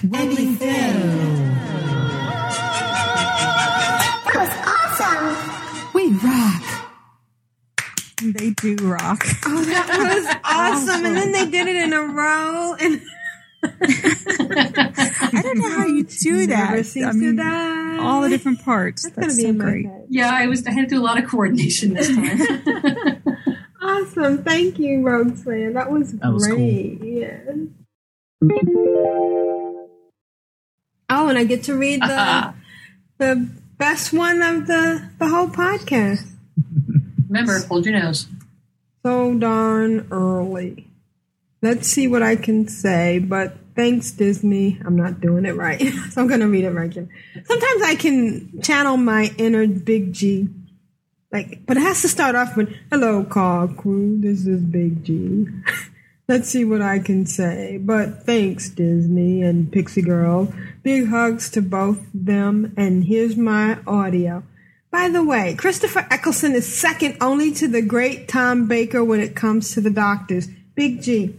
[0.09, 0.57] Whelpling
[4.23, 5.93] That was awesome.
[5.93, 6.63] We rock.
[8.23, 9.23] They do rock.
[9.45, 11.05] Oh, that was awesome.
[11.05, 12.73] And then they did it in a row.
[12.79, 13.01] And
[13.63, 16.71] I don't know how you do that.
[16.95, 17.97] Never I mean, die.
[17.99, 19.03] all the different parts.
[19.03, 19.85] That's, gonna be so in my great.
[19.85, 20.05] head.
[20.09, 20.65] Yeah, I was.
[20.65, 23.23] I had to do a lot of coordination this time.
[23.83, 24.43] Awesome.
[24.43, 25.73] Thank you, Rogueslayer.
[25.73, 26.55] That was That was cool.
[26.55, 26.99] great.
[27.03, 27.39] Yeah.
[31.09, 32.53] Oh, and I get to read the
[33.17, 36.27] the best one of the the whole podcast.
[37.27, 38.27] Remember, hold your nose.
[39.03, 40.87] So darn early.
[41.61, 45.79] Let's see what I can say, but thanks Disney, I'm not doing it right.
[46.09, 46.91] so I'm gonna read it right.
[46.91, 47.07] Here.
[47.45, 50.49] Sometimes I can channel my inner Big G.
[51.31, 54.19] Like, but it has to start off with "Hello, car crew.
[54.19, 55.47] This is Big G."
[56.27, 57.77] Let's see what I can say.
[57.77, 60.53] But thanks, Disney and Pixie Girl.
[60.81, 64.43] Big hugs to both them, and here's my audio.
[64.91, 69.35] By the way, Christopher Eccleston is second only to the great Tom Baker when it
[69.35, 70.47] comes to the doctors.
[70.75, 71.35] Big G.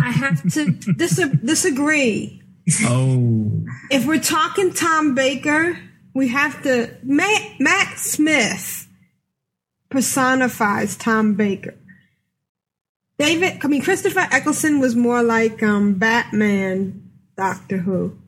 [0.00, 2.42] I have to dis- disagree.
[2.84, 3.64] Oh.
[3.90, 5.78] If we're talking Tom Baker,
[6.14, 6.96] we have to.
[7.02, 8.88] Matt, Matt Smith
[9.90, 11.74] personifies Tom Baker.
[13.18, 18.18] David, I mean, Christopher Eccleston was more like um, Batman, Doctor Who.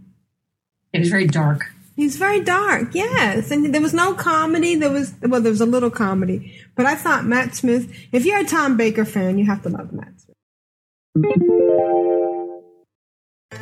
[0.93, 1.67] It was very dark.
[1.97, 3.51] He's very dark, yes.
[3.51, 4.75] And there was no comedy.
[4.75, 6.63] There was, well, there was a little comedy.
[6.75, 9.93] But I thought Matt Smith, if you're a Tom Baker fan, you have to love
[9.93, 10.16] Matt Smith.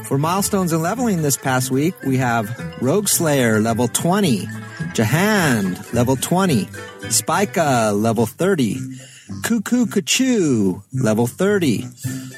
[0.05, 2.47] For milestones and leveling this past week, we have
[2.81, 4.47] Rogueslayer level 20,
[4.95, 6.69] Jahand level 20,
[7.11, 8.79] Spica level 30,
[9.45, 11.85] Cuckoo Kachu level 30,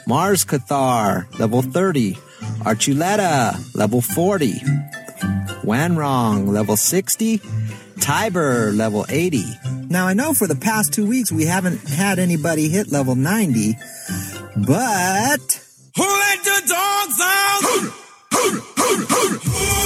[0.07, 2.13] Mars Cathar level 30,
[2.65, 4.53] Archuleta level 40,
[5.65, 7.39] Wanrong level 60,
[8.01, 9.45] Tiber level 80.
[9.89, 13.75] Now I know for the past two weeks we haven't had anybody hit level 90,
[14.67, 15.41] but
[15.97, 17.63] Who let the dogs out?
[17.63, 18.41] Who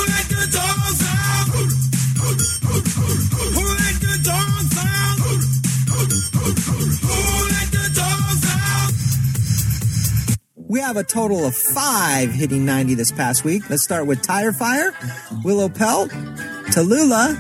[0.07, 1.47] let the dogs out?
[3.55, 5.19] Who let the dogs out?
[7.07, 8.93] Who let the dogs out?
[10.69, 13.69] We have a total of five hitting 90 this past week.
[13.71, 14.93] Let's start with Tire Fire,
[15.45, 16.11] Willow Pelt,
[16.71, 17.37] Tallulah,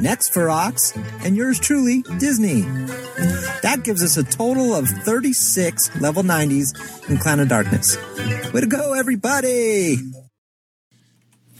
[0.00, 0.94] Next Ferox,
[1.24, 2.62] and yours truly, Disney.
[3.62, 7.96] That gives us a total of 36 level 90s in Clan of Darkness.
[8.52, 9.96] Way to go, everybody!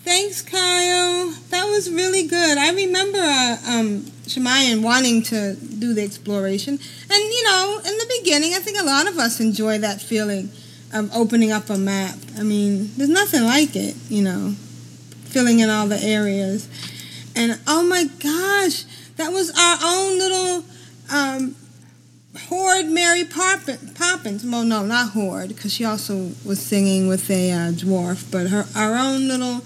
[0.07, 1.31] Thanks, Kyle.
[1.51, 2.59] That was really good.
[2.59, 6.74] I remember uh, um, Shemayan wanting to do the exploration.
[6.74, 10.51] And, you know, in the beginning, I think a lot of us enjoy that feeling
[10.93, 12.15] of opening up a map.
[12.39, 14.55] I mean, there's nothing like it, you know,
[15.24, 16.69] filling in all the areas.
[17.37, 18.85] And, oh my gosh,
[19.17, 20.65] that was our own little
[21.13, 21.55] um,
[22.49, 24.45] Horde Mary Poppin- Poppins.
[24.45, 28.65] Well, no, not Horde, because she also was singing with a uh, dwarf, but her
[28.75, 29.63] our own little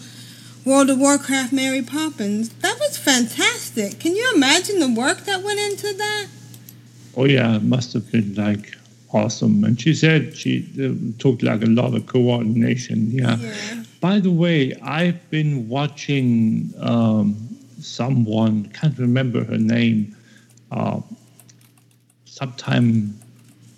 [0.64, 2.50] World of Warcraft Mary Poppins.
[2.60, 3.98] That was fantastic.
[3.98, 6.26] Can you imagine the work that went into that?
[7.16, 8.76] Oh yeah, it must have been like
[9.12, 9.64] awesome.
[9.64, 13.10] And she said she uh, took like a lot of coordination.
[13.10, 13.36] Yeah.
[14.00, 17.49] By the way, I've been watching um,
[17.80, 20.16] someone can't remember her name.
[20.70, 21.00] Uh,
[22.24, 23.18] sometime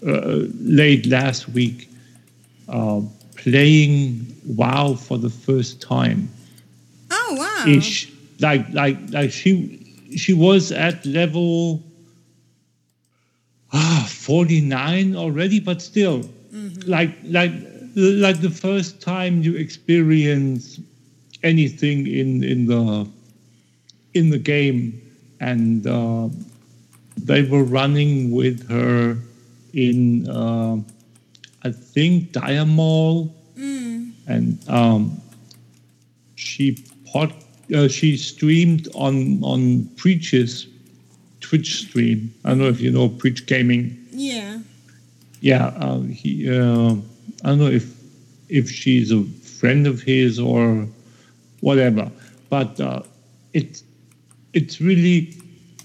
[0.06, 1.88] uh, late last week,
[2.68, 3.00] uh,
[3.36, 6.28] playing WoW for the first time.
[7.10, 7.72] Oh wow!
[7.72, 9.78] Ish, like like like she
[10.16, 11.82] she was at level
[13.72, 16.28] ah, 49 already, but still,
[16.86, 17.52] like like
[17.96, 20.80] like the first time you experience
[21.42, 23.08] anything in in the
[24.14, 25.00] in the game,
[25.40, 26.28] and uh,
[27.16, 29.16] they were running with her
[29.72, 30.76] in uh,
[31.64, 33.34] I think Dire Maul,
[34.26, 35.20] and um,
[36.34, 37.32] she pod,
[37.74, 40.66] uh, she streamed on on Preach's
[41.40, 42.34] Twitch stream.
[42.44, 43.96] I don't know if you know Preach Gaming.
[44.10, 44.58] Yeah.
[45.40, 46.48] Yeah, uh, he.
[46.48, 46.96] Uh,
[47.44, 47.94] I don't know if
[48.48, 49.24] if she's a
[49.58, 50.86] friend of his or
[51.60, 52.10] whatever,
[52.50, 53.02] but uh,
[54.54, 55.28] it's really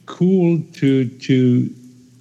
[0.06, 1.70] cool to to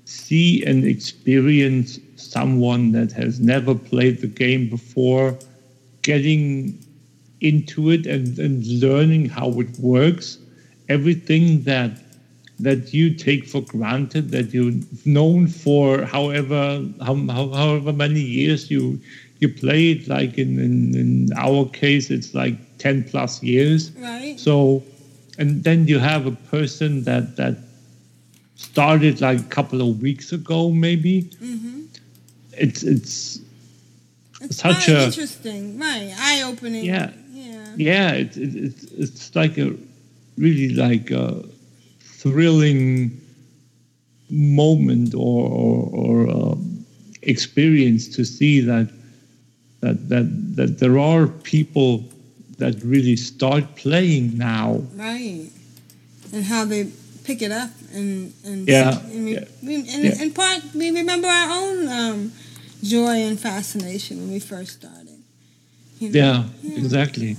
[0.04, 5.36] see and experience someone that has never played the game before
[6.02, 6.78] getting
[7.40, 10.38] into it and, and learning how it works
[10.88, 11.90] everything that
[12.58, 18.70] that you take for granted that you've known for however how, how, however many years
[18.70, 18.98] you
[19.40, 24.38] you play it like in, in in our case it's like 10 plus years Right.
[24.38, 24.82] so
[25.38, 27.56] and then you have a person that that
[28.56, 31.82] started like a couple of weeks ago maybe Mm-hmm.
[32.52, 33.40] it's it's
[34.50, 36.12] such a interesting, right?
[36.18, 36.84] Eye opening.
[36.84, 37.10] yeah
[37.76, 39.74] yeah it, it, it's it's like a
[40.38, 41.42] really like a
[42.00, 43.20] thrilling
[44.30, 46.84] moment or or, or um,
[47.22, 48.88] experience to see that
[49.80, 50.26] that that
[50.56, 52.04] that there are people
[52.58, 55.50] that really start playing now Right.
[56.32, 56.90] And how they
[57.24, 60.14] pick it up and and Yeah, and, we, yeah, we, and, yeah.
[60.20, 62.32] and part we remember our own um,
[62.82, 65.18] joy and fascination when we first started.
[65.98, 66.18] you know?
[66.18, 66.44] yeah
[66.76, 67.36] exactly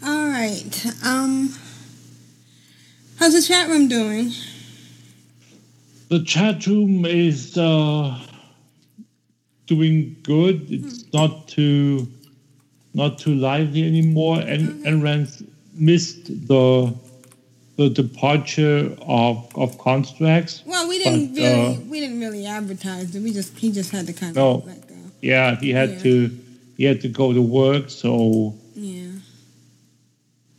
[0.00, 0.86] All right.
[1.04, 1.52] Um,
[3.18, 4.30] how's the chat room doing?
[6.08, 8.16] The chat room is uh,
[9.66, 10.70] doing good.
[10.70, 12.06] It's not too
[13.02, 14.36] not too lively anymore.
[14.52, 15.42] And and Rance
[15.90, 16.22] missed
[16.52, 16.66] the
[17.80, 18.80] the departure
[19.22, 20.48] of of Constraxx.
[20.66, 23.20] Well, we didn't But, really uh, we didn't really advertise it.
[23.22, 24.48] We just he just had to kind No.
[24.56, 24.94] of let go.
[25.22, 26.02] Yeah, he had Yeah.
[26.04, 26.12] to
[26.78, 27.84] he had to go to work.
[28.02, 29.12] So, Yeah.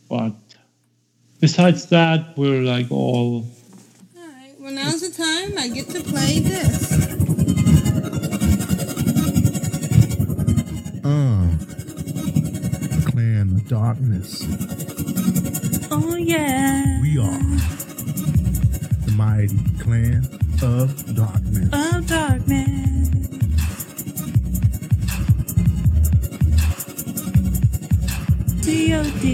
[0.08, 0.34] but
[1.44, 3.44] besides that, we're like all
[4.18, 4.54] All right.
[4.60, 6.76] Well, now's the time I get to play this.
[11.02, 11.48] Uh,
[13.20, 14.46] clan of darkness.
[15.90, 17.00] Oh yeah.
[17.02, 17.38] We are
[19.04, 20.26] the mighty clan
[20.62, 21.68] of darkness.
[21.70, 23.08] Of darkness.
[28.64, 29.24] D.O.D.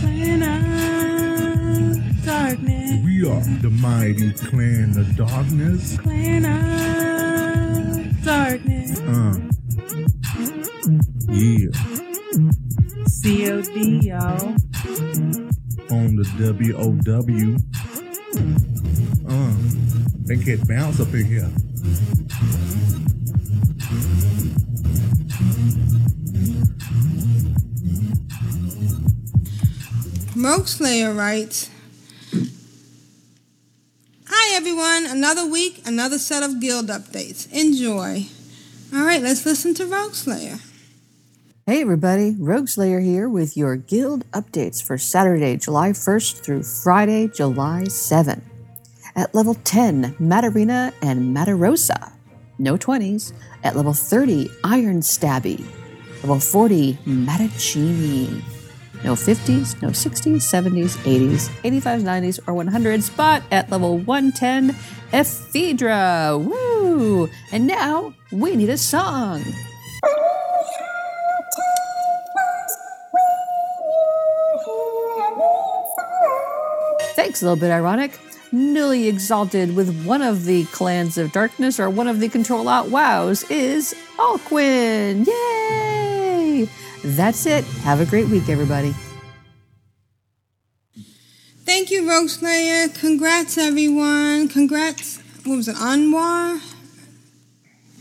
[0.00, 3.04] Clan of darkness.
[3.04, 5.96] We are the mighty clan of darkness.
[5.98, 7.03] Clan of
[16.54, 17.56] on the WOW.
[19.28, 19.54] Uh,
[20.24, 21.50] they bounce up in here.
[30.36, 31.70] Rogueslayer writes,
[34.28, 37.50] Hi everyone, another week, another set of guild updates.
[37.52, 38.26] Enjoy.
[38.94, 40.60] All right, let's listen to Rogueslayer.
[41.66, 47.84] Hey everybody, Rogueslayer here with your guild updates for Saturday, July 1st through Friday, July
[47.84, 48.42] 7.
[49.16, 52.12] At level 10, Matarina and Matarosa.
[52.58, 53.32] No 20s.
[53.62, 55.64] At level 30, Iron Stabby.
[56.20, 58.42] Level 40, Matachini.
[59.02, 64.76] No 50s, no 60s, 70s, 80s, 85s, 90s, or 100s, but at level 110,
[65.12, 66.44] Ephedra.
[66.44, 67.30] Woo!
[67.52, 69.42] And now we need a song.
[77.42, 78.18] A little bit ironic.
[78.52, 82.88] Newly exalted with one of the clans of darkness or one of the Control Alt
[82.88, 85.26] WoWs is Alquin.
[85.26, 86.68] Yay!
[87.02, 87.64] That's it.
[87.82, 88.94] Have a great week, everybody.
[91.64, 92.94] Thank you, Rogueslayer.
[93.00, 94.48] Congrats, everyone.
[94.48, 95.18] Congrats.
[95.44, 96.60] What was it, Anwar?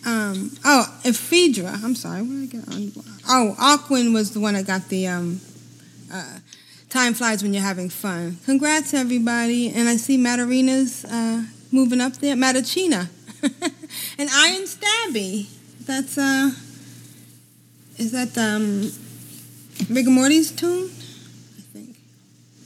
[0.06, 1.84] Um, oh, Ephedra.
[1.84, 3.22] I'm sorry, where did I get Anwar?
[3.28, 5.42] Oh, Aquin was the one that got the um,
[6.14, 6.38] uh,
[6.94, 8.38] time flies when you're having fun.
[8.46, 9.72] Congrats, everybody.
[9.74, 12.36] And I see Matarina's uh, moving up there.
[12.36, 13.10] Matachina.
[14.18, 15.48] and Iron Stabby.
[15.86, 16.52] That's, uh,
[17.98, 18.92] is that um,
[19.90, 20.86] Rigamorte's tune?
[20.86, 21.96] I think.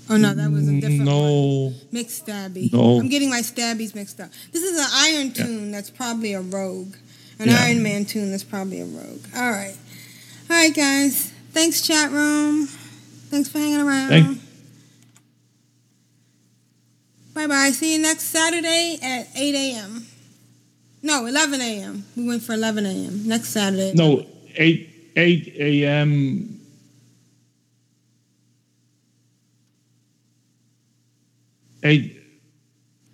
[0.09, 1.73] Oh, no, that was a different no.
[1.91, 2.71] Mixed stabby.
[2.73, 2.99] No.
[2.99, 4.29] I'm getting my stabbies mixed up.
[4.51, 6.95] This is an iron tune that's probably a rogue.
[7.39, 7.59] An Yeah.
[7.61, 9.23] Iron Man tune that's probably a rogue.
[9.35, 9.75] All right.
[10.49, 11.31] All right, guys.
[11.53, 12.67] Thanks, chat room.
[13.29, 14.09] Thanks for hanging around.
[14.09, 14.37] Thank-
[17.33, 17.71] bye bye.
[17.71, 20.07] See you next Saturday at 8 a.m.
[21.03, 22.05] No, 11 a.m.
[22.15, 23.27] We went for 11 a.m.
[23.27, 23.93] Next Saturday.
[23.93, 24.25] no
[24.55, 26.59] eight eight a.m.
[31.83, 32.17] Eight.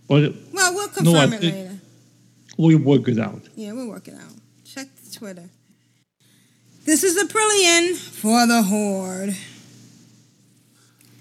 [0.08, 1.70] Well, we'll No, confirm it think- later.
[2.58, 3.42] We work it out.
[3.56, 4.32] Yeah, we'll work it out.
[4.64, 5.50] Check the Twitter.
[6.86, 9.36] This is Aprillian for the Horde.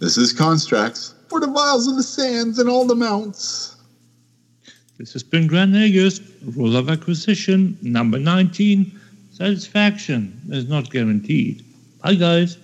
[0.02, 3.76] This is Constraxx for the vials of the sands and all the mounts.
[4.98, 6.20] This has been Grand Nagus,
[6.56, 8.98] rule of acquisition, number 19.
[9.30, 11.64] Satisfaction is not guaranteed.
[12.02, 12.58] Bye, guys.